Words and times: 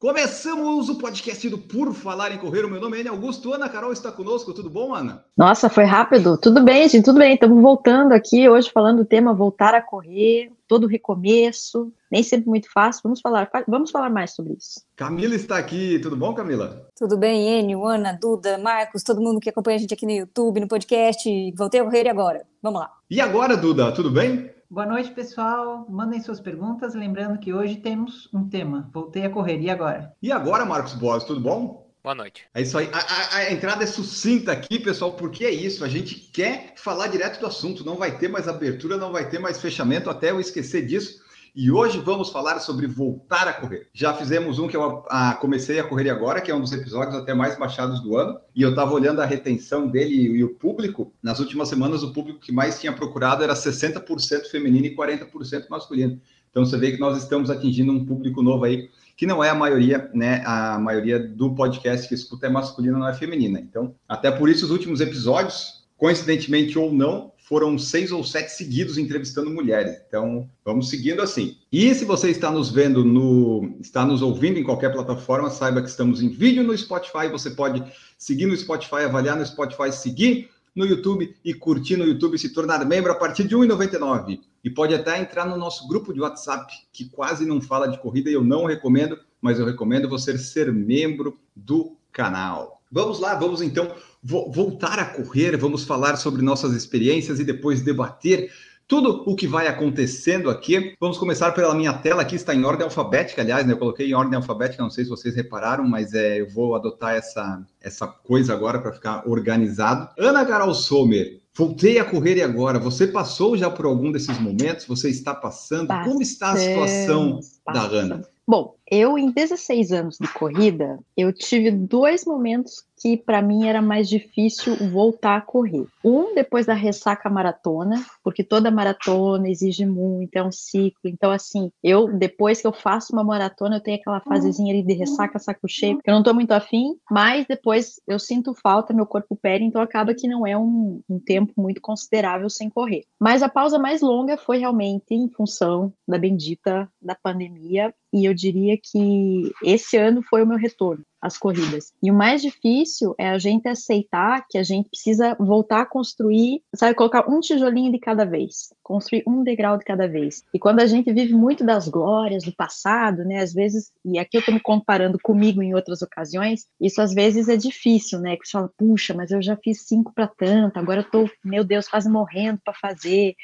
Começamos 0.00 0.88
o 0.88 0.94
podcast 0.94 1.46
do 1.50 1.58
Por 1.58 1.92
Falar 1.92 2.32
em 2.32 2.38
Correr. 2.38 2.64
O 2.64 2.70
meu 2.70 2.80
nome 2.80 2.96
é 2.96 3.00
Ana 3.02 3.10
Augusto. 3.10 3.52
Ana 3.52 3.68
Carol 3.68 3.92
está 3.92 4.10
conosco. 4.10 4.54
Tudo 4.54 4.70
bom, 4.70 4.94
Ana? 4.94 5.26
Nossa, 5.36 5.68
foi 5.68 5.84
rápido. 5.84 6.38
Tudo 6.38 6.64
bem, 6.64 6.88
gente, 6.88 7.04
tudo 7.04 7.18
bem. 7.18 7.34
Estamos 7.34 7.60
voltando 7.62 8.12
aqui 8.12 8.48
hoje 8.48 8.70
falando 8.72 8.96
do 8.96 9.04
tema 9.04 9.34
voltar 9.34 9.74
a 9.74 9.82
correr, 9.82 10.50
todo 10.66 10.86
recomeço. 10.86 11.92
Nem 12.10 12.22
sempre 12.22 12.48
muito 12.48 12.72
fácil. 12.72 13.02
Vamos 13.04 13.20
falar, 13.20 13.50
vamos 13.68 13.90
falar 13.90 14.08
mais 14.08 14.30
sobre 14.30 14.54
isso. 14.54 14.80
Camila 14.96 15.34
está 15.34 15.58
aqui. 15.58 15.98
Tudo 15.98 16.16
bom, 16.16 16.32
Camila? 16.32 16.88
Tudo 16.96 17.18
bem, 17.18 17.60
Enio, 17.60 17.84
Ana, 17.84 18.14
Duda, 18.18 18.56
Marcos, 18.56 19.02
todo 19.02 19.20
mundo 19.20 19.38
que 19.38 19.50
acompanha 19.50 19.76
a 19.76 19.80
gente 19.80 19.92
aqui 19.92 20.06
no 20.06 20.12
YouTube, 20.12 20.60
no 20.60 20.66
podcast. 20.66 21.28
Voltei 21.54 21.78
a 21.78 21.84
correr 21.84 22.06
e 22.06 22.08
agora? 22.08 22.46
Vamos 22.62 22.80
lá. 22.80 22.90
E 23.10 23.20
agora, 23.20 23.54
Duda, 23.54 23.92
tudo 23.92 24.10
bem? 24.10 24.48
Boa 24.72 24.86
noite, 24.86 25.10
pessoal. 25.10 25.84
Mandem 25.88 26.22
suas 26.22 26.38
perguntas. 26.38 26.94
Lembrando 26.94 27.40
que 27.40 27.52
hoje 27.52 27.78
temos 27.78 28.28
um 28.32 28.48
tema. 28.48 28.88
Voltei 28.92 29.24
a 29.24 29.28
correr. 29.28 29.60
E 29.60 29.68
agora? 29.68 30.14
E 30.22 30.30
agora, 30.30 30.64
Marcos 30.64 30.92
Boas, 30.94 31.24
tudo 31.24 31.40
bom? 31.40 31.90
Boa 32.04 32.14
noite. 32.14 32.46
É 32.54 32.62
isso 32.62 32.78
aí. 32.78 32.88
A, 32.92 32.98
a, 32.98 33.36
a, 33.38 33.52
entrada 33.52 33.82
é 33.82 33.86
sucinta 33.86 34.52
aqui, 34.52 34.78
pessoal, 34.78 35.14
porque 35.14 35.44
é 35.44 35.50
isso. 35.50 35.84
A 35.84 35.88
gente 35.88 36.14
quer 36.14 36.74
falar 36.76 37.08
direto 37.08 37.40
do 37.40 37.46
assunto. 37.46 37.84
Não 37.84 37.96
vai 37.96 38.16
ter 38.16 38.28
mais 38.28 38.46
abertura, 38.46 38.96
não 38.96 39.10
vai 39.10 39.28
ter 39.28 39.40
mais 39.40 39.60
fechamento 39.60 40.08
até 40.08 40.30
eu 40.30 40.38
esquecer 40.38 40.86
disso. 40.86 41.20
E 41.54 41.70
hoje 41.70 41.98
vamos 41.98 42.30
falar 42.30 42.60
sobre 42.60 42.86
voltar 42.86 43.48
a 43.48 43.52
correr. 43.52 43.88
Já 43.92 44.14
fizemos 44.14 44.58
um 44.58 44.68
que 44.68 44.76
eu 44.76 45.04
a, 45.08 45.34
comecei 45.34 45.80
a 45.80 45.84
correr 45.84 46.08
agora, 46.08 46.40
que 46.40 46.50
é 46.50 46.54
um 46.54 46.60
dos 46.60 46.72
episódios 46.72 47.16
até 47.16 47.34
mais 47.34 47.58
baixados 47.58 48.00
do 48.00 48.16
ano. 48.16 48.38
E 48.54 48.62
eu 48.62 48.70
estava 48.70 48.92
olhando 48.92 49.20
a 49.20 49.26
retenção 49.26 49.88
dele 49.88 50.14
e 50.14 50.44
o 50.44 50.54
público. 50.54 51.12
Nas 51.20 51.40
últimas 51.40 51.68
semanas, 51.68 52.02
o 52.02 52.12
público 52.12 52.38
que 52.38 52.52
mais 52.52 52.80
tinha 52.80 52.92
procurado 52.92 53.42
era 53.42 53.54
60% 53.54 54.48
feminino 54.50 54.86
e 54.86 54.94
40% 54.94 55.68
masculino. 55.68 56.20
Então 56.50 56.64
você 56.64 56.76
vê 56.76 56.92
que 56.92 57.00
nós 57.00 57.20
estamos 57.20 57.50
atingindo 57.50 57.92
um 57.92 58.04
público 58.04 58.42
novo 58.42 58.64
aí, 58.64 58.88
que 59.16 59.26
não 59.26 59.42
é 59.42 59.50
a 59.50 59.54
maioria, 59.54 60.10
né? 60.14 60.42
A 60.46 60.78
maioria 60.78 61.18
do 61.18 61.54
podcast 61.54 62.08
que 62.08 62.14
escuta 62.14 62.46
é 62.46 62.50
masculina, 62.50 62.98
não 62.98 63.08
é 63.08 63.14
feminina. 63.14 63.60
Então, 63.60 63.94
até 64.08 64.30
por 64.30 64.48
isso, 64.48 64.64
os 64.64 64.70
últimos 64.70 65.00
episódios, 65.00 65.84
coincidentemente 65.96 66.78
ou 66.78 66.92
não, 66.92 67.29
foram 67.50 67.76
seis 67.76 68.12
ou 68.12 68.22
sete 68.22 68.52
seguidos 68.52 68.96
entrevistando 68.96 69.50
mulheres. 69.50 70.00
Então, 70.06 70.48
vamos 70.64 70.88
seguindo 70.88 71.20
assim. 71.20 71.56
E 71.72 71.92
se 71.96 72.04
você 72.04 72.30
está 72.30 72.48
nos 72.48 72.70
vendo 72.70 73.04
no, 73.04 73.74
está 73.80 74.06
nos 74.06 74.22
ouvindo 74.22 74.56
em 74.56 74.62
qualquer 74.62 74.92
plataforma, 74.92 75.50
saiba 75.50 75.82
que 75.82 75.88
estamos 75.88 76.22
em 76.22 76.28
vídeo 76.28 76.62
no 76.62 76.78
Spotify. 76.78 77.26
Você 77.28 77.50
pode 77.50 77.82
seguir 78.16 78.46
no 78.46 78.56
Spotify, 78.56 79.02
avaliar 79.02 79.36
no 79.36 79.44
Spotify, 79.44 79.90
seguir 79.90 80.48
no 80.76 80.86
YouTube 80.86 81.34
e 81.44 81.52
curtir 81.52 81.96
no 81.96 82.04
YouTube, 82.04 82.38
se 82.38 82.50
tornar 82.50 82.86
membro 82.86 83.10
a 83.10 83.16
partir 83.16 83.48
de 83.48 83.56
R$ 83.56 83.62
1,99. 83.66 84.38
E 84.62 84.70
pode 84.70 84.94
até 84.94 85.18
entrar 85.18 85.44
no 85.44 85.56
nosso 85.56 85.88
grupo 85.88 86.14
de 86.14 86.20
WhatsApp, 86.20 86.72
que 86.92 87.06
quase 87.06 87.44
não 87.44 87.60
fala 87.60 87.88
de 87.88 87.98
corrida 87.98 88.30
e 88.30 88.34
eu 88.34 88.44
não 88.44 88.64
recomendo, 88.64 89.18
mas 89.42 89.58
eu 89.58 89.66
recomendo 89.66 90.08
você 90.08 90.38
ser 90.38 90.72
membro 90.72 91.36
do 91.56 91.96
canal. 92.12 92.79
Vamos 92.90 93.20
lá, 93.20 93.34
vamos 93.34 93.62
então 93.62 93.94
voltar 94.22 94.98
a 94.98 95.04
correr, 95.04 95.56
vamos 95.56 95.84
falar 95.84 96.16
sobre 96.16 96.42
nossas 96.42 96.74
experiências 96.74 97.38
e 97.38 97.44
depois 97.44 97.82
debater 97.82 98.50
tudo 98.90 99.22
o 99.24 99.36
que 99.36 99.46
vai 99.46 99.68
acontecendo 99.68 100.50
aqui. 100.50 100.96
Vamos 100.98 101.16
começar 101.16 101.52
pela 101.52 101.72
minha 101.72 101.92
tela, 101.92 102.22
aqui 102.22 102.34
está 102.34 102.52
em 102.52 102.64
ordem 102.64 102.82
alfabética, 102.82 103.40
aliás, 103.40 103.64
né, 103.64 103.72
eu 103.72 103.78
coloquei 103.78 104.10
em 104.10 104.14
ordem 104.14 104.34
alfabética, 104.34 104.82
não 104.82 104.90
sei 104.90 105.04
se 105.04 105.10
vocês 105.10 105.36
repararam, 105.36 105.86
mas 105.86 106.12
é, 106.12 106.40
eu 106.40 106.50
vou 106.50 106.74
adotar 106.74 107.14
essa, 107.14 107.64
essa 107.80 108.08
coisa 108.08 108.52
agora 108.52 108.80
para 108.80 108.92
ficar 108.92 109.22
organizado. 109.28 110.08
Ana 110.18 110.44
Carol 110.44 110.74
Sommer, 110.74 111.40
voltei 111.54 112.00
a 112.00 112.04
correr 112.04 112.38
e 112.38 112.42
agora? 112.42 112.80
Você 112.80 113.06
passou 113.06 113.56
já 113.56 113.70
por 113.70 113.86
algum 113.86 114.10
desses 114.10 114.36
momentos? 114.40 114.84
Você 114.86 115.08
está 115.08 115.32
passando? 115.32 115.86
Como 116.02 116.20
está 116.20 116.50
a 116.50 116.56
situação 116.56 117.38
da 117.72 117.82
Ana? 117.82 118.22
Bom, 118.50 118.74
eu 118.90 119.16
em 119.16 119.30
16 119.30 119.92
anos 119.92 120.18
de 120.20 120.26
corrida, 120.26 120.98
eu 121.16 121.32
tive 121.32 121.70
dois 121.70 122.24
momentos 122.24 122.84
que 123.00 123.16
para 123.16 123.40
mim 123.40 123.66
era 123.66 123.80
mais 123.80 124.08
difícil 124.08 124.76
voltar 124.90 125.36
a 125.36 125.40
correr. 125.40 125.86
Um 126.04 126.34
depois 126.34 126.66
da 126.66 126.74
ressaca 126.74 127.30
maratona, 127.30 128.04
porque 128.22 128.44
toda 128.44 128.70
maratona 128.70 129.48
exige 129.48 129.86
muito, 129.86 130.36
é 130.36 130.42
um 130.42 130.52
ciclo. 130.52 131.00
Então 131.06 131.30
assim, 131.30 131.70
eu 131.82 132.12
depois 132.12 132.60
que 132.60 132.66
eu 132.66 132.72
faço 132.72 133.12
uma 133.12 133.24
maratona, 133.24 133.76
eu 133.76 133.80
tenho 133.80 133.98
aquela 133.98 134.20
fasezinha 134.20 134.72
ali 134.72 134.82
de 134.82 134.92
ressaca 134.92 135.38
saco 135.38 135.66
cheio, 135.66 135.98
que 135.98 136.10
eu 136.10 136.14
não 136.14 136.22
tô 136.22 136.34
muito 136.34 136.52
afim, 136.52 136.94
mas 137.10 137.46
depois 137.46 138.00
eu 138.06 138.18
sinto 138.18 138.54
falta, 138.54 138.92
meu 138.92 139.06
corpo 139.06 139.36
pede, 139.40 139.64
então 139.64 139.80
acaba 139.80 140.14
que 140.14 140.28
não 140.28 140.46
é 140.46 140.56
um, 140.56 141.00
um 141.08 141.18
tempo 141.18 141.52
muito 141.56 141.80
considerável 141.80 142.50
sem 142.50 142.68
correr. 142.68 143.04
Mas 143.18 143.42
a 143.42 143.48
pausa 143.48 143.78
mais 143.78 144.02
longa 144.02 144.36
foi 144.36 144.58
realmente 144.58 145.14
em 145.14 145.28
função 145.30 145.92
da 146.06 146.18
bendita 146.18 146.88
da 147.00 147.14
pandemia, 147.14 147.94
e 148.12 148.24
eu 148.24 148.34
diria 148.34 148.76
que 148.76 149.52
esse 149.62 149.96
ano 149.96 150.22
foi 150.22 150.42
o 150.42 150.46
meu 150.46 150.58
retorno 150.58 151.04
às 151.20 151.36
corridas. 151.36 151.92
E 152.02 152.10
o 152.10 152.14
mais 152.14 152.40
difícil 152.40 153.14
é 153.18 153.28
a 153.28 153.38
gente 153.38 153.68
aceitar 153.68 154.44
que 154.48 154.58
a 154.58 154.62
gente 154.62 154.88
precisa 154.88 155.36
voltar 155.38 155.82
a 155.82 155.86
construir, 155.86 156.62
sabe, 156.74 156.94
colocar 156.94 157.28
um 157.28 157.40
tijolinho 157.40 157.92
de 157.92 157.98
cada 157.98 158.24
vez, 158.24 158.72
construir 158.82 159.22
um 159.26 159.42
degrau 159.42 159.76
de 159.76 159.84
cada 159.84 160.08
vez. 160.08 160.42
E 160.52 160.58
quando 160.58 160.80
a 160.80 160.86
gente 160.86 161.12
vive 161.12 161.34
muito 161.34 161.64
das 161.64 161.88
glórias 161.88 162.44
do 162.44 162.52
passado, 162.52 163.24
né, 163.24 163.38
às 163.38 163.52
vezes, 163.52 163.92
e 164.04 164.18
aqui 164.18 164.38
eu 164.38 164.44
tô 164.44 164.52
me 164.52 164.60
comparando 164.60 165.18
comigo 165.22 165.62
em 165.62 165.74
outras 165.74 166.02
ocasiões, 166.02 166.66
isso 166.80 167.00
às 167.00 167.12
vezes 167.12 167.48
é 167.48 167.56
difícil, 167.56 168.18
né, 168.20 168.36
que 168.36 168.46
você 168.46 168.52
fala, 168.52 168.70
puxa, 168.76 169.14
mas 169.14 169.30
eu 169.30 169.42
já 169.42 169.56
fiz 169.56 169.86
cinco 169.86 170.12
para 170.14 170.26
tanto, 170.26 170.78
agora 170.78 171.00
eu 171.00 171.10
tô, 171.10 171.30
meu 171.44 171.64
Deus, 171.64 171.88
quase 171.88 172.08
morrendo 172.08 172.60
para 172.64 172.74
fazer. 172.74 173.34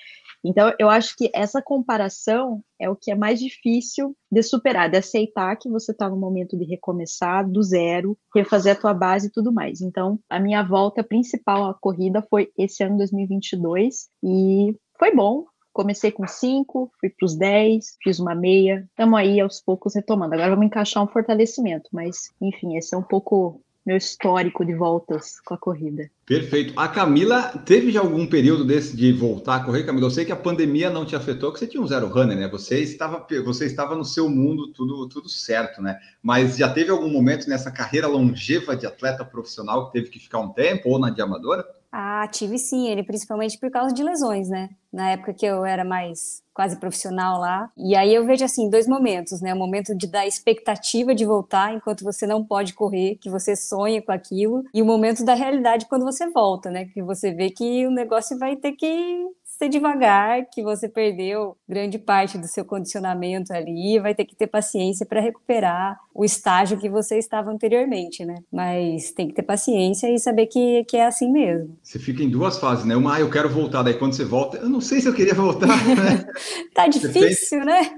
Então, 0.49 0.73
eu 0.79 0.89
acho 0.89 1.17
que 1.17 1.29
essa 1.35 1.61
comparação 1.61 2.63
é 2.81 2.89
o 2.89 2.95
que 2.95 3.11
é 3.11 3.17
mais 3.17 3.41
difícil 3.41 4.17
de 4.31 4.43
superar, 4.45 4.89
de 4.89 4.97
aceitar 4.97 5.57
que 5.57 5.69
você 5.69 5.91
está 5.91 6.09
no 6.09 6.17
momento 6.17 6.57
de 6.57 6.65
recomeçar 6.65 7.49
do 7.49 7.61
zero, 7.63 8.17
refazer 8.33 8.77
a 8.77 8.81
tua 8.81 8.95
base 8.95 9.27
e 9.27 9.31
tudo 9.33 9.53
mais. 9.53 9.81
Então, 9.81 10.21
a 10.31 10.39
minha 10.39 10.63
volta 10.63 11.03
principal 11.03 11.69
à 11.69 11.75
corrida 11.75 12.23
foi 12.31 12.49
esse 12.57 12.85
ano 12.85 12.97
2022 12.99 14.09
e 14.23 14.77
foi 14.97 15.13
bom. 15.13 15.45
Comecei 15.73 16.13
com 16.13 16.27
cinco, 16.27 16.91
fui 17.01 17.11
para 17.11 17.27
os 17.27 17.37
10, 17.37 17.97
fiz 18.03 18.19
uma 18.21 18.35
meia, 18.35 18.87
estamos 18.89 19.19
aí 19.19 19.41
aos 19.41 19.61
poucos 19.61 19.95
retomando. 19.95 20.33
Agora 20.33 20.51
vamos 20.51 20.67
encaixar 20.67 21.03
um 21.03 21.09
fortalecimento, 21.09 21.91
mas 21.93 22.31
enfim, 22.41 22.77
esse 22.77 22.95
é 22.95 22.99
um 22.99 23.03
pouco 23.03 23.61
meu 23.87 23.97
histórico 23.97 24.65
de 24.65 24.75
voltas 24.75 25.41
com 25.41 25.55
a 25.55 25.59
corrida. 25.59 26.11
Perfeito. 26.27 26.73
A 26.77 26.89
Camila 26.89 27.43
teve 27.65 27.93
já 27.93 28.01
algum 28.01 28.27
período 28.27 28.65
desse 28.65 28.97
de 28.97 29.13
voltar 29.13 29.57
a 29.57 29.61
correr, 29.65 29.85
Camila? 29.85 30.07
Eu 30.07 30.11
sei 30.11 30.25
que 30.25 30.33
a 30.33 30.37
pandemia 30.37 30.91
não 30.91 31.07
te 31.07 31.15
afetou, 31.15 31.53
que 31.53 31.61
você 31.61 31.69
tinha 31.69 31.81
um 31.81 31.87
zero 31.87 32.09
runner, 32.09 32.37
né? 32.37 32.49
Você 32.49 32.81
estava, 32.81 33.25
você 33.45 33.67
estava 33.67 33.95
no 33.95 34.05
seu 34.05 34.29
mundo, 34.29 34.73
tudo, 34.73 35.09
tudo 35.09 35.29
certo, 35.29 35.81
né? 35.81 35.97
Mas 36.21 36.57
já 36.57 36.69
teve 36.69 36.91
algum 36.91 37.09
momento 37.09 37.49
nessa 37.49 37.71
carreira 37.71 38.09
longeva 38.09 38.75
de 38.75 38.87
atleta 38.87 39.25
profissional 39.25 39.87
que 39.87 39.93
teve 39.93 40.11
que 40.11 40.19
ficar 40.19 40.41
um 40.41 40.53
tempo, 40.53 40.89
ou 40.89 40.99
na 40.99 41.11
de 41.11 41.23
amadora? 41.23 41.65
Ah, 41.99 42.29
tive 42.31 42.59
sim, 42.59 42.89
ele 42.89 43.03
principalmente 43.03 43.59
por 43.59 43.71
causa 43.71 43.95
de 43.95 44.03
lesões, 44.03 44.51
né? 44.51 44.69
Na 44.93 45.13
época 45.13 45.33
que 45.33 45.47
eu 45.47 45.65
era 45.65 45.83
mais 45.83 46.43
quase 46.53 46.77
profissional 46.77 47.41
lá. 47.41 47.71
E 47.75 47.97
aí 47.97 48.15
eu 48.15 48.27
vejo 48.27 48.45
assim, 48.45 48.69
dois 48.69 48.87
momentos, 48.87 49.41
né? 49.41 49.55
O 49.55 49.57
momento 49.57 49.97
de 49.97 50.07
dar 50.07 50.27
expectativa 50.27 51.15
de 51.15 51.25
voltar 51.25 51.73
enquanto 51.73 52.05
você 52.05 52.27
não 52.27 52.45
pode 52.45 52.75
correr, 52.75 53.17
que 53.17 53.31
você 53.31 53.57
sonha 53.57 54.03
com 54.03 54.13
aquilo, 54.13 54.63
e 54.75 54.83
o 54.83 54.85
momento 54.85 55.25
da 55.25 55.33
realidade 55.33 55.87
quando 55.87 56.05
você 56.05 56.29
volta, 56.29 56.71
né? 56.71 56.85
Que 56.85 57.03
você 57.03 57.33
vê 57.33 57.49
que 57.49 57.87
o 57.87 57.91
negócio 57.91 58.39
vai 58.39 58.57
ter 58.57 58.73
que 58.73 59.27
ser 59.59 59.71
devagar, 59.71 60.45
que 60.53 60.63
você 60.63 60.89
perdeu 60.89 61.57
grande 61.67 61.99
parte 61.99 62.37
do 62.37 62.47
seu 62.47 62.65
condicionamento 62.65 63.53
ali, 63.53 63.99
vai 63.99 64.15
ter 64.15 64.27
que 64.27 64.37
ter 64.37 64.47
paciência 64.47 65.07
para 65.07 65.21
recuperar 65.21 65.99
o 66.15 66.25
estágio 66.25 66.79
que 66.79 66.91
você 66.91 67.17
estava 67.17 67.51
anteriormente, 67.51 68.25
né? 68.25 68.37
Mas 68.53 69.13
tem 69.13 69.29
que 69.29 69.35
ter 69.35 69.43
paciência 69.43 70.15
e 70.15 70.19
saber 70.19 70.47
que, 70.47 70.85
que 70.85 70.97
é 70.99 71.07
assim 71.07 71.33
mesmo. 71.33 71.77
Você 71.83 71.99
fica 71.99 72.23
em 72.23 72.29
duas 72.29 72.59
fases, 72.59 72.85
né? 72.85 72.95
Uma, 72.95 73.17
ah, 73.17 73.21
eu 73.21 73.31
quero 73.31 73.49
voltar, 73.49 73.83
daí 73.83 73.95
quando 73.95 74.13
você 74.13 74.25
volta, 74.25 74.59
eu 74.59 74.69
não 74.69 74.81
sei 74.81 75.01
se 75.01 75.09
eu 75.09 75.15
queria 75.15 75.35
voltar, 75.35 75.69
né? 75.97 76.27
tá 76.75 76.87
difícil, 76.87 77.65
né? 77.65 77.97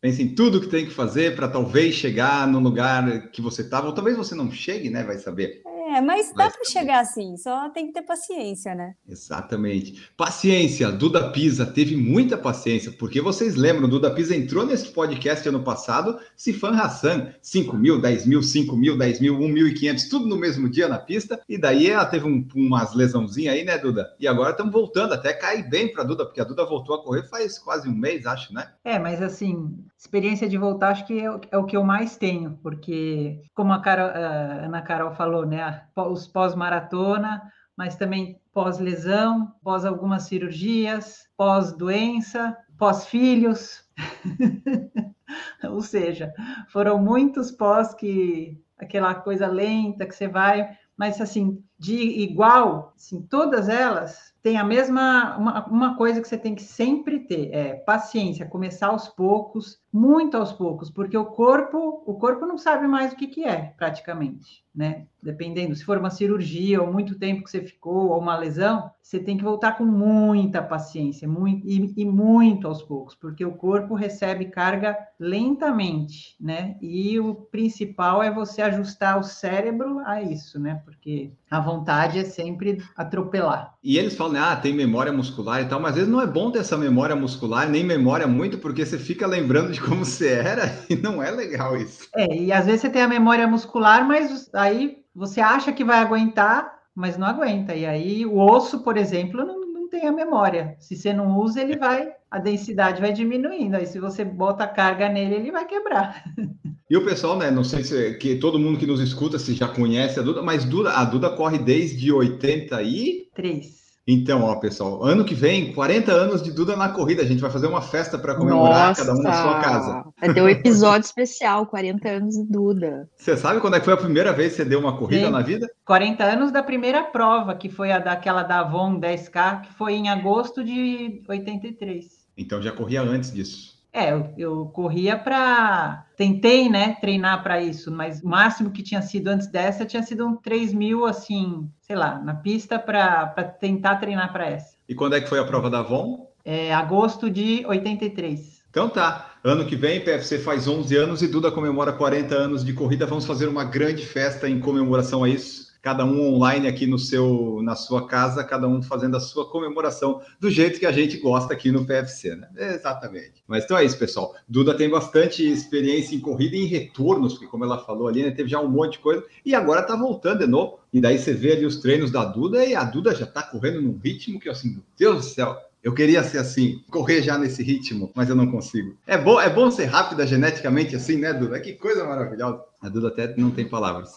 Pensa 0.00 0.22
em 0.22 0.34
tudo 0.34 0.60
que 0.60 0.68
tem 0.68 0.84
que 0.84 0.92
fazer 0.92 1.34
para 1.34 1.48
talvez 1.48 1.94
chegar 1.94 2.46
no 2.46 2.60
lugar 2.60 3.30
que 3.30 3.40
você 3.40 3.62
estava, 3.62 3.86
ou 3.86 3.94
talvez 3.94 4.16
você 4.16 4.34
não 4.34 4.50
chegue, 4.50 4.90
né? 4.90 5.02
Vai 5.02 5.16
saber. 5.16 5.62
É, 5.66 5.77
mas 6.00 6.32
dá 6.34 6.50
para 6.50 6.64
chegar 6.64 7.00
assim, 7.00 7.36
só 7.36 7.70
tem 7.70 7.86
que 7.86 7.92
ter 7.92 8.02
paciência, 8.02 8.74
né? 8.74 8.94
Exatamente. 9.08 10.10
Paciência, 10.16 10.90
Duda 10.90 11.30
Pisa 11.30 11.64
teve 11.64 11.96
muita 11.96 12.36
paciência, 12.36 12.92
porque 12.92 13.20
vocês 13.20 13.54
lembram, 13.54 13.88
Duda 13.88 14.10
Pisa 14.10 14.36
entrou 14.36 14.66
nesse 14.66 14.88
podcast 14.88 15.48
ano 15.48 15.62
passado, 15.62 16.18
Sifan 16.36 16.76
Hassan, 16.76 17.32
5 17.40 17.76
mil, 17.76 18.00
10 18.00 18.26
mil, 18.26 18.42
5 18.42 18.76
mil, 18.76 18.98
10 18.98 19.20
mil, 19.20 19.38
1.500, 19.38 20.10
tudo 20.10 20.26
no 20.26 20.36
mesmo 20.36 20.68
dia 20.68 20.88
na 20.88 20.98
pista, 20.98 21.40
e 21.48 21.56
daí 21.56 21.88
ela 21.88 22.04
teve 22.06 22.26
um, 22.26 22.46
umas 22.54 22.94
lesãozinhas 22.94 23.54
aí, 23.54 23.64
né, 23.64 23.78
Duda? 23.78 24.14
E 24.18 24.26
agora 24.28 24.50
estamos 24.50 24.72
voltando, 24.72 25.14
até 25.14 25.32
cair 25.32 25.68
bem 25.68 25.92
para 25.92 26.04
Duda, 26.04 26.24
porque 26.24 26.40
a 26.40 26.44
Duda 26.44 26.64
voltou 26.64 26.96
a 26.96 27.02
correr 27.02 27.22
faz 27.28 27.58
quase 27.58 27.88
um 27.88 27.94
mês, 27.94 28.26
acho, 28.26 28.52
né? 28.52 28.72
É, 28.84 28.98
mas 28.98 29.22
assim, 29.22 29.74
experiência 29.96 30.48
de 30.48 30.58
voltar 30.58 30.90
acho 30.90 31.06
que 31.06 31.18
é 31.20 31.30
o, 31.30 31.40
é 31.50 31.58
o 31.58 31.64
que 31.64 31.76
eu 31.76 31.84
mais 31.84 32.16
tenho, 32.16 32.58
porque 32.62 33.42
como 33.54 33.72
a, 33.72 33.80
Carol, 33.80 34.08
a 34.08 34.64
Ana 34.64 34.82
Carol 34.82 35.14
falou, 35.14 35.46
né, 35.46 35.77
os 35.96 36.26
pós-maratona, 36.26 37.42
mas 37.76 37.96
também 37.96 38.40
pós-lesão, 38.52 39.54
pós 39.62 39.84
algumas 39.84 40.24
cirurgias, 40.24 41.28
pós-doença, 41.36 42.56
pós-filhos. 42.76 43.88
Ou 45.64 45.80
seja, 45.80 46.32
foram 46.68 46.98
muitos 46.98 47.50
pós 47.50 47.94
que 47.94 48.60
aquela 48.78 49.14
coisa 49.14 49.46
lenta 49.46 50.06
que 50.06 50.14
você 50.14 50.28
vai, 50.28 50.76
mas 50.96 51.20
assim, 51.20 51.62
de 51.78 51.94
igual, 51.94 52.92
assim, 52.96 53.22
todas 53.22 53.68
elas 53.68 54.28
tem 54.42 54.56
a 54.56 54.64
mesma 54.64 55.36
uma, 55.36 55.66
uma, 55.66 55.96
coisa 55.96 56.20
que 56.20 56.28
você 56.28 56.38
tem 56.38 56.54
que 56.54 56.62
sempre 56.62 57.20
ter 57.20 57.50
é 57.52 57.74
paciência, 57.74 58.46
começar 58.46 58.88
aos 58.88 59.08
poucos, 59.08 59.80
muito 59.92 60.36
aos 60.36 60.52
poucos, 60.52 60.90
porque 60.90 61.16
o 61.18 61.26
corpo 61.26 62.02
o 62.06 62.14
corpo 62.14 62.46
não 62.46 62.56
sabe 62.56 62.86
mais 62.86 63.12
o 63.12 63.16
que, 63.16 63.26
que 63.26 63.44
é 63.44 63.74
praticamente, 63.76 64.64
né? 64.74 65.06
Dependendo, 65.22 65.74
se 65.74 65.84
for 65.84 65.98
uma 65.98 66.10
cirurgia 66.10 66.80
ou 66.80 66.92
muito 66.92 67.18
tempo 67.18 67.42
que 67.42 67.50
você 67.50 67.60
ficou 67.60 68.10
ou 68.10 68.18
uma 68.18 68.38
lesão, 68.38 68.90
você 69.02 69.18
tem 69.18 69.36
que 69.36 69.44
voltar 69.44 69.76
com 69.76 69.84
muita 69.84 70.62
paciência, 70.62 71.28
muito 71.28 71.66
e, 71.66 71.92
e 71.96 72.04
muito 72.04 72.68
aos 72.68 72.82
poucos, 72.82 73.14
porque 73.14 73.44
o 73.44 73.56
corpo 73.56 73.94
recebe 73.94 74.46
carga 74.46 74.96
lentamente, 75.18 76.36
né? 76.40 76.76
E 76.80 77.18
o 77.18 77.34
principal 77.34 78.22
é 78.22 78.30
você 78.30 78.62
ajustar 78.62 79.18
o 79.18 79.24
cérebro 79.24 79.98
a 80.00 80.22
isso, 80.22 80.60
né? 80.60 80.80
Porque 80.84 81.32
a 81.50 81.60
vontade 81.60 82.18
é 82.18 82.24
sempre 82.24 82.82
atropelar. 82.96 83.74
E 83.82 83.96
eles 83.98 84.16
falam, 84.16 84.42
ah, 84.42 84.56
tem 84.56 84.74
memória 84.74 85.12
muscular 85.12 85.62
e 85.62 85.66
tal, 85.66 85.80
mas 85.80 85.90
às 85.90 85.96
vezes 85.96 86.10
não 86.10 86.20
é 86.20 86.26
bom 86.26 86.50
ter 86.50 86.60
essa 86.60 86.76
memória 86.76 87.16
muscular, 87.16 87.68
nem 87.68 87.84
memória 87.84 88.26
muito, 88.26 88.58
porque 88.58 88.84
você 88.84 88.98
fica 88.98 89.26
lembrando 89.26 89.72
de 89.72 89.80
como 89.80 90.04
você 90.04 90.28
era 90.28 90.64
e 90.88 90.96
não 90.96 91.22
é 91.22 91.30
legal 91.30 91.76
isso. 91.76 92.08
É, 92.14 92.36
e 92.36 92.52
às 92.52 92.66
vezes 92.66 92.82
você 92.82 92.90
tem 92.90 93.02
a 93.02 93.08
memória 93.08 93.46
muscular, 93.46 94.06
mas 94.06 94.50
aí 94.54 94.98
você 95.14 95.40
acha 95.40 95.72
que 95.72 95.84
vai 95.84 95.98
aguentar, 95.98 96.78
mas 96.94 97.16
não 97.16 97.26
aguenta. 97.26 97.74
E 97.74 97.86
aí 97.86 98.26
o 98.26 98.38
osso, 98.38 98.80
por 98.80 98.96
exemplo, 98.96 99.44
não, 99.44 99.60
não 99.72 99.88
tem 99.88 100.06
a 100.06 100.12
memória. 100.12 100.76
Se 100.78 100.96
você 100.96 101.12
não 101.12 101.38
usa, 101.38 101.60
ele 101.60 101.76
vai, 101.76 102.12
a 102.30 102.38
densidade 102.38 103.00
vai 103.00 103.12
diminuindo. 103.12 103.76
Aí 103.76 103.86
se 103.86 103.98
você 103.98 104.24
bota 104.24 104.66
carga 104.66 105.08
nele, 105.08 105.34
ele 105.34 105.50
vai 105.50 105.66
quebrar. 105.66 106.22
E 106.90 106.96
o 106.96 107.04
pessoal, 107.04 107.36
né? 107.36 107.50
Não 107.50 107.62
sei 107.62 107.84
se 107.84 108.14
que 108.14 108.36
todo 108.36 108.58
mundo 108.58 108.78
que 108.78 108.86
nos 108.86 108.98
escuta 108.98 109.38
se 109.38 109.52
já 109.52 109.68
conhece 109.68 110.18
a 110.18 110.22
Duda, 110.22 110.40
mas 110.42 110.64
Duda, 110.64 110.92
a 110.92 111.04
Duda 111.04 111.28
corre 111.28 111.58
desde 111.58 112.10
83. 112.10 113.78
Então, 114.10 114.42
ó, 114.44 114.56
pessoal, 114.56 115.04
ano 115.04 115.22
que 115.22 115.34
vem, 115.34 115.70
40 115.74 116.10
anos 116.10 116.42
de 116.42 116.50
Duda 116.50 116.74
na 116.74 116.88
corrida. 116.88 117.20
A 117.20 117.26
gente 117.26 117.42
vai 117.42 117.50
fazer 117.50 117.66
uma 117.66 117.82
festa 117.82 118.18
para 118.18 118.34
comemorar 118.34 118.88
Nossa, 118.88 119.04
cada 119.04 119.18
um 119.18 119.22
na 119.22 119.32
sua 119.34 119.60
casa. 119.60 120.04
Vai 120.18 120.32
ter 120.32 120.40
um 120.40 120.48
episódio 120.48 121.04
especial, 121.04 121.66
40 121.66 122.08
anos 122.08 122.34
de 122.36 122.44
Duda. 122.44 123.06
Você 123.14 123.36
sabe 123.36 123.60
quando 123.60 123.74
é 123.74 123.80
que 123.80 123.84
foi 123.84 123.92
a 123.92 123.98
primeira 123.98 124.32
vez 124.32 124.52
que 124.52 124.56
você 124.56 124.64
deu 124.64 124.80
uma 124.80 124.96
corrida 124.96 125.26
Sim. 125.26 125.32
na 125.32 125.42
vida? 125.42 125.70
40 125.84 126.24
anos 126.24 126.50
da 126.50 126.62
primeira 126.62 127.04
prova, 127.04 127.54
que 127.54 127.68
foi 127.68 127.92
a 127.92 127.98
daquela 127.98 128.42
da 128.42 128.60
Avon 128.60 128.98
10K, 128.98 129.60
que 129.60 129.74
foi 129.74 129.92
em 129.92 130.08
agosto 130.08 130.64
de 130.64 131.22
83. 131.28 132.06
Então 132.38 132.62
já 132.62 132.72
corria 132.72 133.02
antes 133.02 133.30
disso. 133.30 133.77
É, 133.92 134.12
eu, 134.12 134.32
eu 134.36 134.66
corria 134.66 135.16
para. 135.16 136.04
Tentei, 136.16 136.68
né, 136.68 136.96
treinar 137.00 137.42
para 137.42 137.62
isso, 137.62 137.90
mas 137.90 138.22
o 138.22 138.28
máximo 138.28 138.70
que 138.70 138.82
tinha 138.82 139.00
sido 139.00 139.28
antes 139.28 139.46
dessa 139.46 139.84
tinha 139.84 140.02
sido 140.02 140.26
um 140.26 140.36
3 140.36 140.74
mil, 140.74 141.06
assim, 141.06 141.70
sei 141.80 141.94
lá, 141.96 142.18
na 142.18 142.34
pista 142.34 142.78
para 142.78 143.26
tentar 143.60 143.96
treinar 143.96 144.32
para 144.32 144.46
essa. 144.46 144.76
E 144.88 144.94
quando 144.94 145.14
é 145.14 145.20
que 145.20 145.28
foi 145.28 145.38
a 145.38 145.44
prova 145.44 145.70
da 145.70 145.78
Avon? 145.78 146.28
É, 146.44 146.74
agosto 146.74 147.30
de 147.30 147.64
83. 147.66 148.62
Então 148.70 148.88
tá. 148.88 149.32
Ano 149.44 149.64
que 149.64 149.76
vem, 149.76 150.00
PFC 150.00 150.38
faz 150.40 150.66
11 150.66 150.96
anos 150.96 151.22
e 151.22 151.28
Duda 151.28 151.52
comemora 151.52 151.92
40 151.92 152.34
anos 152.34 152.64
de 152.64 152.72
corrida. 152.72 153.06
Vamos 153.06 153.24
fazer 153.24 153.46
uma 153.46 153.64
grande 153.64 154.04
festa 154.04 154.48
em 154.48 154.58
comemoração 154.58 155.22
a 155.22 155.28
isso 155.28 155.67
cada 155.88 156.04
um 156.04 156.34
online 156.34 156.68
aqui 156.68 156.86
no 156.86 156.98
seu, 156.98 157.60
na 157.62 157.74
sua 157.74 158.06
casa, 158.06 158.44
cada 158.44 158.68
um 158.68 158.82
fazendo 158.82 159.16
a 159.16 159.20
sua 159.20 159.48
comemoração 159.48 160.20
do 160.38 160.50
jeito 160.50 160.78
que 160.78 160.84
a 160.84 160.92
gente 160.92 161.16
gosta 161.16 161.54
aqui 161.54 161.72
no 161.72 161.86
PFC, 161.86 162.36
né? 162.36 162.46
Exatamente. 162.74 163.42
Mas 163.46 163.64
então 163.64 163.78
é 163.78 163.86
isso, 163.86 163.98
pessoal. 163.98 164.34
Duda 164.46 164.76
tem 164.76 164.90
bastante 164.90 165.50
experiência 165.50 166.14
em 166.14 166.20
corrida 166.20 166.56
e 166.56 166.64
em 166.64 166.66
retornos, 166.66 167.32
porque 167.32 167.46
como 167.46 167.64
ela 167.64 167.78
falou 167.78 168.06
ali, 168.06 168.22
né, 168.22 168.30
teve 168.30 168.50
já 168.50 168.60
um 168.60 168.68
monte 168.68 168.92
de 168.92 168.98
coisa 168.98 169.24
e 169.46 169.54
agora 169.54 169.82
tá 169.82 169.96
voltando 169.96 170.40
de 170.40 170.46
novo. 170.46 170.78
E 170.92 171.00
daí 171.00 171.18
você 171.18 171.32
vê 171.32 171.52
ali 171.52 171.64
os 171.64 171.78
treinos 171.78 172.10
da 172.10 172.22
Duda 172.22 172.66
e 172.66 172.74
a 172.74 172.84
Duda 172.84 173.14
já 173.14 173.24
tá 173.24 173.42
correndo 173.42 173.80
num 173.80 173.96
ritmo 173.96 174.38
que 174.38 174.50
assim, 174.50 174.72
meu 174.72 174.82
Deus 174.98 175.16
do 175.16 175.22
céu, 175.22 175.56
eu 175.88 175.94
queria 175.94 176.22
ser 176.22 176.36
assim, 176.36 176.84
correr 176.90 177.22
já 177.22 177.38
nesse 177.38 177.62
ritmo, 177.62 178.12
mas 178.14 178.28
eu 178.28 178.36
não 178.36 178.50
consigo. 178.50 178.94
É 179.06 179.16
bom, 179.16 179.40
é 179.40 179.48
bom 179.48 179.70
ser 179.70 179.86
rápida 179.86 180.26
geneticamente 180.26 180.94
assim, 180.94 181.16
né, 181.16 181.32
Duda? 181.32 181.58
Que 181.58 181.72
coisa 181.72 182.04
maravilhosa. 182.04 182.62
A 182.82 182.90
Duda 182.90 183.08
até 183.08 183.34
não 183.38 183.50
tem 183.50 183.66
palavras. 183.66 184.12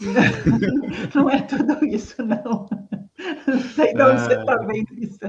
Não 1.16 1.30
é 1.32 1.42
tudo 1.44 1.86
isso, 1.86 2.22
não. 2.26 2.68
Não 3.48 3.62
sei 3.74 3.94
de 3.94 4.02
onde 4.02 4.12
ah. 4.12 4.18
você 4.18 4.34
está 4.34 4.58
vendo 4.58 4.94
isso. 4.98 5.20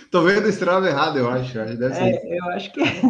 Tô 0.10 0.22
vendo 0.22 0.48
estrada 0.48 0.88
errado, 0.88 1.18
eu 1.18 1.28
acho. 1.28 1.52
Deve 1.52 1.94
ser. 1.94 2.02
É, 2.02 2.38
eu 2.38 2.44
acho 2.46 2.72
que 2.72 2.80
é. 2.80 3.02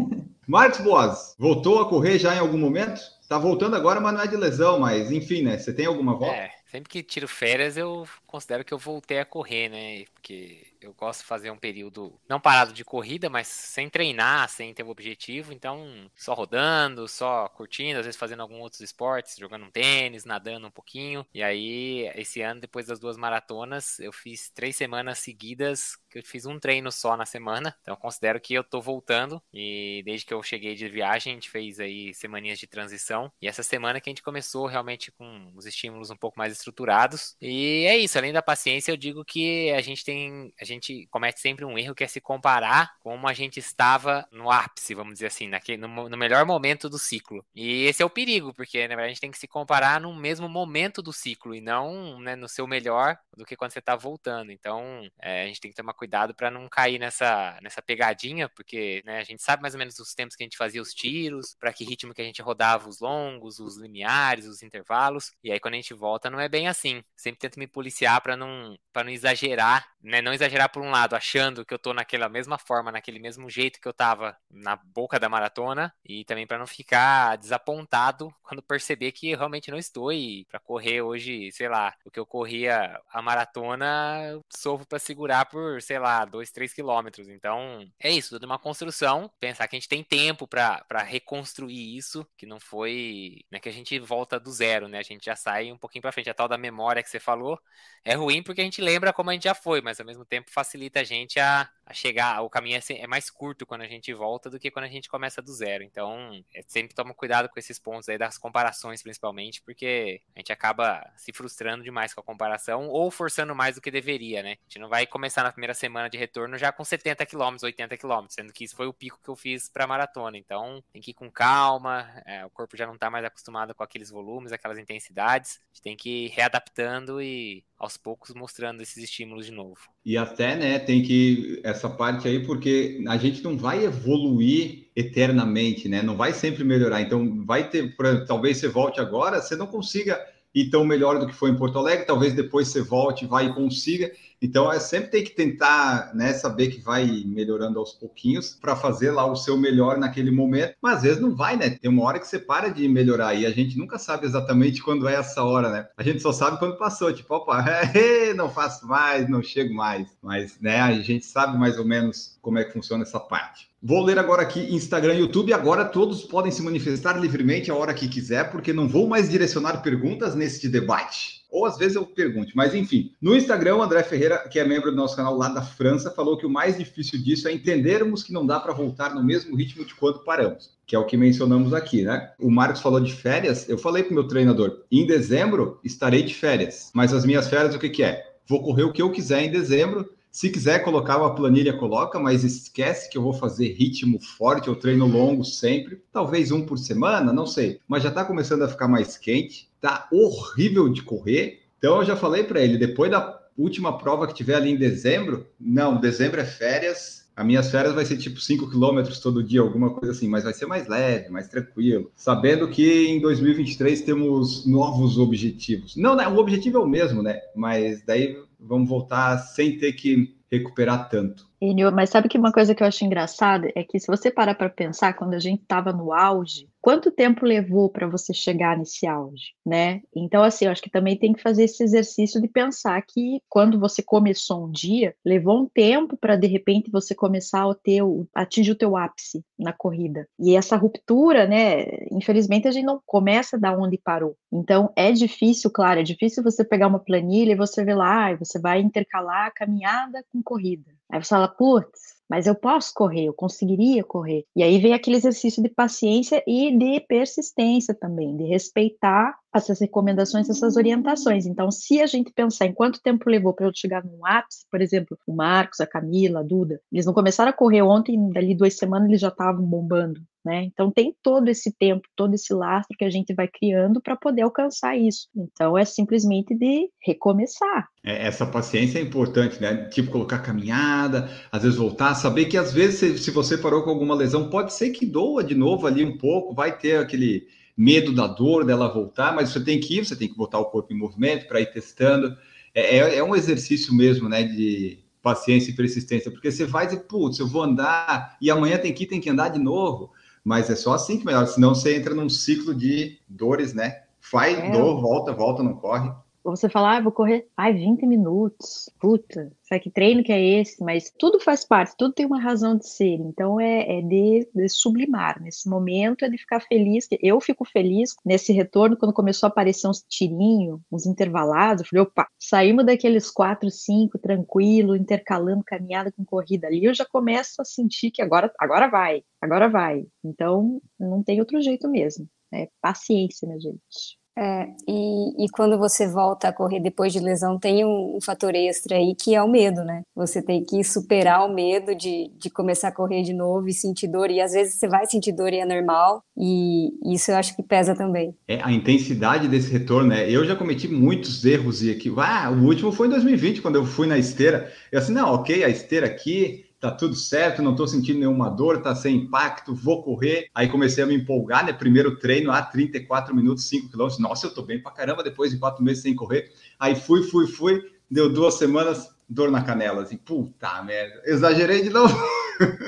Marcos 0.48 0.80
Boas, 0.80 1.36
voltou 1.38 1.80
a 1.80 1.88
correr 1.88 2.18
já 2.18 2.34
em 2.34 2.40
algum 2.40 2.58
momento? 2.58 3.00
Tá 3.28 3.38
voltando 3.38 3.76
agora, 3.76 4.00
mas 4.00 4.12
não 4.12 4.22
é 4.22 4.26
de 4.26 4.36
lesão, 4.36 4.80
mas 4.80 5.12
enfim, 5.12 5.42
né? 5.42 5.56
Você 5.56 5.72
tem 5.72 5.86
alguma 5.86 6.18
volta? 6.18 6.34
É, 6.34 6.50
sempre 6.66 6.90
que 6.90 7.00
tiro 7.00 7.28
férias, 7.28 7.76
eu 7.76 8.08
considero 8.26 8.64
que 8.64 8.74
eu 8.74 8.78
voltei 8.78 9.20
a 9.20 9.24
correr, 9.24 9.68
né? 9.68 10.04
Porque 10.12 10.73
eu 10.84 10.94
gosto 10.94 11.20
de 11.20 11.26
fazer 11.26 11.50
um 11.50 11.56
período 11.56 12.18
não 12.28 12.40
parado 12.40 12.72
de 12.72 12.84
corrida, 12.84 13.28
mas 13.30 13.46
sem 13.46 13.88
treinar, 13.88 14.48
sem 14.48 14.72
ter 14.74 14.82
um 14.82 14.90
objetivo. 14.90 15.52
Então, 15.52 16.10
só 16.14 16.34
rodando, 16.34 17.08
só 17.08 17.48
curtindo, 17.48 17.98
às 17.98 18.06
vezes 18.06 18.18
fazendo 18.18 18.40
alguns 18.40 18.60
outros 18.60 18.80
esportes, 18.80 19.36
jogando 19.36 19.64
um 19.64 19.70
tênis, 19.70 20.24
nadando 20.24 20.66
um 20.66 20.70
pouquinho. 20.70 21.26
E 21.32 21.42
aí, 21.42 22.10
esse 22.14 22.40
ano, 22.40 22.60
depois 22.60 22.86
das 22.86 22.98
duas 22.98 23.16
maratonas, 23.16 23.98
eu 24.00 24.12
fiz 24.12 24.50
três 24.50 24.76
semanas 24.76 25.18
seguidas 25.18 25.96
que 26.10 26.18
eu 26.18 26.22
fiz 26.22 26.46
um 26.46 26.58
treino 26.58 26.92
só 26.92 27.16
na 27.16 27.26
semana. 27.26 27.76
Então, 27.82 27.96
considero 27.96 28.40
que 28.40 28.54
eu 28.54 28.62
tô 28.62 28.80
voltando. 28.80 29.42
E 29.52 30.02
desde 30.04 30.26
que 30.26 30.32
eu 30.32 30.42
cheguei 30.42 30.74
de 30.74 30.88
viagem, 30.88 31.32
a 31.32 31.34
gente 31.34 31.50
fez 31.50 31.80
aí 31.80 32.14
semaninhas 32.14 32.58
de 32.58 32.66
transição. 32.66 33.32
E 33.40 33.48
essa 33.48 33.62
semana 33.62 34.00
que 34.00 34.08
a 34.08 34.12
gente 34.12 34.22
começou 34.22 34.66
realmente 34.66 35.10
com 35.12 35.52
os 35.54 35.66
estímulos 35.66 36.10
um 36.10 36.16
pouco 36.16 36.38
mais 36.38 36.52
estruturados. 36.52 37.36
E 37.40 37.84
é 37.86 37.96
isso, 37.96 38.16
além 38.16 38.32
da 38.32 38.42
paciência, 38.42 38.92
eu 38.92 38.96
digo 38.96 39.24
que 39.24 39.70
a 39.72 39.80
gente 39.80 40.04
tem. 40.04 40.52
A 40.60 40.64
gente 40.64 40.73
gente 40.74 41.06
comete 41.10 41.40
sempre 41.40 41.64
um 41.64 41.78
erro 41.78 41.94
que 41.94 42.04
é 42.04 42.06
se 42.06 42.20
comparar 42.20 42.94
como 43.00 43.28
a 43.28 43.32
gente 43.32 43.58
estava 43.58 44.26
no 44.30 44.50
ápice, 44.50 44.94
vamos 44.94 45.14
dizer 45.14 45.26
assim, 45.26 45.48
naquele, 45.48 45.78
no, 45.78 46.08
no 46.08 46.16
melhor 46.16 46.44
momento 46.44 46.88
do 46.88 46.98
ciclo. 46.98 47.44
E 47.54 47.84
esse 47.84 48.02
é 48.02 48.06
o 48.06 48.10
perigo, 48.10 48.52
porque 48.54 48.82
na 48.82 48.88
verdade 48.88 49.06
a 49.06 49.08
gente 49.08 49.20
tem 49.20 49.30
que 49.30 49.38
se 49.38 49.48
comparar 49.48 50.00
no 50.00 50.14
mesmo 50.14 50.48
momento 50.48 51.02
do 51.02 51.12
ciclo 51.12 51.54
e 51.54 51.60
não 51.60 52.20
né, 52.20 52.36
no 52.36 52.48
seu 52.48 52.66
melhor 52.66 53.16
do 53.36 53.44
que 53.44 53.56
quando 53.56 53.72
você 53.72 53.78
está 53.78 53.96
voltando. 53.96 54.52
Então 54.52 55.08
é, 55.20 55.42
a 55.42 55.46
gente 55.46 55.60
tem 55.60 55.70
que 55.70 55.76
tomar 55.76 55.94
cuidado 55.94 56.34
para 56.34 56.50
não 56.50 56.68
cair 56.68 56.98
nessa, 56.98 57.58
nessa 57.62 57.82
pegadinha, 57.82 58.48
porque 58.48 59.02
né, 59.04 59.18
a 59.18 59.24
gente 59.24 59.42
sabe 59.42 59.62
mais 59.62 59.74
ou 59.74 59.78
menos 59.78 59.98
os 59.98 60.14
tempos 60.14 60.36
que 60.36 60.42
a 60.42 60.46
gente 60.46 60.56
fazia 60.56 60.82
os 60.82 60.92
tiros, 60.92 61.56
para 61.58 61.72
que 61.72 61.84
ritmo 61.84 62.14
que 62.14 62.22
a 62.22 62.24
gente 62.24 62.42
rodava 62.42 62.88
os 62.88 63.00
longos, 63.00 63.58
os 63.58 63.76
lineares, 63.76 64.46
os 64.46 64.62
intervalos. 64.62 65.32
E 65.42 65.50
aí 65.50 65.60
quando 65.60 65.74
a 65.74 65.78
gente 65.78 65.94
volta 65.94 66.30
não 66.30 66.40
é 66.40 66.48
bem 66.48 66.68
assim. 66.68 67.02
Sempre 67.16 67.40
tento 67.40 67.58
me 67.58 67.66
policiar 67.66 68.20
para 68.20 68.36
não, 68.36 68.76
não 68.94 69.08
exagerar, 69.08 69.86
né? 70.02 70.20
Não 70.22 70.32
exagerar 70.32 70.63
por 70.68 70.82
um 70.82 70.90
lado 70.90 71.14
achando 71.14 71.64
que 71.64 71.74
eu 71.74 71.78
tô 71.78 71.92
naquela 71.92 72.28
mesma 72.28 72.58
forma, 72.58 72.92
naquele 72.92 73.18
mesmo 73.18 73.48
jeito 73.50 73.80
que 73.80 73.88
eu 73.88 73.92
tava 73.92 74.36
na 74.50 74.76
boca 74.76 75.18
da 75.18 75.28
maratona 75.28 75.92
e 76.04 76.24
também 76.24 76.46
para 76.46 76.58
não 76.58 76.66
ficar 76.66 77.36
desapontado 77.36 78.34
quando 78.42 78.62
perceber 78.62 79.12
que 79.12 79.34
realmente 79.34 79.70
não 79.70 79.78
estou 79.78 80.12
e 80.12 80.44
para 80.46 80.60
correr 80.60 81.02
hoje, 81.02 81.50
sei 81.52 81.68
lá, 81.68 81.94
o 82.04 82.10
que 82.10 82.20
eu 82.20 82.26
corria 82.26 83.00
a 83.10 83.22
maratona, 83.22 84.22
eu 84.28 84.40
sofro 84.54 84.86
para 84.86 84.98
segurar 84.98 85.46
por, 85.46 85.80
sei 85.82 85.98
lá, 85.98 86.24
2, 86.24 86.50
3 86.50 86.72
quilômetros. 86.72 87.28
Então, 87.28 87.86
é 87.98 88.10
isso, 88.10 88.30
tudo 88.30 88.44
uma 88.44 88.58
construção, 88.58 89.30
pensar 89.40 89.68
que 89.68 89.76
a 89.76 89.78
gente 89.78 89.88
tem 89.88 90.04
tempo 90.04 90.46
para 90.46 91.02
reconstruir 91.02 91.96
isso, 91.96 92.26
que 92.36 92.46
não 92.46 92.60
foi, 92.60 93.44
né, 93.50 93.58
que 93.58 93.68
a 93.68 93.72
gente 93.72 93.98
volta 93.98 94.38
do 94.38 94.50
zero, 94.52 94.88
né? 94.88 94.98
A 94.98 95.02
gente 95.02 95.24
já 95.24 95.36
sai 95.36 95.72
um 95.72 95.78
pouquinho 95.78 96.02
para 96.02 96.12
frente, 96.12 96.30
a 96.30 96.34
tal 96.34 96.48
da 96.48 96.58
memória 96.58 97.02
que 97.02 97.10
você 97.10 97.20
falou, 97.20 97.58
é 98.04 98.14
ruim 98.14 98.42
porque 98.42 98.60
a 98.60 98.64
gente 98.64 98.80
lembra 98.80 99.12
como 99.12 99.30
a 99.30 99.32
gente 99.32 99.44
já 99.44 99.54
foi, 99.54 99.80
mas 99.80 99.98
ao 100.00 100.06
mesmo 100.06 100.24
tempo 100.24 100.43
facilita 100.50 101.00
a 101.00 101.04
gente 101.04 101.38
a, 101.38 101.68
a 101.86 101.92
chegar, 101.92 102.42
o 102.42 102.50
caminho 102.50 102.78
é, 102.78 102.92
é, 102.94 103.06
mais 103.06 103.28
curto 103.28 103.66
quando 103.66 103.82
a 103.82 103.86
gente 103.86 104.12
volta 104.12 104.48
do 104.48 104.58
que 104.58 104.70
quando 104.70 104.86
a 104.86 104.88
gente 104.88 105.08
começa 105.08 105.42
do 105.42 105.52
zero. 105.52 105.84
Então, 105.84 106.42
é, 106.54 106.62
sempre 106.66 106.94
toma 106.94 107.12
cuidado 107.12 107.48
com 107.48 107.58
esses 107.58 107.78
pontos 107.78 108.08
aí 108.08 108.16
das 108.16 108.38
comparações, 108.38 109.02
principalmente, 109.02 109.60
porque 109.62 110.20
a 110.34 110.40
gente 110.40 110.52
acaba 110.52 111.04
se 111.16 111.32
frustrando 111.32 111.84
demais 111.84 112.14
com 112.14 112.20
a 112.20 112.24
comparação 112.24 112.88
ou 112.88 113.10
forçando 113.10 113.54
mais 113.54 113.74
do 113.74 113.80
que 113.80 113.90
deveria, 113.90 114.42
né? 114.42 114.52
A 114.52 114.64
gente 114.64 114.78
não 114.78 114.88
vai 114.88 115.06
começar 115.06 115.42
na 115.42 115.52
primeira 115.52 115.74
semana 115.74 116.08
de 116.08 116.16
retorno 116.16 116.56
já 116.56 116.72
com 116.72 116.84
70 116.84 117.26
km, 117.26 117.56
80 117.62 117.96
km, 117.98 118.26
sendo 118.28 118.52
que 118.52 118.64
isso 118.64 118.76
foi 118.76 118.86
o 118.86 118.92
pico 118.92 119.20
que 119.22 119.28
eu 119.28 119.36
fiz 119.36 119.68
para 119.68 119.86
maratona. 119.86 120.38
Então, 120.38 120.82
tem 120.92 121.02
que 121.02 121.10
ir 121.10 121.14
com 121.14 121.30
calma, 121.30 122.10
é, 122.24 122.44
o 122.46 122.50
corpo 122.50 122.76
já 122.76 122.86
não 122.86 122.96
tá 122.96 123.10
mais 123.10 123.24
acostumado 123.24 123.74
com 123.74 123.82
aqueles 123.82 124.10
volumes, 124.10 124.52
aquelas 124.52 124.78
intensidades. 124.78 125.60
A 125.72 125.74
gente 125.74 125.82
tem 125.82 125.96
que 125.96 126.26
ir 126.26 126.28
readaptando 126.28 127.20
e 127.20 127.64
aos 127.78 127.96
poucos 127.96 128.34
mostrando 128.34 128.80
esses 128.82 128.96
estímulos 128.96 129.46
de 129.46 129.52
novo. 129.52 129.80
E 130.04 130.16
até, 130.16 130.56
né, 130.56 130.78
tem 130.78 131.02
que 131.02 131.60
essa 131.74 131.90
parte 131.90 132.26
aí, 132.26 132.44
porque 132.44 133.02
a 133.06 133.16
gente 133.16 133.42
não 133.42 133.56
vai 133.56 133.84
evoluir 133.84 134.86
eternamente, 134.96 135.88
né? 135.88 136.02
Não 136.02 136.16
vai 136.16 136.32
sempre 136.32 136.64
melhorar. 136.64 137.00
Então, 137.00 137.44
vai 137.44 137.68
ter, 137.68 137.94
talvez 138.26 138.58
você 138.58 138.68
volte 138.68 139.00
agora, 139.00 139.40
você 139.40 139.56
não 139.56 139.66
consiga 139.66 140.20
ir 140.54 140.70
tão 140.70 140.84
melhor 140.84 141.18
do 141.18 141.26
que 141.26 141.34
foi 141.34 141.50
em 141.50 141.56
Porto 141.56 141.78
Alegre, 141.78 142.06
talvez 142.06 142.32
depois 142.32 142.68
você 142.68 142.80
volte, 142.80 143.26
vai 143.26 143.46
e 143.46 143.52
consiga. 143.52 144.10
Então, 144.44 144.70
é 144.70 144.78
sempre 144.78 145.10
tem 145.10 145.24
que 145.24 145.30
tentar, 145.30 146.14
né, 146.14 146.34
saber 146.34 146.68
que 146.68 146.78
vai 146.78 147.24
melhorando 147.24 147.78
aos 147.78 147.94
pouquinhos 147.94 148.50
para 148.60 148.76
fazer 148.76 149.10
lá 149.10 149.24
o 149.24 149.34
seu 149.34 149.56
melhor 149.56 149.96
naquele 149.96 150.30
momento. 150.30 150.74
Mas 150.82 150.98
às 150.98 151.02
vezes 151.02 151.20
não 151.20 151.34
vai, 151.34 151.56
né? 151.56 151.70
Tem 151.70 151.90
uma 151.90 152.04
hora 152.04 152.20
que 152.20 152.28
você 152.28 152.38
para 152.38 152.68
de 152.68 152.86
melhorar 152.86 153.34
e 153.34 153.46
a 153.46 153.50
gente 153.50 153.78
nunca 153.78 153.98
sabe 153.98 154.26
exatamente 154.26 154.82
quando 154.82 155.08
é 155.08 155.14
essa 155.14 155.42
hora, 155.42 155.70
né? 155.70 155.88
A 155.96 156.02
gente 156.02 156.20
só 156.20 156.30
sabe 156.30 156.58
quando 156.58 156.76
passou, 156.76 157.10
tipo, 157.10 157.34
opa, 157.34 157.64
não 158.36 158.50
faço 158.50 158.86
mais, 158.86 159.30
não 159.30 159.42
chego 159.42 159.72
mais. 159.72 160.06
Mas, 160.22 160.60
né, 160.60 160.78
a 160.78 160.92
gente 161.00 161.24
sabe 161.24 161.56
mais 161.56 161.78
ou 161.78 161.86
menos 161.86 162.36
como 162.42 162.58
é 162.58 162.64
que 162.64 162.72
funciona 162.74 163.02
essa 163.02 163.18
parte. 163.18 163.72
Vou 163.82 164.02
ler 164.02 164.18
agora 164.18 164.42
aqui 164.42 164.74
Instagram 164.74 165.14
e 165.14 165.20
YouTube. 165.20 165.52
Agora 165.52 165.84
todos 165.84 166.22
podem 166.22 166.50
se 166.50 166.62
manifestar 166.62 167.18
livremente 167.18 167.70
a 167.70 167.74
hora 167.74 167.92
que 167.94 168.08
quiser, 168.08 168.50
porque 168.50 168.72
não 168.72 168.88
vou 168.88 169.06
mais 169.06 169.28
direcionar 169.28 169.82
perguntas 169.82 170.34
neste 170.34 170.68
debate. 170.68 171.43
Ou 171.54 171.64
às 171.64 171.78
vezes 171.78 171.94
eu 171.94 172.04
pergunte, 172.04 172.50
mas 172.56 172.74
enfim. 172.74 173.12
No 173.22 173.36
Instagram, 173.36 173.76
o 173.76 173.82
André 173.82 174.02
Ferreira, 174.02 174.38
que 174.38 174.58
é 174.58 174.64
membro 174.66 174.90
do 174.90 174.96
nosso 174.96 175.14
canal 175.14 175.36
lá 175.36 175.48
da 175.48 175.62
França, 175.62 176.10
falou 176.10 176.36
que 176.36 176.44
o 176.44 176.50
mais 176.50 176.76
difícil 176.76 177.22
disso 177.22 177.46
é 177.46 177.52
entendermos 177.52 178.24
que 178.24 178.32
não 178.32 178.44
dá 178.44 178.58
para 178.58 178.72
voltar 178.72 179.14
no 179.14 179.22
mesmo 179.22 179.54
ritmo 179.56 179.84
de 179.84 179.94
quando 179.94 180.24
paramos, 180.24 180.72
que 180.84 180.96
é 180.96 180.98
o 180.98 181.06
que 181.06 181.16
mencionamos 181.16 181.72
aqui, 181.72 182.02
né? 182.02 182.32
O 182.40 182.50
Marcos 182.50 182.82
falou 182.82 182.98
de 182.98 183.12
férias. 183.12 183.68
Eu 183.68 183.78
falei 183.78 184.02
para 184.02 184.10
o 184.10 184.14
meu 184.14 184.26
treinador: 184.26 184.80
em 184.90 185.06
dezembro 185.06 185.78
estarei 185.84 186.24
de 186.24 186.34
férias, 186.34 186.90
mas 186.92 187.12
as 187.12 187.24
minhas 187.24 187.46
férias 187.46 187.72
o 187.72 187.78
que, 187.78 187.88
que 187.88 188.02
é? 188.02 188.34
Vou 188.48 188.60
correr 188.60 188.82
o 188.82 188.92
que 188.92 189.00
eu 189.00 189.12
quiser 189.12 189.44
em 189.44 189.50
dezembro 189.52 190.10
se 190.34 190.50
quiser 190.50 190.80
colocar 190.80 191.16
uma 191.16 191.32
planilha, 191.32 191.72
coloca, 191.72 192.18
mas 192.18 192.42
esquece 192.42 193.08
que 193.08 193.16
eu 193.16 193.22
vou 193.22 193.32
fazer 193.32 193.68
ritmo 193.68 194.18
forte, 194.18 194.66
eu 194.66 194.74
treino 194.74 195.06
longo 195.06 195.44
sempre, 195.44 196.02
talvez 196.12 196.50
um 196.50 196.66
por 196.66 196.76
semana, 196.76 197.32
não 197.32 197.46
sei. 197.46 197.78
Mas 197.86 198.02
já 198.02 198.08
está 198.08 198.24
começando 198.24 198.62
a 198.62 198.68
ficar 198.68 198.88
mais 198.88 199.16
quente, 199.16 199.70
tá 199.80 200.08
horrível 200.10 200.88
de 200.88 201.02
correr. 201.02 201.60
Então 201.78 201.98
eu 201.98 202.04
já 202.04 202.16
falei 202.16 202.42
para 202.42 202.60
ele, 202.60 202.76
depois 202.76 203.12
da 203.12 203.40
última 203.56 203.96
prova 203.96 204.26
que 204.26 204.34
tiver 204.34 204.56
ali 204.56 204.72
em 204.72 204.76
dezembro, 204.76 205.46
não, 205.58 206.00
dezembro 206.00 206.40
é 206.40 206.44
férias, 206.44 207.23
as 207.36 207.44
minhas 207.44 207.70
férias 207.70 207.94
vai 207.94 208.04
ser 208.04 208.16
tipo 208.16 208.40
5 208.40 208.70
quilômetros 208.70 209.18
todo 209.18 209.42
dia, 209.42 209.60
alguma 209.60 209.90
coisa 209.90 210.12
assim, 210.12 210.28
mas 210.28 210.44
vai 210.44 210.52
ser 210.52 210.66
mais 210.66 210.86
leve, 210.86 211.30
mais 211.30 211.48
tranquilo. 211.48 212.10
Sabendo 212.14 212.68
que 212.68 213.06
em 213.08 213.20
2023 213.20 214.02
temos 214.02 214.64
novos 214.66 215.18
objetivos. 215.18 215.96
Não, 215.96 216.14
né? 216.14 216.28
O 216.28 216.38
objetivo 216.38 216.78
é 216.78 216.80
o 216.80 216.86
mesmo, 216.86 217.22
né? 217.22 217.40
Mas 217.54 218.04
daí 218.04 218.36
vamos 218.58 218.88
voltar 218.88 219.38
sem 219.38 219.78
ter 219.78 219.92
que 219.94 220.34
recuperar 220.50 221.08
tanto. 221.08 221.46
Mas 221.92 222.10
sabe 222.10 222.28
que 222.28 222.38
uma 222.38 222.52
coisa 222.52 222.74
que 222.74 222.82
eu 222.82 222.86
acho 222.86 223.04
engraçada 223.04 223.72
é 223.74 223.82
que 223.82 223.98
se 223.98 224.06
você 224.06 224.30
parar 224.30 224.54
para 224.54 224.68
pensar, 224.68 225.14
quando 225.14 225.34
a 225.34 225.38
gente 225.38 225.62
estava 225.62 225.92
no 225.92 226.12
auge, 226.12 226.68
quanto 226.84 227.10
tempo 227.10 227.46
levou 227.46 227.88
para 227.88 228.06
você 228.06 228.34
chegar 228.34 228.76
nesse 228.76 229.06
auge, 229.06 229.54
né? 229.64 230.02
Então, 230.14 230.42
assim, 230.42 230.66
eu 230.66 230.70
acho 230.70 230.82
que 230.82 230.90
também 230.90 231.16
tem 231.16 231.32
que 231.32 231.40
fazer 231.40 231.64
esse 231.64 231.82
exercício 231.82 232.42
de 232.42 232.46
pensar 232.46 233.00
que 233.00 233.40
quando 233.48 233.80
você 233.80 234.02
começou 234.02 234.66
um 234.66 234.70
dia, 234.70 235.14
levou 235.24 235.62
um 235.62 235.66
tempo 235.66 236.14
para 236.14 236.36
de 236.36 236.46
repente 236.46 236.90
você 236.90 237.14
começar 237.14 237.62
a 237.62 237.74
ter 237.74 238.02
atingir 238.34 238.72
o 238.72 238.76
teu 238.76 238.98
ápice 238.98 239.42
na 239.58 239.72
corrida. 239.72 240.28
E 240.38 240.54
essa 240.54 240.76
ruptura, 240.76 241.46
né? 241.46 241.86
Infelizmente 242.12 242.68
a 242.68 242.70
gente 242.70 242.84
não 242.84 243.00
começa 243.06 243.58
da 243.58 243.74
onde 243.74 243.96
parou. 243.96 244.36
Então 244.52 244.92
é 244.94 245.10
difícil, 245.10 245.70
claro, 245.70 246.00
é 246.00 246.02
difícil 246.02 246.42
você 246.42 246.62
pegar 246.62 246.88
uma 246.88 246.98
planilha 246.98 247.52
e 247.52 247.56
você 247.56 247.82
ver 247.82 247.94
lá, 247.94 248.30
e 248.30 248.36
você 248.36 248.60
vai 248.60 248.82
intercalar 248.82 249.54
caminhada 249.54 250.22
com 250.30 250.42
corrida. 250.42 250.92
Aí 251.10 251.22
você 251.22 251.30
fala, 251.30 251.48
putz, 251.48 252.13
mas 252.28 252.46
eu 252.46 252.54
posso 252.54 252.92
correr, 252.94 253.26
eu 253.26 253.32
conseguiria 253.34 254.02
correr. 254.02 254.44
E 254.56 254.62
aí 254.62 254.78
vem 254.78 254.94
aquele 254.94 255.16
exercício 255.16 255.62
de 255.62 255.68
paciência 255.68 256.42
e 256.46 256.76
de 256.76 257.00
persistência 257.00 257.94
também, 257.94 258.36
de 258.36 258.44
respeitar 258.44 259.36
essas 259.54 259.80
recomendações, 259.80 260.48
essas 260.48 260.76
orientações. 260.76 261.46
Então, 261.46 261.70
se 261.70 262.00
a 262.00 262.06
gente 262.06 262.32
pensar 262.32 262.66
em 262.66 262.74
quanto 262.74 263.00
tempo 263.02 263.30
levou 263.30 263.52
para 263.52 263.66
eu 263.66 263.72
chegar 263.74 264.04
num 264.04 264.26
ápice, 264.26 264.66
por 264.70 264.80
exemplo, 264.80 265.16
o 265.26 265.34
Marcos, 265.34 265.80
a 265.80 265.86
Camila, 265.86 266.40
a 266.40 266.42
Duda, 266.42 266.80
eles 266.92 267.06
não 267.06 267.14
começaram 267.14 267.50
a 267.50 267.54
correr 267.54 267.82
ontem, 267.82 268.30
dali 268.30 268.54
duas 268.54 268.76
semanas 268.76 269.08
eles 269.08 269.20
já 269.20 269.28
estavam 269.28 269.64
bombando. 269.64 270.20
Né? 270.44 270.64
Então 270.64 270.90
tem 270.90 271.16
todo 271.22 271.48
esse 271.48 271.72
tempo, 271.72 272.06
todo 272.14 272.34
esse 272.34 272.52
lastro 272.52 272.94
que 272.98 273.04
a 273.04 273.08
gente 273.08 273.32
vai 273.32 273.48
criando 273.48 273.98
para 273.98 274.14
poder 274.14 274.42
alcançar 274.42 274.94
isso. 274.94 275.26
Então 275.34 275.78
é 275.78 275.86
simplesmente 275.86 276.54
de 276.54 276.90
recomeçar. 277.02 277.88
É, 278.04 278.26
essa 278.26 278.44
paciência 278.44 278.98
é 278.98 279.02
importante, 279.02 279.58
né? 279.58 279.86
Tipo 279.86 280.10
colocar 280.10 280.40
caminhada, 280.40 281.30
às 281.50 281.62
vezes 281.62 281.78
voltar, 281.78 282.14
saber 282.14 282.44
que 282.44 282.58
às 282.58 282.74
vezes 282.74 283.24
se 283.24 283.30
você 283.30 283.56
parou 283.56 283.82
com 283.84 283.88
alguma 283.88 284.14
lesão, 284.14 284.50
pode 284.50 284.74
ser 284.74 284.90
que 284.90 285.06
doa 285.06 285.42
de 285.42 285.54
novo 285.54 285.86
ali 285.86 286.04
um 286.04 286.18
pouco, 286.18 286.54
vai 286.54 286.76
ter 286.76 286.98
aquele 286.98 287.46
medo 287.76 288.14
da 288.14 288.26
dor 288.26 288.64
dela 288.64 288.92
voltar, 288.92 289.34
mas 289.34 289.50
você 289.50 289.60
tem 289.60 289.80
que 289.80 289.98
ir, 289.98 290.06
você 290.06 290.14
tem 290.14 290.28
que 290.28 290.36
botar 290.36 290.58
o 290.58 290.66
corpo 290.66 290.92
em 290.92 290.96
movimento 290.96 291.46
para 291.46 291.60
ir 291.60 291.72
testando. 291.72 292.36
É, 292.74 292.98
é, 292.98 293.16
é, 293.16 293.24
um 293.24 293.34
exercício 293.34 293.94
mesmo, 293.94 294.28
né, 294.28 294.44
de 294.44 294.98
paciência 295.22 295.70
e 295.70 295.74
persistência, 295.74 296.30
porque 296.30 296.52
você 296.52 296.66
vai 296.66 296.86
dizer, 296.86 297.00
putz, 297.04 297.38
eu 297.38 297.48
vou 297.48 297.62
andar 297.62 298.36
e 298.40 298.50
amanhã 298.50 298.76
tem 298.76 298.92
que 298.92 299.04
ir, 299.04 299.06
tem 299.06 299.20
que 299.20 299.30
andar 299.30 299.48
de 299.48 299.58
novo, 299.58 300.10
mas 300.44 300.68
é 300.68 300.76
só 300.76 300.92
assim 300.92 301.18
que 301.18 301.24
melhora, 301.24 301.46
senão 301.46 301.74
você 301.74 301.96
entra 301.96 302.14
num 302.14 302.28
ciclo 302.28 302.74
de 302.74 303.18
dores, 303.28 303.72
né? 303.72 304.02
Faz 304.20 304.58
é. 304.58 304.70
dor, 304.70 305.00
volta, 305.00 305.32
volta, 305.32 305.62
não 305.62 305.74
corre. 305.74 306.12
Você 306.44 306.68
fala, 306.68 306.98
ah, 306.98 307.00
vou 307.00 307.10
correr, 307.10 307.48
ai, 307.56 307.72
20 307.72 308.04
minutos, 308.04 308.90
puta, 309.00 309.50
sabe 309.62 309.80
que 309.80 309.90
treino 309.90 310.22
que 310.22 310.30
é 310.30 310.60
esse? 310.60 310.82
Mas 310.84 311.10
tudo 311.18 311.40
faz 311.40 311.64
parte, 311.64 311.96
tudo 311.96 312.12
tem 312.12 312.26
uma 312.26 312.38
razão 312.38 312.76
de 312.76 312.86
ser. 312.86 313.14
Então 313.14 313.58
é, 313.58 313.98
é 313.98 314.02
de, 314.02 314.46
de, 314.54 314.68
sublimar. 314.68 315.40
Nesse 315.40 315.66
momento 315.68 316.22
é 316.22 316.28
de 316.28 316.36
ficar 316.36 316.60
feliz. 316.60 317.08
Eu 317.22 317.40
fico 317.40 317.64
feliz 317.64 318.14
nesse 318.24 318.52
retorno, 318.52 318.94
quando 318.94 319.14
começou 319.14 319.46
a 319.46 319.50
aparecer 319.50 319.88
uns 319.88 320.04
tirinhos, 320.06 320.80
uns 320.92 321.06
intervalados. 321.06 321.82
Eu 321.82 321.88
falei, 321.88 322.02
opa, 322.02 322.28
saímos 322.38 322.84
daqueles 322.84 323.30
4, 323.30 323.70
5, 323.70 324.18
tranquilo, 324.18 324.94
intercalando 324.94 325.64
caminhada 325.64 326.12
com 326.12 326.26
corrida 326.26 326.66
ali. 326.66 326.84
Eu 326.84 326.92
já 326.92 327.06
começo 327.06 327.62
a 327.62 327.64
sentir 327.64 328.10
que 328.10 328.20
agora, 328.20 328.52
agora 328.60 328.86
vai, 328.86 329.22
agora 329.40 329.66
vai. 329.66 330.06
Então 330.22 330.80
não 331.00 331.22
tem 331.22 331.40
outro 331.40 331.58
jeito 331.62 331.88
mesmo. 331.88 332.28
É 332.52 332.68
paciência, 332.82 333.48
minha 333.48 333.58
gente. 333.58 334.18
É, 334.36 334.66
e, 334.88 335.44
e, 335.44 335.48
quando 335.50 335.78
você 335.78 336.08
volta 336.08 336.48
a 336.48 336.52
correr 336.52 336.80
depois 336.80 337.12
de 337.12 337.20
lesão, 337.20 337.56
tem 337.56 337.84
um, 337.84 338.16
um, 338.16 338.20
fator 338.20 338.52
extra 338.54 338.96
aí 338.96 339.14
que 339.14 339.32
é 339.34 339.40
o 339.40 339.48
medo, 339.48 339.84
né? 339.84 340.02
Você 340.14 340.42
tem 340.42 340.64
que 340.64 340.82
superar 340.82 341.48
o 341.48 341.54
medo 341.54 341.94
de, 341.94 342.32
de 342.36 342.50
começar 342.50 342.88
a 342.88 342.92
correr 342.92 343.22
de 343.22 343.32
novo 343.32 343.68
e 343.68 343.72
sentir 343.72 344.08
dor. 344.08 344.30
E 344.30 344.40
às 344.40 344.52
vezes 344.52 344.74
você 344.74 344.88
vai 344.88 345.06
sentir 345.06 345.32
dor 345.32 345.52
e 345.52 345.60
é 345.60 345.64
normal, 345.64 346.22
e 346.36 346.90
isso 347.14 347.30
eu 347.30 347.36
acho 347.36 347.54
que 347.54 347.62
pesa 347.62 347.94
também. 347.94 348.34
É 348.48 348.60
a 348.60 348.72
intensidade 348.72 349.46
desse 349.46 349.70
retorno, 349.70 350.08
né? 350.08 350.28
Eu 350.28 350.44
já 350.44 350.56
cometi 350.56 350.88
muitos 350.88 351.44
erros 351.44 351.82
e 351.82 351.92
aqui. 351.92 352.12
Ah, 352.16 352.50
o 352.50 352.64
último 352.64 352.90
foi 352.90 353.06
em 353.06 353.10
2020, 353.10 353.62
quando 353.62 353.76
eu 353.76 353.84
fui 353.84 354.08
na 354.08 354.18
esteira. 354.18 354.72
Eu 354.90 354.98
assim, 354.98 355.12
não, 355.12 355.32
ok, 355.32 355.62
a 355.62 355.68
esteira 355.68 356.06
aqui 356.06 356.63
tá 356.84 356.90
tudo 356.90 357.14
certo, 357.14 357.62
não 357.62 357.74
tô 357.74 357.86
sentindo 357.86 358.18
nenhuma 358.18 358.50
dor, 358.50 358.82
tá 358.82 358.94
sem 358.94 359.16
impacto, 359.16 359.74
vou 359.74 360.02
correr. 360.02 360.48
Aí 360.54 360.68
comecei 360.68 361.02
a 361.02 361.06
me 361.06 361.14
empolgar, 361.14 361.64
né? 361.64 361.72
Primeiro 361.72 362.18
treino, 362.18 362.50
a 362.52 362.60
34 362.60 363.34
minutos, 363.34 363.66
5 363.70 363.88
quilômetros. 363.88 364.20
Nossa, 364.20 364.48
eu 364.48 364.54
tô 364.54 364.60
bem 364.60 364.82
pra 364.82 364.92
caramba 364.92 365.22
depois 365.22 365.50
de 365.50 365.58
quatro 365.58 365.82
meses 365.82 366.02
sem 366.02 366.14
correr. 366.14 366.52
Aí 366.78 366.94
fui, 366.94 367.22
fui, 367.22 367.46
fui, 367.46 367.80
deu 368.10 368.30
duas 368.30 368.56
semanas, 368.56 369.08
dor 369.26 369.50
na 369.50 369.62
canela. 369.62 370.02
Assim, 370.02 370.18
puta 370.18 370.82
merda, 370.82 371.22
exagerei 371.24 371.82
de 371.82 371.88
novo. 371.88 372.14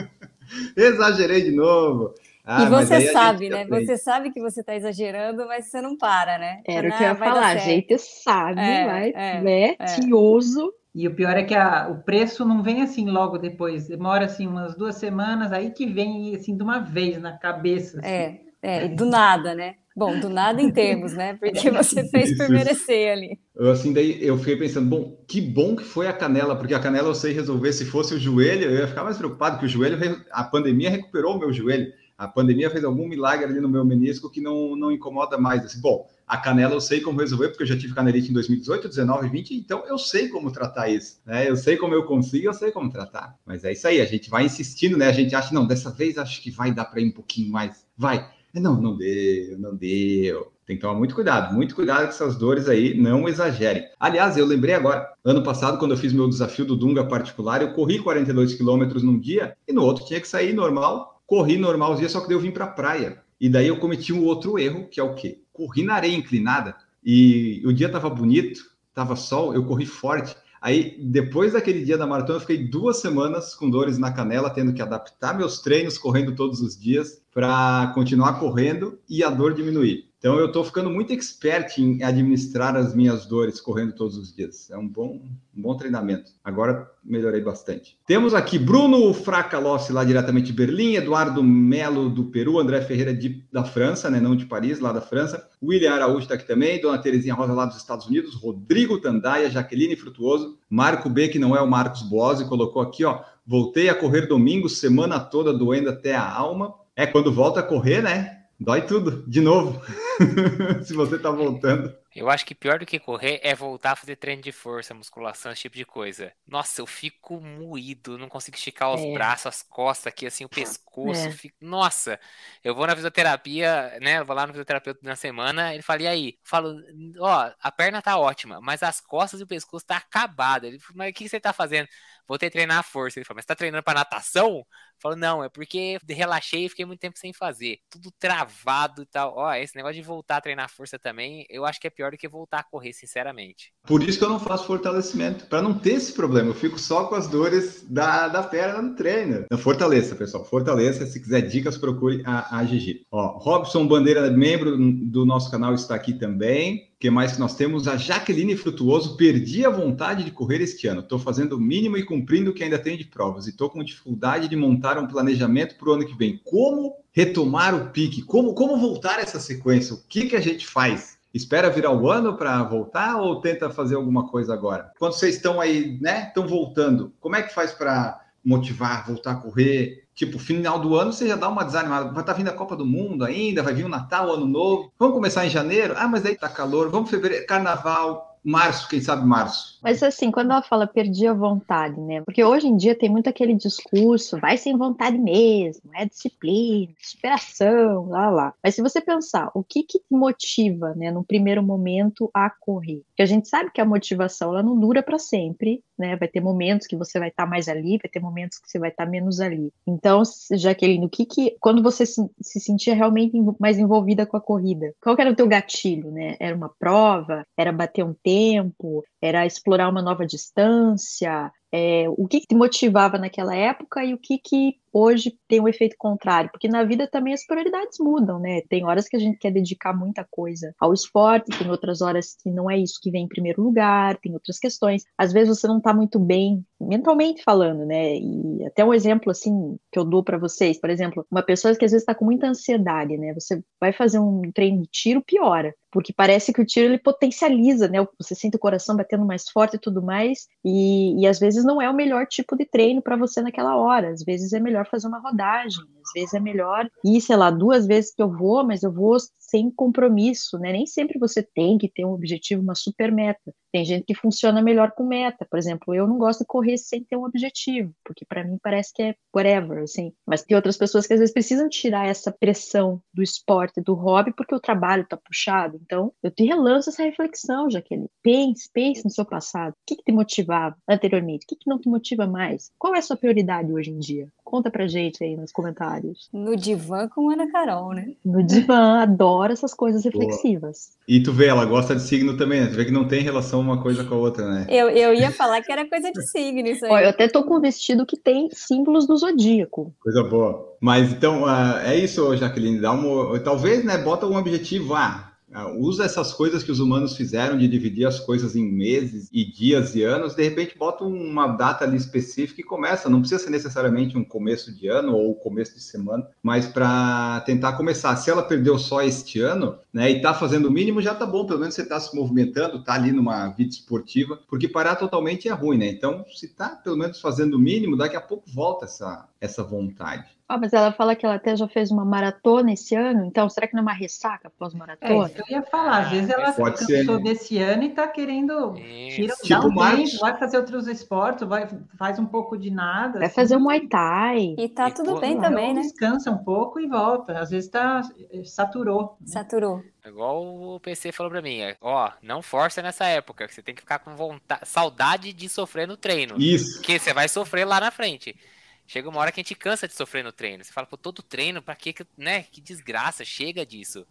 exagerei 0.76 1.44
de 1.44 1.52
novo. 1.52 2.12
Ah, 2.44 2.64
e 2.64 2.68
você 2.68 3.10
sabe, 3.10 3.48
né? 3.48 3.64
Você 3.64 3.96
sabe 3.96 4.30
que 4.30 4.42
você 4.42 4.60
está 4.60 4.76
exagerando, 4.76 5.46
mas 5.46 5.70
você 5.70 5.80
não 5.80 5.96
para, 5.96 6.36
né? 6.36 6.60
Era 6.66 6.88
o 6.88 6.92
que 6.92 7.02
eu 7.02 7.08
ia 7.08 7.16
falar. 7.16 7.46
A 7.46 7.56
gente 7.56 7.96
sabe, 7.98 8.60
é, 8.60 8.84
vai, 8.84 9.12
é, 9.16 9.40
né? 9.40 9.76
É. 9.78 9.84
Tioso 9.86 10.70
e 10.96 11.06
o 11.06 11.14
pior 11.14 11.36
é 11.36 11.42
que 11.42 11.54
a, 11.54 11.88
o 11.90 12.02
preço 12.02 12.42
não 12.42 12.62
vem 12.62 12.80
assim 12.80 13.04
logo 13.04 13.36
depois, 13.36 13.86
demora 13.86 14.24
assim 14.24 14.46
umas 14.46 14.74
duas 14.74 14.96
semanas, 14.96 15.52
aí 15.52 15.70
que 15.70 15.84
vem 15.84 16.34
assim 16.34 16.56
de 16.56 16.62
uma 16.62 16.78
vez 16.78 17.20
na 17.20 17.36
cabeça. 17.36 17.98
Assim. 17.98 18.08
É, 18.08 18.40
é, 18.62 18.88
do 18.88 19.04
nada, 19.04 19.54
né? 19.54 19.74
Bom, 19.94 20.18
do 20.18 20.30
nada 20.30 20.62
em 20.62 20.72
termos, 20.72 21.12
né? 21.12 21.34
Porque 21.34 21.68
você 21.70 22.02
fez 22.08 22.34
por 22.38 22.44
Isso, 22.44 22.52
merecer 22.52 23.12
ali. 23.12 23.38
Eu, 23.54 23.70
assim, 23.70 23.92
daí 23.92 24.24
eu 24.24 24.38
fiquei 24.38 24.56
pensando, 24.56 24.88
bom, 24.88 25.22
que 25.28 25.38
bom 25.38 25.76
que 25.76 25.84
foi 25.84 26.06
a 26.06 26.14
canela, 26.14 26.56
porque 26.56 26.72
a 26.72 26.80
canela 26.80 27.08
eu 27.08 27.14
sei 27.14 27.34
resolver. 27.34 27.74
Se 27.74 27.84
fosse 27.84 28.14
o 28.14 28.18
joelho, 28.18 28.64
eu 28.64 28.78
ia 28.78 28.88
ficar 28.88 29.04
mais 29.04 29.18
preocupado, 29.18 29.58
que 29.58 29.66
o 29.66 29.68
joelho, 29.68 29.98
a 30.32 30.44
pandemia 30.44 30.88
recuperou 30.88 31.36
o 31.36 31.38
meu 31.38 31.52
joelho. 31.52 31.92
A 32.16 32.26
pandemia 32.26 32.70
fez 32.70 32.84
algum 32.84 33.06
milagre 33.06 33.44
ali 33.44 33.60
no 33.60 33.68
meu 33.68 33.84
menisco 33.84 34.30
que 34.30 34.40
não, 34.40 34.74
não 34.74 34.90
incomoda 34.90 35.36
mais. 35.36 35.62
Assim, 35.62 35.78
bom, 35.78 36.06
a 36.26 36.36
canela 36.36 36.74
eu 36.74 36.80
sei 36.80 37.00
como 37.00 37.20
resolver, 37.20 37.48
porque 37.48 37.62
eu 37.62 37.66
já 37.66 37.78
tive 37.78 37.94
canelite 37.94 38.30
em 38.30 38.34
2018, 38.34 38.88
19, 38.88 39.28
20, 39.28 39.54
então 39.54 39.84
eu 39.86 39.96
sei 39.96 40.28
como 40.28 40.50
tratar 40.50 40.88
isso, 40.88 41.20
né? 41.24 41.48
Eu 41.48 41.56
sei 41.56 41.76
como 41.76 41.94
eu 41.94 42.04
consigo, 42.04 42.46
eu 42.46 42.54
sei 42.54 42.72
como 42.72 42.90
tratar. 42.90 43.36
Mas 43.46 43.62
é 43.64 43.72
isso 43.72 43.86
aí, 43.86 44.00
a 44.00 44.04
gente 44.04 44.28
vai 44.28 44.44
insistindo, 44.44 44.96
né? 44.96 45.06
A 45.06 45.12
gente 45.12 45.34
acha, 45.34 45.54
não, 45.54 45.66
dessa 45.66 45.90
vez 45.90 46.18
acho 46.18 46.42
que 46.42 46.50
vai 46.50 46.72
dar 46.72 46.86
para 46.86 47.00
ir 47.00 47.06
um 47.06 47.12
pouquinho 47.12 47.52
mais. 47.52 47.86
Vai. 47.96 48.28
Não, 48.52 48.80
não 48.80 48.96
deu, 48.96 49.58
não 49.58 49.76
deu. 49.76 50.52
Tem 50.66 50.76
que 50.76 50.82
tomar 50.82 50.94
muito 50.94 51.14
cuidado, 51.14 51.54
muito 51.54 51.76
cuidado 51.76 52.02
com 52.02 52.08
essas 52.08 52.36
dores 52.36 52.68
aí, 52.68 52.98
não 52.98 53.28
exagerem. 53.28 53.84
Aliás, 54.00 54.36
eu 54.36 54.44
lembrei 54.44 54.74
agora, 54.74 55.08
ano 55.24 55.44
passado, 55.44 55.78
quando 55.78 55.92
eu 55.92 55.96
fiz 55.96 56.12
meu 56.12 56.28
desafio 56.28 56.64
do 56.64 56.74
Dunga 56.74 57.04
particular, 57.04 57.62
eu 57.62 57.72
corri 57.72 58.00
42 58.00 58.54
quilômetros 58.54 59.04
num 59.04 59.18
dia 59.18 59.56
e 59.68 59.72
no 59.72 59.84
outro 59.84 60.04
tinha 60.04 60.20
que 60.20 60.26
sair 60.26 60.52
normal, 60.52 61.22
corri 61.24 61.56
normal 61.56 61.92
os 61.92 62.00
dias, 62.00 62.10
só 62.10 62.20
que 62.20 62.26
daí 62.26 62.34
eu 62.36 62.40
vim 62.40 62.50
para 62.50 62.64
a 62.64 62.68
praia. 62.68 63.22
E 63.40 63.48
daí 63.48 63.68
eu 63.68 63.78
cometi 63.78 64.12
um 64.12 64.24
outro 64.24 64.58
erro, 64.58 64.88
que 64.88 64.98
é 64.98 65.02
o 65.02 65.14
quê? 65.14 65.40
Corri 65.52 65.82
na 65.82 65.94
areia 65.94 66.16
inclinada 66.16 66.76
e 67.04 67.62
o 67.64 67.72
dia 67.72 67.86
estava 67.86 68.10
bonito, 68.10 68.60
estava 68.88 69.14
sol, 69.14 69.54
eu 69.54 69.64
corri 69.64 69.86
forte. 69.86 70.34
Aí, 70.60 70.96
depois 71.00 71.52
daquele 71.52 71.84
dia 71.84 71.96
da 71.96 72.06
maratona, 72.06 72.38
eu 72.38 72.40
fiquei 72.40 72.66
duas 72.66 72.96
semanas 72.96 73.54
com 73.54 73.70
dores 73.70 73.98
na 73.98 74.10
canela, 74.10 74.50
tendo 74.50 74.72
que 74.72 74.82
adaptar 74.82 75.36
meus 75.36 75.60
treinos, 75.60 75.98
correndo 75.98 76.34
todos 76.34 76.60
os 76.60 76.76
dias, 76.76 77.22
para 77.32 77.92
continuar 77.94 78.40
correndo 78.40 78.98
e 79.08 79.22
a 79.22 79.30
dor 79.30 79.54
diminuir. 79.54 80.05
Então, 80.18 80.38
eu 80.38 80.46
estou 80.46 80.64
ficando 80.64 80.88
muito 80.90 81.12
expert 81.12 81.78
em 81.78 82.02
administrar 82.02 82.74
as 82.74 82.94
minhas 82.94 83.26
dores 83.26 83.60
correndo 83.60 83.92
todos 83.92 84.16
os 84.16 84.34
dias. 84.34 84.70
É 84.70 84.76
um 84.76 84.88
bom, 84.88 85.20
um 85.54 85.62
bom 85.62 85.76
treinamento. 85.76 86.32
Agora 86.42 86.90
melhorei 87.04 87.42
bastante. 87.42 87.98
Temos 88.06 88.32
aqui 88.32 88.58
Bruno 88.58 89.12
Fracalossi, 89.12 89.92
lá 89.92 90.04
diretamente 90.04 90.46
de 90.46 90.52
Berlim, 90.54 90.94
Eduardo 90.94 91.42
Melo, 91.42 92.08
do 92.08 92.24
Peru, 92.24 92.58
André 92.58 92.80
Ferreira, 92.80 93.14
de, 93.14 93.44
da 93.52 93.62
França, 93.62 94.10
né, 94.10 94.18
não 94.18 94.34
de 94.34 94.46
Paris, 94.46 94.80
lá 94.80 94.90
da 94.90 95.00
França, 95.00 95.48
William 95.62 95.92
Araújo 95.92 96.20
está 96.20 96.34
aqui 96.34 96.46
também, 96.46 96.80
Dona 96.80 96.98
Terezinha 96.98 97.34
Rosa, 97.34 97.52
lá 97.52 97.66
dos 97.66 97.76
Estados 97.76 98.06
Unidos, 98.06 98.34
Rodrigo 98.34 98.98
Tandaia, 99.00 99.50
Jaqueline 99.50 99.96
Frutuoso, 99.96 100.58
Marco 100.68 101.10
B, 101.10 101.28
que 101.28 101.38
não 101.38 101.54
é 101.54 101.60
o 101.60 101.68
Marcos 101.68 102.02
Boazzi, 102.02 102.48
colocou 102.48 102.82
aqui, 102.82 103.04
ó, 103.04 103.20
voltei 103.46 103.88
a 103.88 103.94
correr 103.94 104.26
domingo, 104.26 104.68
semana 104.68 105.20
toda 105.20 105.52
doendo 105.52 105.90
até 105.90 106.14
a 106.14 106.28
alma. 106.28 106.74
É, 106.96 107.06
quando 107.06 107.30
volta 107.30 107.60
a 107.60 107.62
correr, 107.62 108.02
né? 108.02 108.35
Dói 108.58 108.86
tudo, 108.86 109.22
de 109.26 109.40
novo. 109.40 109.80
Se 110.84 110.94
você 110.94 111.18
tá 111.18 111.30
voltando. 111.30 111.94
Eu 112.14 112.30
acho 112.30 112.46
que 112.46 112.54
pior 112.54 112.78
do 112.78 112.86
que 112.86 112.98
correr 112.98 113.40
é 113.42 113.54
voltar 113.54 113.92
a 113.92 113.96
fazer 113.96 114.16
treino 114.16 114.40
de 114.40 114.50
força, 114.50 114.94
musculação, 114.94 115.52
esse 115.52 115.60
tipo 115.62 115.76
de 115.76 115.84
coisa. 115.84 116.32
Nossa, 116.46 116.80
eu 116.80 116.86
fico 116.86 117.38
moído, 117.42 118.16
não 118.16 118.26
consigo 118.26 118.56
esticar 118.56 118.90
os 118.94 119.02
É. 119.02 119.12
braços, 119.12 119.46
as 119.46 119.62
costas 119.62 120.06
aqui, 120.06 120.26
assim, 120.26 120.42
o 120.42 120.48
pescoço. 120.48 121.28
É. 121.28 121.30
fico- 121.30 121.54
Nossa, 121.60 122.18
eu 122.64 122.74
vou 122.74 122.86
na 122.86 122.94
fisioterapia, 122.94 123.98
né? 124.00 124.18
Eu 124.20 124.24
vou 124.24 124.34
lá 124.34 124.46
no 124.46 124.52
fisioterapeuta 124.54 125.00
na 125.02 125.14
semana, 125.14 125.74
ele 125.74 125.82
fala, 125.82 126.02
e 126.02 126.06
aí? 126.06 126.28
Eu 126.28 126.38
falo, 126.48 126.74
ó, 127.18 127.52
a 127.60 127.70
perna 127.70 128.00
tá 128.00 128.16
ótima, 128.18 128.62
mas 128.62 128.82
as 128.82 128.98
costas 128.98 129.40
e 129.40 129.42
o 129.42 129.46
pescoço 129.46 129.84
tá 129.84 129.98
acabado. 129.98 130.64
Ele 130.64 130.78
falou, 130.78 130.96
mas 130.96 131.10
o 131.10 131.12
que 131.14 131.28
você 131.28 131.38
tá 131.38 131.52
fazendo? 131.52 131.86
Voltei 132.28 132.48
a 132.48 132.50
treinar 132.50 132.78
a 132.78 132.82
força. 132.82 133.18
Ele 133.18 133.24
falou, 133.24 133.36
mas 133.36 133.44
você 133.44 133.48
tá 133.48 133.54
treinando 133.54 133.82
pra 133.82 133.94
natação? 133.94 134.58
Eu 134.58 134.64
falo, 135.00 135.16
não, 135.16 135.44
é 135.44 135.48
porque 135.48 135.98
relaxei 136.08 136.64
e 136.64 136.68
fiquei 136.68 136.84
muito 136.84 137.00
tempo 137.00 137.18
sem 137.18 137.32
fazer. 137.32 137.78
Tudo 137.90 138.10
travado 138.18 139.02
e 139.02 139.06
tal. 139.06 139.34
Ó, 139.36 139.52
esse 139.54 139.76
negócio 139.76 139.96
de 139.96 140.02
voltar 140.02 140.38
a 140.38 140.40
treinar 140.40 140.70
força 140.70 140.98
também, 140.98 141.46
eu 141.48 141.64
acho 141.64 141.80
que 141.80 141.86
é 141.86 141.90
pior 141.90 142.10
do 142.10 142.16
que 142.16 142.28
voltar 142.28 142.60
a 142.60 142.64
correr, 142.64 142.92
sinceramente. 142.92 143.72
Por 143.86 144.02
isso 144.02 144.18
que 144.18 144.24
eu 144.24 144.28
não 144.28 144.40
faço 144.40 144.66
fortalecimento, 144.66 145.46
para 145.46 145.62
não 145.62 145.78
ter 145.78 145.94
esse 145.94 146.12
problema. 146.12 146.50
Eu 146.50 146.54
fico 146.54 146.78
só 146.78 147.04
com 147.04 147.14
as 147.14 147.28
dores 147.28 147.84
da, 147.88 148.28
da 148.28 148.42
perna 148.42 148.82
no 148.82 148.96
treino. 148.96 149.44
Então, 149.44 149.58
fortaleça, 149.58 150.16
pessoal. 150.16 150.44
Fortaleça. 150.44 151.06
Se 151.06 151.20
quiser 151.20 151.42
dicas, 151.42 151.78
procure 151.78 152.22
a, 152.24 152.58
a 152.58 152.64
Gigi. 152.64 153.06
Ó, 153.10 153.38
Robson 153.38 153.86
Bandeira, 153.86 154.30
membro 154.30 154.76
do 154.76 155.24
nosso 155.24 155.50
canal, 155.50 155.74
está 155.74 155.94
aqui 155.94 156.14
também. 156.14 156.95
Que 156.98 157.10
mais 157.10 157.32
que 157.32 157.40
nós 157.40 157.54
temos? 157.54 157.86
A 157.86 157.96
Jaqueline 157.96 158.56
Frutuoso. 158.56 159.16
Perdi 159.16 159.66
a 159.66 159.70
vontade 159.70 160.24
de 160.24 160.30
correr 160.30 160.62
este 160.62 160.86
ano. 160.86 161.00
Estou 161.00 161.18
fazendo 161.18 161.56
o 161.56 161.60
mínimo 161.60 161.98
e 161.98 162.04
cumprindo 162.04 162.50
o 162.50 162.54
que 162.54 162.64
ainda 162.64 162.78
tenho 162.78 162.96
de 162.96 163.04
provas. 163.04 163.46
E 163.46 163.50
estou 163.50 163.68
com 163.68 163.84
dificuldade 163.84 164.48
de 164.48 164.56
montar 164.56 164.96
um 164.98 165.06
planejamento 165.06 165.76
para 165.76 165.90
o 165.90 165.92
ano 165.92 166.06
que 166.06 166.16
vem. 166.16 166.40
Como 166.42 166.96
retomar 167.12 167.74
o 167.74 167.90
pique? 167.90 168.22
Como, 168.22 168.54
como 168.54 168.78
voltar 168.78 169.18
essa 169.18 169.38
sequência? 169.38 169.94
O 169.94 170.02
que, 170.08 170.26
que 170.26 170.36
a 170.36 170.40
gente 170.40 170.66
faz? 170.66 171.18
Espera 171.34 171.68
virar 171.68 171.92
o 171.92 172.10
ano 172.10 172.34
para 172.34 172.62
voltar 172.62 173.20
ou 173.20 173.42
tenta 173.42 173.68
fazer 173.68 173.96
alguma 173.96 174.28
coisa 174.28 174.54
agora? 174.54 174.90
Quando 174.98 175.12
vocês 175.12 175.36
estão 175.36 175.60
aí, 175.60 175.98
né? 176.00 176.28
Estão 176.28 176.48
voltando, 176.48 177.12
como 177.20 177.36
é 177.36 177.42
que 177.42 177.52
faz 177.52 177.72
para 177.72 178.18
motivar, 178.42 179.06
voltar 179.06 179.32
a 179.32 179.36
correr? 179.36 180.05
Tipo, 180.16 180.38
final 180.38 180.78
do 180.78 180.96
ano 180.96 181.12
você 181.12 181.28
já 181.28 181.36
dá 181.36 181.46
uma 181.46 181.62
desanimada. 181.62 182.10
Vai 182.10 182.22
estar 182.22 182.32
vindo 182.32 182.48
a 182.48 182.52
Copa 182.52 182.74
do 182.74 182.86
Mundo 182.86 183.22
ainda, 183.22 183.62
vai 183.62 183.74
vir 183.74 183.84
o 183.84 183.88
Natal, 183.88 184.28
o 184.28 184.32
Ano 184.32 184.46
Novo. 184.46 184.90
Vamos 184.98 185.14
começar 185.14 185.44
em 185.44 185.50
janeiro? 185.50 185.94
Ah, 185.94 186.08
mas 186.08 186.24
aí 186.24 186.34
tá 186.34 186.48
calor. 186.48 186.90
Vamos 186.90 187.10
fevereiro, 187.10 187.46
carnaval, 187.46 188.40
março, 188.42 188.88
quem 188.88 188.98
sabe 188.98 189.26
março. 189.26 189.75
Mas 189.86 190.02
assim, 190.02 190.32
quando 190.32 190.50
ela 190.50 190.62
fala 190.62 190.84
perdi 190.84 191.28
a 191.28 191.32
vontade, 191.32 192.00
né? 192.00 192.20
Porque 192.22 192.42
hoje 192.42 192.66
em 192.66 192.76
dia 192.76 192.98
tem 192.98 193.08
muito 193.08 193.28
aquele 193.28 193.54
discurso, 193.54 194.36
vai 194.40 194.56
sem 194.56 194.76
vontade 194.76 195.16
mesmo, 195.16 195.88
é 195.94 196.04
disciplina, 196.04 196.92
superação, 197.00 198.08
lá 198.08 198.28
lá. 198.28 198.54
Mas 198.60 198.74
se 198.74 198.82
você 198.82 199.00
pensar, 199.00 199.48
o 199.54 199.62
que 199.62 199.84
que 199.84 200.00
motiva, 200.10 200.92
né, 200.96 201.12
no 201.12 201.22
primeiro 201.22 201.62
momento 201.62 202.28
a 202.34 202.50
correr? 202.50 203.02
Porque 203.10 203.22
a 203.22 203.26
gente 203.26 203.48
sabe 203.48 203.70
que 203.70 203.80
a 203.80 203.84
motivação 203.84 204.50
ela 204.50 204.60
não 204.60 204.76
dura 204.76 205.04
para 205.04 205.20
sempre, 205.20 205.80
né? 205.96 206.16
Vai 206.16 206.26
ter 206.26 206.40
momentos 206.40 206.88
que 206.88 206.96
você 206.96 207.20
vai 207.20 207.28
estar 207.28 207.46
mais 207.46 207.68
ali, 207.68 207.98
vai 208.02 208.10
ter 208.10 208.18
momentos 208.18 208.58
que 208.58 208.68
você 208.68 208.80
vai 208.80 208.90
estar 208.90 209.06
menos 209.06 209.40
ali. 209.40 209.72
Então, 209.86 210.22
Jaqueline, 210.52 211.06
o 211.06 211.08
que 211.08 211.24
que 211.24 211.56
quando 211.60 211.80
você 211.80 212.04
se, 212.04 212.20
se 212.40 212.58
sentia 212.58 212.92
realmente 212.92 213.36
mais 213.60 213.78
envolvida 213.78 214.26
com 214.26 214.36
a 214.36 214.40
corrida, 214.40 214.92
qual 215.00 215.14
era 215.16 215.30
o 215.30 215.36
teu 215.36 215.46
gatilho, 215.46 216.10
né? 216.10 216.34
Era 216.40 216.56
uma 216.56 216.72
prova? 216.76 217.46
Era 217.56 217.70
bater 217.70 218.04
um 218.04 218.14
tempo? 218.14 219.04
Era 219.22 219.46
explorar 219.46 219.75
uma 219.88 220.02
nova 220.02 220.26
distância? 220.26 221.52
É, 221.72 222.08
o 222.08 222.26
que, 222.26 222.40
que 222.40 222.46
te 222.46 222.54
motivava 222.54 223.18
naquela 223.18 223.54
época 223.54 224.04
e 224.04 224.14
o 224.14 224.18
que, 224.18 224.38
que 224.38 224.76
hoje 224.92 225.36
tem 225.46 225.60
um 225.60 225.68
efeito 225.68 225.94
contrário? 225.98 226.50
Porque 226.50 226.68
na 226.68 226.82
vida 226.84 227.06
também 227.06 227.34
as 227.34 227.44
prioridades 227.44 227.98
mudam, 228.00 228.38
né? 228.38 228.62
Tem 228.68 228.84
horas 228.84 229.08
que 229.08 229.16
a 229.16 229.18
gente 229.18 229.38
quer 229.38 229.50
dedicar 229.50 229.92
muita 229.92 230.26
coisa 230.30 230.74
ao 230.80 230.94
esporte, 230.94 231.58
tem 231.58 231.70
outras 231.70 232.00
horas 232.00 232.34
que 232.42 232.50
não 232.50 232.70
é 232.70 232.78
isso 232.78 232.98
que 233.02 233.10
vem 233.10 233.24
em 233.24 233.28
primeiro 233.28 233.62
lugar, 233.62 234.16
tem 234.18 234.32
outras 234.32 234.58
questões. 234.58 235.04
Às 235.18 235.32
vezes 235.32 235.58
você 235.58 235.66
não 235.66 235.78
está 235.78 235.92
muito 235.92 236.18
bem 236.18 236.64
mentalmente 236.80 237.42
falando, 237.42 237.84
né? 237.84 238.16
E 238.16 238.64
até 238.66 238.84
um 238.84 238.94
exemplo 238.94 239.30
assim 239.30 239.76
que 239.92 239.98
eu 239.98 240.04
dou 240.04 240.22
para 240.22 240.38
vocês, 240.38 240.80
por 240.80 240.88
exemplo, 240.88 241.26
uma 241.30 241.42
pessoa 241.42 241.74
que 241.74 241.84
às 241.84 241.90
vezes 241.90 242.02
está 242.02 242.14
com 242.14 242.24
muita 242.24 242.46
ansiedade, 242.46 243.16
né? 243.18 243.34
Você 243.34 243.62
vai 243.80 243.92
fazer 243.92 244.18
um 244.18 244.50
treino 244.52 244.82
de 244.82 244.88
tiro, 244.88 245.22
piora, 245.22 245.74
porque 245.90 246.12
parece 246.12 246.52
que 246.52 246.60
o 246.60 246.66
tiro 246.66 246.86
ele 246.86 246.98
potencializa, 246.98 247.88
né? 247.88 248.06
Você 248.18 248.34
sente 248.34 248.56
o 248.56 248.60
coração 248.60 248.96
batendo 248.96 249.24
mais 249.24 249.48
forte 249.48 249.76
e 249.76 249.80
tudo 249.80 250.02
mais, 250.02 250.46
e, 250.64 251.20
e 251.20 251.26
às 251.26 251.38
vezes 251.38 251.55
não 251.64 251.80
é 251.80 251.88
o 251.88 251.94
melhor 251.94 252.26
tipo 252.26 252.56
de 252.56 252.64
treino 252.64 253.02
para 253.02 253.16
você 253.16 253.42
naquela 253.42 253.76
hora. 253.76 254.10
Às 254.10 254.22
vezes 254.22 254.52
é 254.52 254.60
melhor 254.60 254.86
fazer 254.86 255.06
uma 255.06 255.18
rodagem, 255.20 255.84
às 256.06 256.12
vezes 256.14 256.34
é 256.34 256.40
melhor 256.40 256.88
ir, 257.04 257.20
sei 257.20 257.36
lá, 257.36 257.50
duas 257.50 257.86
vezes 257.86 258.14
que 258.14 258.22
eu 258.22 258.30
vou, 258.30 258.64
mas 258.64 258.82
eu 258.82 258.92
vou 258.92 259.16
sem 259.38 259.70
compromisso, 259.70 260.58
né? 260.58 260.72
Nem 260.72 260.86
sempre 260.86 261.18
você 261.18 261.42
tem 261.42 261.78
que 261.78 261.88
ter 261.88 262.04
um 262.04 262.12
objetivo, 262.12 262.62
uma 262.62 262.74
super 262.74 263.12
meta. 263.12 263.54
Tem 263.72 263.84
gente 263.84 264.04
que 264.04 264.14
funciona 264.14 264.62
melhor 264.62 264.92
com 264.92 265.04
meta. 265.04 265.46
Por 265.48 265.58
exemplo, 265.58 265.94
eu 265.94 266.06
não 266.06 266.18
gosto 266.18 266.40
de 266.40 266.46
correr 266.46 266.78
sem 266.78 267.04
ter 267.04 267.16
um 267.16 267.24
objetivo, 267.24 267.92
porque 268.04 268.24
para 268.24 268.44
mim 268.44 268.58
parece 268.62 268.92
que 268.92 269.02
é 269.02 269.14
whatever, 269.34 269.82
assim. 269.82 270.12
Mas 270.26 270.42
tem 270.42 270.56
outras 270.56 270.76
pessoas 270.76 271.06
que 271.06 271.12
às 271.12 271.20
vezes 271.20 271.32
precisam 271.32 271.68
tirar 271.68 272.06
essa 272.06 272.32
pressão 272.32 273.00
do 273.12 273.22
esporte, 273.22 273.80
do 273.80 273.94
hobby, 273.94 274.32
porque 274.34 274.54
o 274.54 274.60
trabalho 274.60 275.06
tá 275.06 275.16
puxado. 275.16 275.78
Então, 275.82 276.12
eu 276.22 276.30
te 276.30 276.44
relanço 276.44 276.90
essa 276.90 277.02
reflexão, 277.02 277.70
Jaqueline. 277.70 278.08
Pense, 278.22 278.70
pense 278.72 279.04
no 279.04 279.10
seu 279.10 279.24
passado. 279.24 279.72
O 279.72 279.76
que, 279.86 279.96
que 279.96 280.04
te 280.04 280.12
motivava 280.12 280.76
anteriormente? 280.88 281.44
O 281.44 281.48
que, 281.48 281.56
que 281.56 281.70
não 281.70 281.78
te 281.78 281.88
motiva 281.88 282.26
mais? 282.26 282.70
Qual 282.78 282.94
é 282.94 282.98
a 282.98 283.02
sua 283.02 283.16
prioridade 283.16 283.72
hoje 283.72 283.90
em 283.90 283.98
dia? 283.98 284.28
Conta 284.46 284.70
pra 284.70 284.86
gente 284.86 285.24
aí 285.24 285.36
nos 285.36 285.50
comentários. 285.50 286.28
No 286.32 286.54
divã 286.54 287.08
com 287.08 287.28
Ana 287.28 287.50
Carol, 287.50 287.92
né? 287.92 288.12
No 288.24 288.44
divã, 288.44 289.00
adoro 289.00 289.52
essas 289.52 289.74
coisas 289.74 290.04
reflexivas. 290.04 290.92
E 291.08 291.20
tu 291.20 291.32
vê, 291.32 291.46
ela 291.48 291.64
gosta 291.64 291.96
de 291.96 292.02
signo 292.02 292.36
também, 292.36 292.60
né? 292.60 292.68
Tu 292.68 292.76
vê 292.76 292.84
que 292.84 292.92
não 292.92 293.08
tem 293.08 293.22
relação 293.22 293.60
uma 293.60 293.82
coisa 293.82 294.04
com 294.04 294.14
a 294.14 294.18
outra, 294.18 294.48
né? 294.48 294.66
Eu, 294.68 294.88
eu 294.88 295.12
ia 295.12 295.32
falar 295.32 295.60
que 295.62 295.72
era 295.72 295.88
coisa 295.88 296.12
de 296.12 296.22
signo 296.28 296.68
isso 296.68 296.84
aí. 296.84 296.92
Ó, 296.92 296.98
eu 297.00 297.08
até 297.08 297.26
tô 297.26 297.42
com 297.42 297.56
um 297.56 297.60
vestido 297.60 298.06
que 298.06 298.16
tem 298.16 298.48
símbolos 298.52 299.04
do 299.04 299.16
zodíaco. 299.16 299.92
Coisa 300.00 300.22
boa. 300.22 300.76
Mas 300.80 301.10
então, 301.10 301.44
ah, 301.44 301.82
é 301.84 301.96
isso, 301.96 302.36
Jaqueline. 302.36 302.80
Dá 302.80 302.92
uma, 302.92 303.40
talvez, 303.40 303.84
né, 303.84 303.98
bota 303.98 304.26
um 304.26 304.36
objetivo. 304.36 304.94
Ah, 304.94 305.32
usa 305.78 306.04
essas 306.04 306.32
coisas 306.32 306.62
que 306.62 306.72
os 306.72 306.80
humanos 306.80 307.16
fizeram 307.16 307.56
de 307.56 307.68
dividir 307.68 308.06
as 308.06 308.18
coisas 308.18 308.56
em 308.56 308.64
meses 308.64 309.28
e 309.32 309.44
dias 309.44 309.94
e 309.94 310.02
anos, 310.02 310.34
de 310.34 310.42
repente 310.42 310.76
bota 310.76 311.04
uma 311.04 311.46
data 311.46 311.84
ali 311.84 311.96
específica 311.96 312.60
e 312.60 312.64
começa. 312.64 313.08
Não 313.08 313.20
precisa 313.20 313.42
ser 313.42 313.50
necessariamente 313.50 314.18
um 314.18 314.24
começo 314.24 314.74
de 314.74 314.88
ano 314.88 315.14
ou 315.14 315.34
começo 315.34 315.74
de 315.74 315.82
semana, 315.82 316.26
mas 316.42 316.66
para 316.66 317.40
tentar 317.46 317.74
começar. 317.74 318.16
Se 318.16 318.30
ela 318.30 318.42
perdeu 318.42 318.78
só 318.78 319.02
este 319.02 319.40
ano, 319.40 319.78
né, 319.92 320.10
e 320.10 320.16
está 320.16 320.34
fazendo 320.34 320.66
o 320.66 320.70
mínimo, 320.70 321.00
já 321.00 321.14
tá 321.14 321.24
bom. 321.24 321.46
Pelo 321.46 321.60
menos 321.60 321.74
você 321.74 321.82
está 321.82 321.98
se 322.00 322.14
movimentando, 322.14 322.78
está 322.78 322.94
ali 322.94 323.12
numa 323.12 323.48
vida 323.48 323.70
esportiva, 323.70 324.38
porque 324.48 324.68
parar 324.68 324.96
totalmente 324.96 325.48
é 325.48 325.52
ruim, 325.52 325.78
né? 325.78 325.88
Então, 325.88 326.24
se 326.34 326.46
está 326.46 326.70
pelo 326.70 326.96
menos 326.96 327.20
fazendo 327.20 327.54
o 327.54 327.58
mínimo, 327.58 327.96
daqui 327.96 328.16
a 328.16 328.20
pouco 328.20 328.44
volta 328.50 328.84
essa, 328.84 329.26
essa 329.46 329.64
vontade. 329.64 330.36
Ah, 330.48 330.56
mas 330.58 330.72
ela 330.72 330.92
fala 330.92 331.16
que 331.16 331.26
ela 331.26 331.34
até 331.34 331.56
já 331.56 331.66
fez 331.66 331.90
uma 331.90 332.04
maratona 332.04 332.72
esse 332.72 332.94
ano, 332.94 333.24
então 333.24 333.48
será 333.48 333.66
que 333.66 333.74
não 333.74 333.80
é 333.80 333.82
uma 333.82 333.92
ressaca 333.92 334.48
pós-maratona? 334.48 335.28
É, 335.34 335.40
eu 335.40 335.44
ia 335.48 335.62
falar, 335.62 336.02
às 336.02 336.10
vezes 336.10 336.30
ela 336.30 336.52
Pode 336.52 336.78
cansou 336.78 336.86
ser, 336.86 337.04
né? 337.04 337.18
desse 337.18 337.58
ano 337.58 337.82
e 337.82 337.88
tá 337.88 338.06
querendo 338.06 338.74
tira, 338.74 339.32
Isso. 339.34 339.48
dá 339.48 339.60
Tipo 339.60 339.68
um 339.68 339.96
tempo, 339.96 340.18
vai 340.20 340.38
fazer 340.38 340.58
outros 340.58 340.86
esportes, 340.86 341.48
vai, 341.48 341.66
faz 341.98 342.20
um 342.20 342.26
pouco 342.26 342.56
de 342.56 342.70
nada. 342.70 343.18
Vai 343.18 343.26
assim, 343.26 343.34
fazer 343.34 343.56
um 343.56 343.60
Muay 343.60 343.88
Thai. 343.88 344.54
E 344.56 344.68
tá 344.68 344.88
E 344.88 344.92
tudo 344.92 345.14
pô, 345.14 345.20
bem 345.20 345.34
ou 345.34 345.42
também, 345.42 345.74
né? 345.74 345.80
Descansa 345.80 346.30
um 346.30 346.38
pouco 346.38 346.78
e 346.78 346.86
volta. 346.86 347.40
Às 347.40 347.50
vezes 347.50 347.68
tá 347.68 348.02
saturou. 348.44 349.16
né? 349.20 349.26
Saturou. 349.26 349.82
Igual 350.06 350.44
o 350.46 350.78
PC 350.78 351.10
falou 351.10 351.32
pra 351.32 351.42
mim, 351.42 351.58
é, 351.58 351.76
ó, 351.80 352.12
não 352.22 352.40
força 352.40 352.80
nessa 352.80 353.04
época, 353.06 353.48
que 353.48 353.54
você 353.54 353.62
tem 353.62 353.74
que 353.74 353.80
ficar 353.80 353.98
com 353.98 354.14
vontade, 354.14 354.60
saudade 354.64 355.32
de 355.32 355.48
sofrer 355.48 355.88
no 355.88 355.96
treino. 355.96 356.36
Isso. 356.38 356.76
Porque 356.76 357.00
você 357.00 357.12
vai 357.12 357.28
sofrer 357.28 357.64
lá 357.64 357.80
na 357.80 357.90
frente. 357.90 358.36
Chega 358.86 359.08
uma 359.08 359.20
hora 359.20 359.32
que 359.32 359.40
a 359.40 359.42
gente 359.42 359.54
cansa 359.54 359.88
de 359.88 359.94
sofrer 359.94 360.22
no 360.22 360.32
treino. 360.32 360.62
Você 360.62 360.72
fala, 360.72 360.86
pô, 360.86 360.96
todo 360.96 361.22
treino, 361.22 361.60
pra 361.60 361.74
quê 361.74 361.92
que, 361.92 362.06
né? 362.16 362.44
Que 362.44 362.60
desgraça, 362.60 363.24
chega 363.24 363.66
disso. 363.66 364.06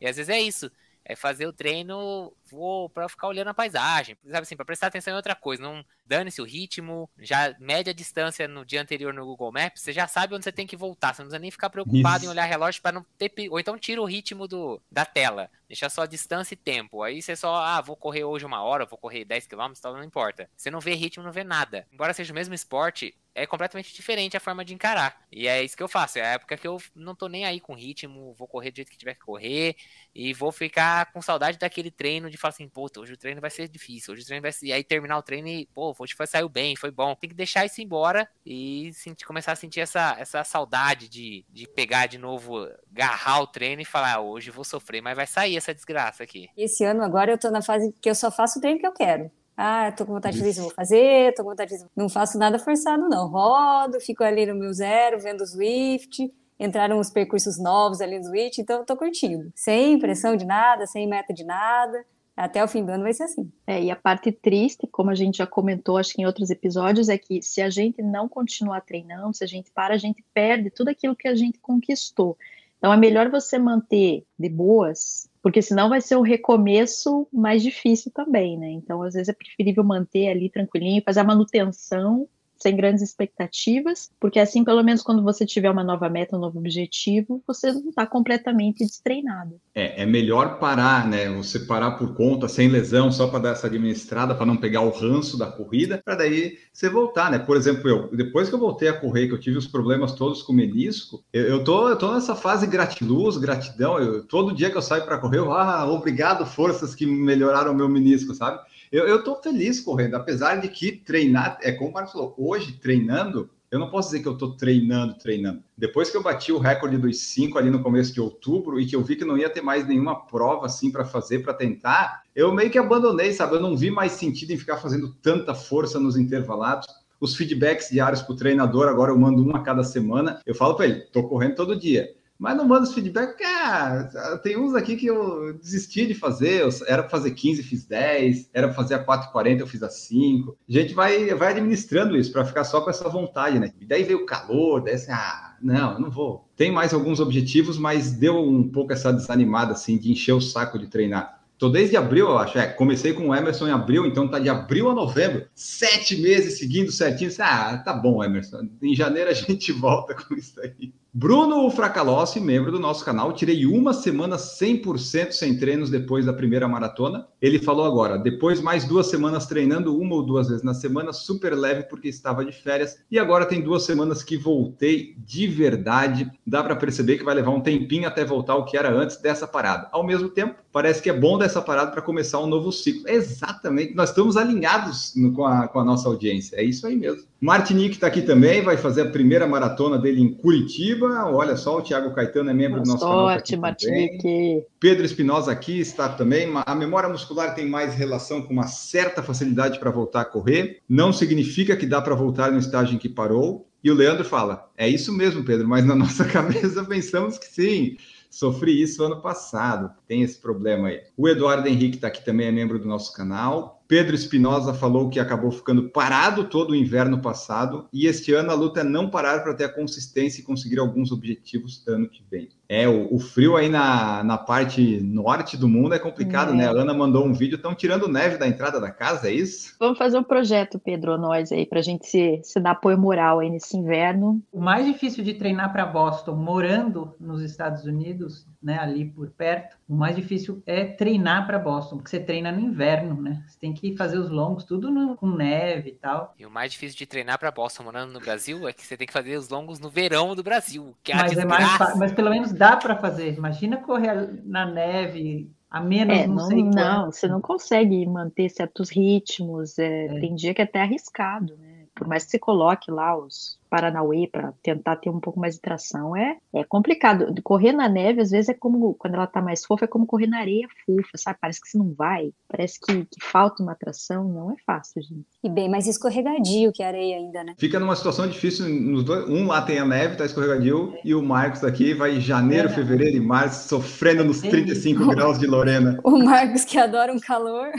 E 0.00 0.06
às 0.06 0.16
vezes 0.16 0.28
é 0.28 0.40
isso. 0.40 0.70
É 1.04 1.14
fazer 1.14 1.46
o 1.46 1.52
treino 1.52 2.32
vou 2.50 2.88
para 2.90 3.08
ficar 3.08 3.28
olhando 3.28 3.48
a 3.48 3.54
paisagem, 3.54 4.16
sabe 4.24 4.42
assim, 4.42 4.56
para 4.56 4.64
prestar 4.64 4.88
atenção 4.88 5.12
em 5.12 5.16
outra 5.16 5.34
coisa, 5.34 5.62
não 5.62 5.84
dane-se 6.04 6.40
o 6.40 6.44
ritmo, 6.44 7.08
já 7.18 7.54
mede 7.60 7.90
a 7.90 7.92
distância 7.92 8.46
no 8.48 8.64
dia 8.64 8.82
anterior 8.82 9.12
no 9.12 9.24
Google 9.24 9.52
Maps, 9.52 9.82
você 9.82 9.92
já 9.92 10.06
sabe 10.08 10.34
onde 10.34 10.44
você 10.44 10.52
tem 10.52 10.66
que 10.66 10.76
voltar, 10.76 11.14
você 11.14 11.22
não 11.22 11.28
precisa 11.28 11.40
nem 11.40 11.50
ficar 11.50 11.70
preocupado 11.70 12.18
Isso. 12.18 12.26
em 12.26 12.28
olhar 12.28 12.44
relógio 12.44 12.82
para 12.82 12.92
não 12.92 13.06
ter, 13.16 13.32
ou 13.50 13.60
então 13.60 13.78
tira 13.78 14.00
o 14.00 14.04
ritmo 14.04 14.48
do, 14.48 14.80
da 14.90 15.04
tela, 15.04 15.50
deixa 15.68 15.88
só 15.88 16.06
distância 16.06 16.54
e 16.54 16.56
tempo. 16.56 17.02
Aí 17.02 17.20
você 17.20 17.36
só, 17.36 17.56
ah, 17.56 17.80
vou 17.80 17.96
correr 17.96 18.24
hoje 18.24 18.44
uma 18.44 18.62
hora, 18.62 18.86
vou 18.86 18.98
correr 18.98 19.24
10 19.24 19.46
km, 19.46 19.72
tal, 19.80 19.94
não 19.94 20.04
importa. 20.04 20.48
Você 20.56 20.70
não 20.70 20.80
vê 20.80 20.94
ritmo, 20.94 21.24
não 21.24 21.32
vê 21.32 21.44
nada. 21.44 21.86
Embora 21.92 22.12
seja 22.12 22.32
o 22.32 22.34
mesmo 22.34 22.54
esporte, 22.54 23.14
é 23.36 23.46
completamente 23.46 23.94
diferente 23.94 24.36
a 24.36 24.40
forma 24.40 24.64
de 24.64 24.72
encarar. 24.72 25.20
E 25.30 25.46
é 25.46 25.62
isso 25.62 25.76
que 25.76 25.82
eu 25.82 25.88
faço. 25.88 26.18
É 26.18 26.22
a 26.22 26.32
época 26.32 26.56
que 26.56 26.66
eu 26.66 26.80
não 26.94 27.14
tô 27.14 27.28
nem 27.28 27.44
aí 27.44 27.60
com 27.60 27.74
ritmo, 27.74 28.32
vou 28.32 28.48
correr 28.48 28.70
do 28.70 28.76
jeito 28.76 28.90
que 28.90 28.96
tiver 28.96 29.14
que 29.14 29.20
correr 29.20 29.76
e 30.14 30.32
vou 30.32 30.50
ficar 30.50 31.12
com 31.12 31.20
saudade 31.20 31.58
daquele 31.58 31.90
treino 31.90 32.30
de 32.30 32.38
falar 32.38 32.54
assim, 32.54 32.66
puta, 32.66 32.98
hoje 32.98 33.12
o 33.12 33.16
treino 33.16 33.40
vai 33.40 33.50
ser 33.50 33.68
difícil, 33.68 34.14
hoje 34.14 34.22
o 34.22 34.26
treino 34.26 34.40
vai 34.40 34.52
ser. 34.52 34.68
E 34.68 34.72
aí 34.72 34.82
terminar 34.82 35.18
o 35.18 35.22
treino 35.22 35.48
e, 35.48 35.66
pô, 35.66 35.94
hoje 35.98 36.14
foi, 36.14 36.26
saiu 36.26 36.48
bem, 36.48 36.74
foi 36.76 36.90
bom. 36.90 37.14
Tem 37.14 37.28
que 37.28 37.36
deixar 37.36 37.66
isso 37.66 37.82
embora 37.82 38.26
e 38.44 38.90
sentir, 38.94 39.26
começar 39.26 39.52
a 39.52 39.56
sentir 39.56 39.80
essa, 39.80 40.16
essa 40.18 40.42
saudade 40.42 41.06
de, 41.06 41.44
de 41.50 41.68
pegar 41.68 42.06
de 42.06 42.16
novo, 42.16 42.66
agarrar 42.90 43.42
o 43.42 43.46
treino 43.46 43.82
e 43.82 43.84
falar, 43.84 44.14
ah, 44.14 44.20
hoje 44.20 44.50
vou 44.50 44.64
sofrer, 44.64 45.02
mas 45.02 45.14
vai 45.14 45.26
sair 45.26 45.55
essa 45.58 45.74
desgraça 45.74 46.22
aqui. 46.22 46.48
E 46.56 46.64
esse 46.64 46.84
ano 46.84 47.02
agora 47.02 47.32
eu 47.32 47.38
tô 47.38 47.50
na 47.50 47.62
fase 47.62 47.94
que 48.00 48.08
eu 48.08 48.14
só 48.14 48.30
faço 48.30 48.58
o 48.58 48.62
treino 48.62 48.80
que 48.80 48.86
eu 48.86 48.92
quero. 48.92 49.30
Ah, 49.56 49.90
tô 49.90 50.04
com 50.04 50.12
vontade 50.12 50.34
de 50.34 50.40
fazer 50.40 50.50
isso, 50.50 50.60
eu 50.60 50.64
vou 50.64 50.74
fazer, 50.74 51.34
tô 51.34 51.42
com 51.42 51.50
vontade 51.50 51.70
de 51.70 51.78
fazer. 51.78 51.90
Não 51.96 52.08
faço 52.08 52.38
nada 52.38 52.58
forçado, 52.58 53.08
não. 53.08 53.28
Rodo, 53.28 53.98
fico 54.00 54.22
ali 54.22 54.44
no 54.44 54.54
meu 54.54 54.72
zero, 54.72 55.18
vendo 55.18 55.40
o 55.40 55.46
Swift. 55.46 56.30
Entraram 56.58 56.98
uns 56.98 57.10
percursos 57.10 57.58
novos 57.58 58.00
ali 58.00 58.18
no 58.18 58.24
Swift, 58.24 58.60
então 58.60 58.80
eu 58.80 58.84
tô 58.84 58.96
curtindo. 58.96 59.50
Sem 59.54 59.98
pressão 59.98 60.36
de 60.36 60.44
nada, 60.44 60.86
sem 60.86 61.08
meta 61.08 61.32
de 61.32 61.44
nada. 61.44 62.04
Até 62.36 62.62
o 62.62 62.68
fim 62.68 62.84
do 62.84 62.92
ano 62.92 63.02
vai 63.02 63.14
ser 63.14 63.22
assim. 63.22 63.50
É, 63.66 63.82
e 63.82 63.90
a 63.90 63.96
parte 63.96 64.30
triste, 64.30 64.86
como 64.86 65.08
a 65.10 65.14
gente 65.14 65.38
já 65.38 65.46
comentou, 65.46 65.96
acho 65.96 66.12
que 66.12 66.20
em 66.20 66.26
outros 66.26 66.50
episódios, 66.50 67.08
é 67.08 67.16
que 67.16 67.40
se 67.40 67.62
a 67.62 67.70
gente 67.70 68.02
não 68.02 68.28
continuar 68.28 68.82
treinando, 68.82 69.34
se 69.34 69.42
a 69.42 69.46
gente 69.46 69.70
para, 69.70 69.94
a 69.94 69.98
gente 69.98 70.22
perde 70.34 70.68
tudo 70.70 70.88
aquilo 70.88 71.16
que 71.16 71.28
a 71.28 71.34
gente 71.34 71.58
conquistou. 71.58 72.36
Então 72.76 72.92
é 72.92 72.96
melhor 72.96 73.30
você 73.30 73.58
manter 73.58 74.26
de 74.38 74.50
boas, 74.50 75.26
porque 75.46 75.62
senão 75.62 75.88
vai 75.88 76.00
ser 76.00 76.16
um 76.16 76.22
recomeço 76.22 77.28
mais 77.32 77.62
difícil 77.62 78.10
também, 78.10 78.58
né? 78.58 78.68
Então, 78.68 79.00
às 79.00 79.14
vezes 79.14 79.28
é 79.28 79.32
preferível 79.32 79.84
manter 79.84 80.26
ali 80.26 80.50
tranquilinho, 80.50 81.00
fazer 81.04 81.20
a 81.20 81.24
manutenção 81.24 82.28
sem 82.58 82.76
grandes 82.76 83.02
expectativas, 83.02 84.10
porque 84.20 84.38
assim, 84.38 84.64
pelo 84.64 84.82
menos 84.82 85.02
quando 85.02 85.22
você 85.22 85.44
tiver 85.44 85.70
uma 85.70 85.84
nova 85.84 86.08
meta, 86.08 86.36
um 86.36 86.40
novo 86.40 86.58
objetivo, 86.58 87.42
você 87.46 87.72
não 87.72 87.88
está 87.88 88.06
completamente 88.06 88.84
destreinado. 88.84 89.60
É, 89.74 90.02
é 90.02 90.06
melhor 90.06 90.58
parar, 90.58 91.06
né? 91.06 91.28
Você 91.30 91.60
parar 91.60 91.92
por 91.92 92.14
conta, 92.14 92.48
sem 92.48 92.68
lesão, 92.68 93.12
só 93.12 93.26
para 93.28 93.40
dar 93.40 93.50
essa 93.50 93.66
administrada, 93.66 94.34
para 94.34 94.46
não 94.46 94.56
pegar 94.56 94.80
o 94.80 94.90
ranço 94.90 95.38
da 95.38 95.46
corrida, 95.46 96.00
para 96.04 96.16
daí 96.16 96.58
você 96.72 96.88
voltar, 96.88 97.30
né? 97.30 97.38
Por 97.38 97.56
exemplo, 97.56 97.88
eu, 97.88 98.08
depois 98.16 98.48
que 98.48 98.54
eu 98.54 98.58
voltei 98.58 98.88
a 98.88 98.98
correr, 98.98 99.28
que 99.28 99.34
eu 99.34 99.40
tive 99.40 99.58
os 99.58 99.66
problemas 99.66 100.12
todos 100.12 100.42
com 100.42 100.52
o 100.52 100.56
menisco, 100.56 101.22
eu, 101.32 101.44
eu, 101.44 101.64
tô, 101.64 101.88
eu 101.88 101.96
tô 101.96 102.12
nessa 102.12 102.34
fase 102.34 102.66
gratiluz, 102.66 103.36
gratidão. 103.36 103.98
Eu, 103.98 104.24
todo 104.24 104.54
dia 104.54 104.70
que 104.70 104.76
eu 104.76 104.82
saio 104.82 105.04
para 105.04 105.18
correr, 105.18 105.38
eu, 105.38 105.52
ah, 105.52 105.86
obrigado, 105.90 106.46
forças 106.46 106.94
que 106.94 107.06
melhoraram 107.06 107.72
o 107.72 107.74
meu 107.74 107.88
menisco, 107.88 108.34
sabe? 108.34 108.60
Eu, 108.90 109.22
tô 109.24 109.36
feliz 109.42 109.80
correndo, 109.80 110.14
apesar 110.14 110.56
de 110.56 110.68
que 110.68 110.92
treinar, 110.92 111.58
é 111.62 111.72
como 111.72 111.90
o 111.90 111.92
Marcos 111.92 112.12
falou, 112.12 112.34
hoje 112.38 112.72
treinando, 112.72 113.50
eu 113.70 113.80
não 113.80 113.90
posso 113.90 114.10
dizer 114.10 114.22
que 114.22 114.28
eu 114.28 114.38
tô 114.38 114.52
treinando, 114.52 115.14
treinando. 115.18 115.62
Depois 115.76 116.08
que 116.08 116.16
eu 116.16 116.22
bati 116.22 116.52
o 116.52 116.58
recorde 116.58 116.96
dos 116.96 117.18
cinco 117.18 117.58
ali 117.58 117.68
no 117.68 117.82
começo 117.82 118.12
de 118.12 118.20
outubro 118.20 118.80
e 118.80 118.86
que 118.86 118.94
eu 118.94 119.02
vi 119.02 119.16
que 119.16 119.24
não 119.24 119.36
ia 119.36 119.50
ter 119.50 119.60
mais 119.60 119.86
nenhuma 119.86 120.26
prova 120.26 120.66
assim 120.66 120.90
para 120.90 121.04
fazer, 121.04 121.40
para 121.40 121.52
tentar, 121.52 122.22
eu 122.34 122.52
meio 122.54 122.70
que 122.70 122.78
abandonei, 122.78 123.32
sabe? 123.32 123.56
Eu 123.56 123.60
não 123.60 123.76
vi 123.76 123.90
mais 123.90 124.12
sentido 124.12 124.52
em 124.52 124.56
ficar 124.56 124.76
fazendo 124.76 125.12
tanta 125.20 125.54
força 125.54 125.98
nos 125.98 126.16
intervalados. 126.16 126.86
Os 127.18 127.34
feedbacks 127.34 127.88
diários 127.90 128.22
para 128.22 128.34
o 128.34 128.36
treinador, 128.36 128.88
agora 128.88 129.10
eu 129.10 129.18
mando 129.18 129.44
um 129.44 129.56
a 129.56 129.60
cada 129.60 129.82
semana. 129.82 130.40
Eu 130.46 130.54
falo 130.54 130.74
para 130.74 130.86
ele, 130.86 131.00
tô 131.00 131.24
correndo 131.24 131.56
todo 131.56 131.78
dia. 131.78 132.14
Mas 132.38 132.56
não 132.56 132.66
manda 132.66 132.82
os 132.82 132.92
feedback, 132.92 133.28
porque 133.28 133.44
ah, 133.44 134.40
tem 134.42 134.58
uns 134.58 134.74
aqui 134.74 134.96
que 134.96 135.06
eu 135.06 135.54
desisti 135.54 136.06
de 136.06 136.14
fazer. 136.14 136.62
Eu, 136.62 136.68
era 136.86 137.02
para 137.02 137.10
fazer 137.10 137.30
15, 137.30 137.62
fiz 137.62 137.86
10. 137.86 138.50
Era 138.52 138.68
para 138.68 138.76
fazer 138.76 138.94
a 138.94 139.04
4,40, 139.04 139.60
eu 139.60 139.66
fiz 139.66 139.82
a 139.82 139.88
5. 139.88 140.56
A 140.68 140.72
gente 140.72 140.94
vai, 140.94 141.34
vai 141.34 141.52
administrando 141.52 142.16
isso 142.16 142.32
para 142.32 142.44
ficar 142.44 142.64
só 142.64 142.80
com 142.80 142.90
essa 142.90 143.08
vontade, 143.08 143.58
né? 143.58 143.72
E 143.80 143.86
daí 143.86 144.02
veio 144.02 144.22
o 144.22 144.26
calor, 144.26 144.82
daí 144.82 144.94
assim, 144.94 145.12
ah, 145.12 145.56
não, 145.62 145.98
não 145.98 146.10
vou. 146.10 146.48
Tem 146.56 146.70
mais 146.70 146.92
alguns 146.92 147.20
objetivos, 147.20 147.78
mas 147.78 148.12
deu 148.12 148.36
um 148.36 148.68
pouco 148.68 148.92
essa 148.92 149.12
desanimada, 149.12 149.72
assim, 149.72 149.96
de 149.96 150.12
encher 150.12 150.32
o 150.32 150.40
saco 150.40 150.78
de 150.78 150.88
treinar. 150.88 151.36
Tô 151.58 151.70
desde 151.70 151.96
abril, 151.96 152.28
eu 152.28 152.38
acho. 152.38 152.58
É, 152.58 152.66
comecei 152.66 153.14
com 153.14 153.28
o 153.28 153.34
Emerson 153.34 153.68
em 153.68 153.72
abril, 153.72 154.04
então 154.04 154.28
tá 154.28 154.38
de 154.38 154.48
abril 154.48 154.90
a 154.90 154.94
novembro. 154.94 155.48
Sete 155.54 156.20
meses 156.20 156.58
seguindo 156.58 156.92
certinho. 156.92 157.30
Ah, 157.38 157.78
tá 157.78 157.94
bom, 157.94 158.22
Emerson. 158.22 158.68
Em 158.82 158.94
janeiro 158.94 159.30
a 159.30 159.32
gente 159.34 159.72
volta 159.72 160.14
com 160.14 160.34
isso 160.34 160.60
aí. 160.60 160.92
Bruno 161.18 161.70
Fracalossi, 161.70 162.38
membro 162.38 162.70
do 162.70 162.78
nosso 162.78 163.02
canal, 163.02 163.32
tirei 163.32 163.64
uma 163.64 163.94
semana 163.94 164.36
100% 164.36 165.32
sem 165.32 165.56
treinos 165.56 165.88
depois 165.88 166.26
da 166.26 166.32
primeira 166.34 166.68
maratona. 166.68 167.26
Ele 167.40 167.58
falou 167.58 167.86
agora, 167.86 168.18
depois 168.18 168.60
mais 168.60 168.84
duas 168.84 169.06
semanas 169.06 169.46
treinando 169.46 169.98
uma 169.98 170.14
ou 170.14 170.22
duas 170.22 170.48
vezes 170.48 170.62
na 170.62 170.74
semana, 170.74 171.14
super 171.14 171.54
leve 171.54 171.84
porque 171.84 172.06
estava 172.06 172.44
de 172.44 172.52
férias. 172.52 172.98
E 173.10 173.18
agora 173.18 173.46
tem 173.46 173.62
duas 173.62 173.84
semanas 173.84 174.22
que 174.22 174.36
voltei 174.36 175.14
de 175.16 175.46
verdade. 175.46 176.30
Dá 176.46 176.62
para 176.62 176.76
perceber 176.76 177.16
que 177.16 177.24
vai 177.24 177.34
levar 177.34 177.52
um 177.52 177.62
tempinho 177.62 178.06
até 178.06 178.22
voltar 178.22 178.52
ao 178.52 178.66
que 178.66 178.76
era 178.76 178.92
antes 178.92 179.16
dessa 179.16 179.46
parada. 179.46 179.88
Ao 179.92 180.04
mesmo 180.04 180.28
tempo, 180.28 180.56
parece 180.70 181.00
que 181.00 181.08
é 181.08 181.18
bom 181.18 181.38
dessa 181.38 181.62
parada 181.62 181.92
para 181.92 182.02
começar 182.02 182.40
um 182.40 182.46
novo 182.46 182.70
ciclo. 182.70 183.08
Exatamente, 183.08 183.94
nós 183.94 184.10
estamos 184.10 184.36
alinhados 184.36 185.14
no, 185.16 185.32
com, 185.32 185.46
a, 185.46 185.66
com 185.66 185.80
a 185.80 185.84
nossa 185.84 186.10
audiência. 186.10 186.56
É 186.56 186.62
isso 186.62 186.86
aí 186.86 186.94
mesmo. 186.94 187.22
Martinique 187.40 187.96
está 187.96 188.06
aqui 188.06 188.22
também, 188.22 188.62
vai 188.62 188.76
fazer 188.76 189.02
a 189.02 189.10
primeira 189.10 189.46
maratona 189.46 189.98
dele 189.98 190.22
em 190.22 190.32
Curitiba. 190.32 191.30
Olha 191.30 191.56
só, 191.56 191.78
o 191.78 191.82
Thiago 191.82 192.14
Caetano 192.14 192.50
é 192.50 192.54
membro 192.54 192.80
Boa 192.80 192.84
do 192.84 192.88
nosso 192.88 193.04
canal. 193.04 193.26
tá 193.26 193.32
sorte, 193.32 193.56
Martinique. 193.56 194.16
também. 194.18 194.66
Pedro 194.80 195.04
Espinosa 195.04 195.52
aqui 195.52 195.78
está 195.78 196.08
também. 196.08 196.50
A 196.64 196.74
memória 196.74 197.08
muscular 197.08 197.54
tem 197.54 197.68
mais 197.68 197.94
relação 197.94 198.40
com 198.40 198.52
uma 198.52 198.66
certa 198.66 199.22
facilidade 199.22 199.78
para 199.78 199.90
voltar 199.90 200.22
a 200.22 200.24
correr. 200.24 200.80
Não 200.88 201.12
significa 201.12 201.76
que 201.76 201.86
dá 201.86 202.00
para 202.00 202.14
voltar 202.14 202.50
no 202.50 202.58
estágio 202.58 202.94
em 202.94 202.98
que 202.98 203.08
parou. 203.08 203.68
E 203.84 203.90
o 203.90 203.94
Leandro 203.94 204.24
fala: 204.24 204.70
é 204.76 204.88
isso 204.88 205.12
mesmo, 205.12 205.44
Pedro, 205.44 205.68
mas 205.68 205.84
na 205.84 205.94
nossa 205.96 206.24
cabeça 206.24 206.84
pensamos 206.84 207.38
que 207.38 207.46
sim. 207.46 207.96
Sofri 208.30 208.82
isso 208.82 209.02
ano 209.02 209.20
passado, 209.22 209.90
tem 210.06 210.22
esse 210.22 210.38
problema 210.38 210.88
aí. 210.88 211.00
O 211.16 211.28
Eduardo 211.28 211.68
Henrique 211.68 211.96
está 211.96 212.08
aqui 212.08 212.24
também, 212.24 212.46
é 212.46 212.52
membro 212.52 212.78
do 212.78 212.86
nosso 212.86 213.12
canal. 213.12 213.75
Pedro 213.88 214.14
Espinosa 214.14 214.74
falou 214.74 215.08
que 215.08 215.20
acabou 215.20 215.50
ficando 215.50 215.88
parado 215.90 216.44
todo 216.44 216.70
o 216.70 216.74
inverno 216.74 217.20
passado 217.20 217.86
e 217.92 218.06
este 218.06 218.32
ano 218.32 218.50
a 218.50 218.54
luta 218.54 218.80
é 218.80 218.84
não 218.84 219.08
parar 219.08 219.42
para 219.42 219.54
ter 219.54 219.64
a 219.64 219.72
consistência 219.72 220.40
e 220.40 220.44
conseguir 220.44 220.78
alguns 220.78 221.12
objetivos 221.12 221.86
ano 221.86 222.08
que 222.08 222.22
vem. 222.30 222.48
É, 222.68 222.88
o, 222.88 223.14
o 223.14 223.18
frio 223.20 223.56
aí 223.56 223.68
na, 223.68 224.24
na 224.24 224.36
parte 224.36 225.00
norte 225.00 225.56
do 225.56 225.68
mundo 225.68 225.94
é 225.94 225.98
complicado, 226.00 226.52
É. 226.52 226.56
né? 226.56 226.66
A 226.66 226.72
Ana 226.72 226.92
mandou 226.92 227.24
um 227.24 227.32
vídeo, 227.32 227.54
estão 227.54 227.74
tirando 227.74 228.08
neve 228.08 228.38
da 228.38 228.48
entrada 228.48 228.80
da 228.80 228.90
casa, 228.90 229.28
é 229.28 229.32
isso? 229.32 229.76
Vamos 229.78 229.96
fazer 229.98 230.18
um 230.18 230.24
projeto, 230.24 230.78
Pedro, 230.78 231.16
nós 231.16 231.52
aí, 231.52 231.64
pra 231.64 231.80
gente 231.80 232.06
se, 232.06 232.40
se 232.42 232.58
dar 232.58 232.72
apoio 232.72 232.98
moral 232.98 233.38
aí 233.38 233.50
nesse 233.50 233.76
inverno. 233.76 234.42
O 234.52 234.60
mais 234.60 234.84
difícil 234.84 235.22
de 235.22 235.34
treinar 235.34 235.72
para 235.72 235.86
Boston, 235.86 236.34
morando 236.34 237.14
nos 237.20 237.40
Estados 237.40 237.84
Unidos, 237.84 238.44
né, 238.60 238.78
ali 238.80 239.04
por 239.04 239.30
perto, 239.30 239.76
O 239.88 239.94
mais 239.94 240.16
difícil 240.16 240.62
é 240.66 240.84
treinar 240.84 241.46
para 241.46 241.60
Boston, 241.60 241.96
porque 241.96 242.10
você 242.10 242.18
treina 242.18 242.50
no 242.50 242.60
inverno, 242.60 243.20
né? 243.22 243.44
Você 243.46 243.58
tem 243.58 243.72
que 243.72 243.96
fazer 243.96 244.18
os 244.18 244.28
longos 244.28 244.64
tudo 244.64 244.90
no, 244.90 245.16
com 245.16 245.28
neve 245.30 245.90
e 245.90 245.94
tal. 245.94 246.34
E 246.36 246.44
o 246.44 246.50
mais 246.50 246.72
difícil 246.72 246.98
de 246.98 247.06
treinar 247.06 247.38
para 247.38 247.52
Boston 247.52 247.84
morando 247.84 248.12
no 248.12 248.20
Brasil 248.20 248.66
é 248.66 248.72
que 248.72 248.84
você 248.84 248.96
tem 248.96 249.06
que 249.06 249.12
fazer 249.12 249.36
os 249.36 249.48
longos 249.48 249.78
no 249.78 249.88
verão 249.88 250.34
do 250.34 250.42
Brasil, 250.42 250.92
que 251.04 251.12
é 251.12 251.14
a 251.14 251.18
Mas, 251.18 251.38
é 251.38 251.44
mais, 251.44 251.96
mas 251.96 252.12
pelo 252.12 252.30
menos 252.30 252.52
dá 252.52 252.76
para 252.76 252.96
fazer. 252.96 253.34
Imagina 253.34 253.76
correr 253.76 254.42
na 254.44 254.66
neve 254.66 255.48
a 255.70 255.80
menos 255.80 256.16
É, 256.16 256.26
não, 256.26 256.34
não, 256.34 256.46
sei 256.46 256.62
quanto. 256.62 256.74
não, 256.74 257.12
você 257.12 257.28
não 257.28 257.40
consegue 257.40 258.06
manter 258.06 258.48
certos 258.48 258.90
ritmos. 258.90 259.78
é, 259.78 260.06
É. 260.06 260.20
Tem 260.20 260.34
dia 260.34 260.52
que 260.52 260.60
é 260.60 260.64
até 260.64 260.82
arriscado, 260.82 261.56
né? 261.58 261.84
Por 261.94 262.06
mais 262.06 262.24
que 262.24 262.32
você 262.32 262.38
coloque 262.38 262.90
lá 262.90 263.16
os 263.16 263.58
Paranauê 263.68 264.26
para 264.30 264.52
tentar 264.62 264.96
ter 264.96 265.10
um 265.10 265.20
pouco 265.20 265.38
mais 265.40 265.54
de 265.56 265.60
tração, 265.60 266.16
é, 266.16 266.36
é 266.54 266.64
complicado. 266.64 267.32
Correr 267.42 267.72
na 267.72 267.88
neve, 267.88 268.20
às 268.20 268.30
vezes, 268.30 268.48
é 268.48 268.54
como, 268.54 268.94
quando 268.94 269.14
ela 269.14 269.26
tá 269.26 269.40
mais 269.42 269.64
fofa, 269.64 269.84
é 269.84 269.88
como 269.88 270.06
correr 270.06 270.26
na 270.26 270.38
areia 270.40 270.66
fofa, 270.84 271.10
sabe? 271.16 271.38
Parece 271.40 271.60
que 271.60 271.68
você 271.68 271.78
não 271.78 271.92
vai, 271.92 272.30
parece 272.48 272.80
que, 272.80 273.04
que 273.04 273.20
falta 273.24 273.62
uma 273.62 273.74
tração, 273.74 274.24
não 274.24 274.52
é 274.52 274.54
fácil, 274.64 275.02
gente. 275.02 275.26
E 275.42 275.48
bem 275.48 275.68
mais 275.68 275.86
escorregadio 275.86 276.72
que 276.72 276.82
a 276.82 276.88
areia 276.88 277.16
ainda, 277.16 277.44
né? 277.44 277.54
Fica 277.58 277.78
numa 277.78 277.96
situação 277.96 278.26
difícil 278.28 278.66
dois. 279.04 279.28
Um 279.28 279.46
lá 279.46 279.62
tem 279.62 279.78
a 279.78 279.84
neve, 279.84 280.16
tá 280.16 280.24
escorregadio, 280.24 280.94
e 281.04 281.14
o 281.14 281.22
Marcos 281.22 281.62
aqui 281.64 281.94
vai 281.94 282.16
em 282.16 282.20
janeiro, 282.20 282.68
É. 282.68 282.72
fevereiro 282.72 283.16
e 283.16 283.20
março, 283.20 283.68
sofrendo 283.68 284.24
nos 284.24 284.40
Delícia. 284.40 284.50
35 284.66 285.06
graus 285.08 285.38
de 285.38 285.46
Lorena. 285.46 285.98
O 286.04 286.18
Marcos 286.18 286.64
que 286.64 286.78
adora 286.78 287.12
um 287.12 287.18
calor. 287.20 287.70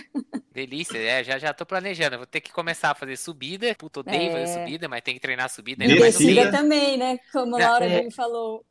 Delícia, 0.54 0.98
é, 0.98 1.24
já, 1.24 1.38
já 1.38 1.54
tô 1.54 1.66
planejando. 1.66 2.18
Vou 2.18 2.26
ter 2.26 2.42
que 2.42 2.52
começar 2.52 2.92
a 2.92 2.96
fazer 2.96 3.16
subida. 3.18 3.76
Puta, 3.78 4.00
odeio 4.00 4.30
É. 4.30 4.32
fazer 4.32 4.60
subida, 4.60 4.88
mas 4.88 5.02
tem 5.02 5.14
que 5.14 5.20
treinar 5.20 5.50
subida. 5.50 5.77
Descida. 5.78 5.94
ainda 5.94 6.00
mais 6.00 6.18
Descida 6.18 6.42
subida. 6.44 6.58
também, 6.58 6.98
né? 6.98 7.20
Como 7.32 7.56
a 7.56 7.60
Não, 7.60 7.70
Laura 7.70 7.86
é. 7.86 8.02
bem 8.02 8.12
falou. 8.12 8.66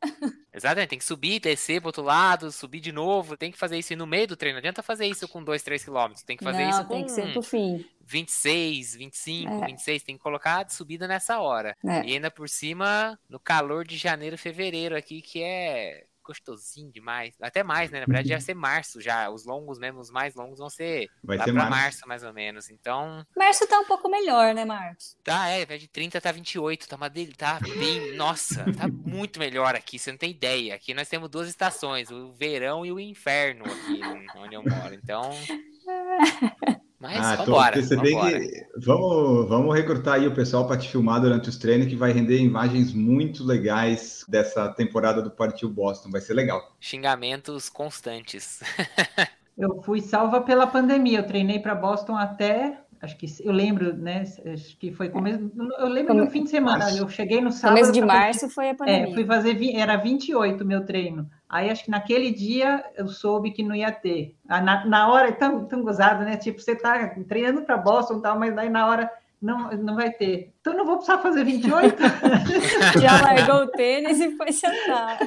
Exatamente, 0.53 0.89
tem 0.89 0.99
que 0.99 1.05
subir, 1.05 1.39
descer 1.39 1.79
pro 1.79 1.89
outro 1.89 2.03
lado, 2.03 2.51
subir 2.51 2.79
de 2.79 2.91
novo. 2.91 3.37
Tem 3.37 3.51
que 3.51 3.57
fazer 3.57 3.77
isso 3.77 3.95
no 3.95 4.07
meio 4.07 4.27
do 4.27 4.35
treino. 4.35 4.55
Não 4.55 4.59
adianta 4.59 4.81
fazer 4.83 5.05
isso 5.05 5.27
com 5.27 5.43
2, 5.43 5.61
3 5.63 5.83
quilômetros. 5.83 6.23
Tem 6.23 6.35
que 6.35 6.43
fazer 6.43 6.63
Não, 6.63 6.69
isso 6.69 6.85
com 6.85 6.93
tem 6.95 7.05
que 7.05 7.11
ser 7.11 7.31
pro 7.33 7.41
fim. 7.43 7.85
26, 8.05 8.95
25, 8.95 9.63
É. 9.63 9.65
26. 9.67 10.03
Tem 10.03 10.17
que 10.17 10.23
colocar 10.23 10.63
de 10.63 10.73
subida 10.73 11.07
nessa 11.07 11.39
hora. 11.39 11.75
É. 11.85 12.03
E 12.05 12.13
ainda 12.13 12.31
por 12.31 12.49
cima, 12.49 13.17
no 13.29 13.39
calor 13.39 13.85
de 13.85 13.97
janeiro, 13.97 14.37
fevereiro 14.37 14.95
aqui, 14.97 15.21
que 15.21 15.41
é 15.43 16.05
gostosinho 16.27 16.91
demais. 16.91 17.33
Até 17.41 17.63
mais, 17.63 17.89
né? 17.89 18.01
Na 18.01 18.05
verdade, 18.05 18.29
já 18.29 18.35
vai 18.35 18.41
ser 18.41 18.53
março 18.53 19.01
já. 19.01 19.29
Os 19.29 19.45
longos 19.45 19.79
mesmo, 19.79 19.99
os 19.99 20.11
mais 20.11 20.35
longos 20.35 20.59
vão 20.59 20.69
ser 20.69 21.09
Vai 21.23 21.37
lá 21.37 21.45
ser 21.45 21.53
pra 21.53 21.63
março. 21.63 21.77
março, 21.79 22.07
mais 22.07 22.23
ou 22.23 22.33
menos. 22.33 22.69
Então, 22.69 23.25
Março 23.35 23.65
tá 23.67 23.79
um 23.79 23.85
pouco 23.85 24.09
melhor, 24.09 24.53
né, 24.53 24.65
Marcos? 24.65 25.15
tá, 25.23 25.47
é, 25.49 25.55
ao 25.57 25.61
invés 25.63 25.81
de 25.81 25.87
30 25.87 26.19
tá 26.21 26.31
28, 26.31 26.87
tá 26.87 26.95
uma 26.95 27.09
dele, 27.09 27.33
tá 27.33 27.59
bem, 27.59 28.13
nossa, 28.17 28.65
tá 28.73 28.87
muito 28.87 29.39
melhor 29.39 29.75
aqui, 29.75 29.97
você 29.97 30.11
não 30.11 30.17
tem 30.17 30.31
ideia. 30.31 30.75
Aqui 30.75 30.93
nós 30.93 31.07
temos 31.09 31.29
duas 31.29 31.47
estações, 31.47 32.11
o 32.11 32.33
verão 32.33 32.85
e 32.85 32.91
o 32.91 32.99
inferno 32.99 33.63
aqui 33.65 34.01
onde 34.37 34.55
eu 34.55 34.63
moro. 34.63 34.93
Então, 34.93 35.31
mas 36.99 37.19
Ah, 37.25 37.37
tô- 37.37 37.45
vambora, 37.45 37.81
você 37.81 37.97
tem 38.01 38.13
vambora. 38.15 38.39
que. 38.39 38.65
Vamos, 38.77 39.49
vamos 39.49 39.75
recrutar 39.75 40.15
aí 40.15 40.27
o 40.27 40.33
pessoal 40.33 40.65
para 40.67 40.77
te 40.77 40.89
filmar 40.89 41.21
durante 41.21 41.47
os 41.49 41.57
treinos, 41.57 41.87
que 41.87 41.95
vai 41.95 42.11
render 42.11 42.39
imagens 42.39 42.93
muito 42.93 43.43
legais 43.43 44.25
dessa 44.27 44.69
temporada 44.69 45.21
do 45.21 45.29
Partiu 45.31 45.69
Boston. 45.69 46.09
Vai 46.09 46.21
ser 46.21 46.33
legal. 46.33 46.75
Xingamentos 46.79 47.69
constantes. 47.69 48.61
Eu 49.57 49.81
fui 49.81 50.01
salva 50.01 50.41
pela 50.41 50.67
pandemia. 50.67 51.19
Eu 51.19 51.25
treinei 51.25 51.57
para 51.59 51.73
Boston 51.73 52.15
até. 52.15 52.79
Acho 53.01 53.15
que 53.17 53.27
eu 53.43 53.51
lembro, 53.51 53.95
né? 53.95 54.23
Acho 54.53 54.75
que 54.77 54.91
foi 54.91 55.09
começo. 55.09 55.51
Eu 55.79 55.87
lembro 55.87 56.13
Come- 56.13 56.25
no 56.25 56.31
fim 56.31 56.43
de 56.43 56.49
semana. 56.49 56.89
Eu 56.95 57.07
cheguei 57.07 57.39
no 57.39 57.51
sábado. 57.51 57.75
Começo 57.75 57.91
de 57.93 57.99
fazer- 58.01 58.11
março 58.13 58.49
foi 58.49 58.69
a 58.69 58.75
pandemia. 58.75 59.09
É, 59.09 59.13
fui 59.13 59.23
fazer. 59.25 59.75
Era 59.75 59.95
28 59.97 60.65
meu 60.65 60.83
treino. 60.85 61.29
Aí 61.47 61.69
acho 61.69 61.85
que 61.85 61.91
naquele 61.91 62.31
dia 62.31 62.83
eu 62.97 63.07
soube 63.07 63.51
que 63.51 63.61
não 63.63 63.75
ia 63.75 63.91
ter. 63.91 64.35
Ah, 64.49 64.59
Na, 64.61 64.85
na 64.85 65.11
hora 65.11 65.27
é 65.29 65.31
tão, 65.31 65.65
tão 65.65 65.81
gozado, 65.83 66.23
né? 66.25 66.37
Tipo, 66.37 66.59
você 66.59 66.75
tá 66.75 67.07
treinando 67.27 67.61
para 67.61 67.77
Boston 67.77 68.17
e 68.17 68.21
tal, 68.21 68.39
mas 68.39 68.55
daí 68.55 68.69
na 68.69 68.87
hora 68.87 69.09
não, 69.41 69.69
não 69.71 69.95
vai 69.95 70.09
ter. 70.11 70.51
Então 70.59 70.73
não 70.75 70.85
vou 70.85 70.95
precisar 70.97 71.19
fazer 71.19 71.43
28? 71.43 71.95
Já 72.99 73.21
largou 73.21 73.63
o 73.65 73.67
tênis 73.67 74.19
e 74.19 74.35
foi 74.35 74.51
sentar. 74.51 75.19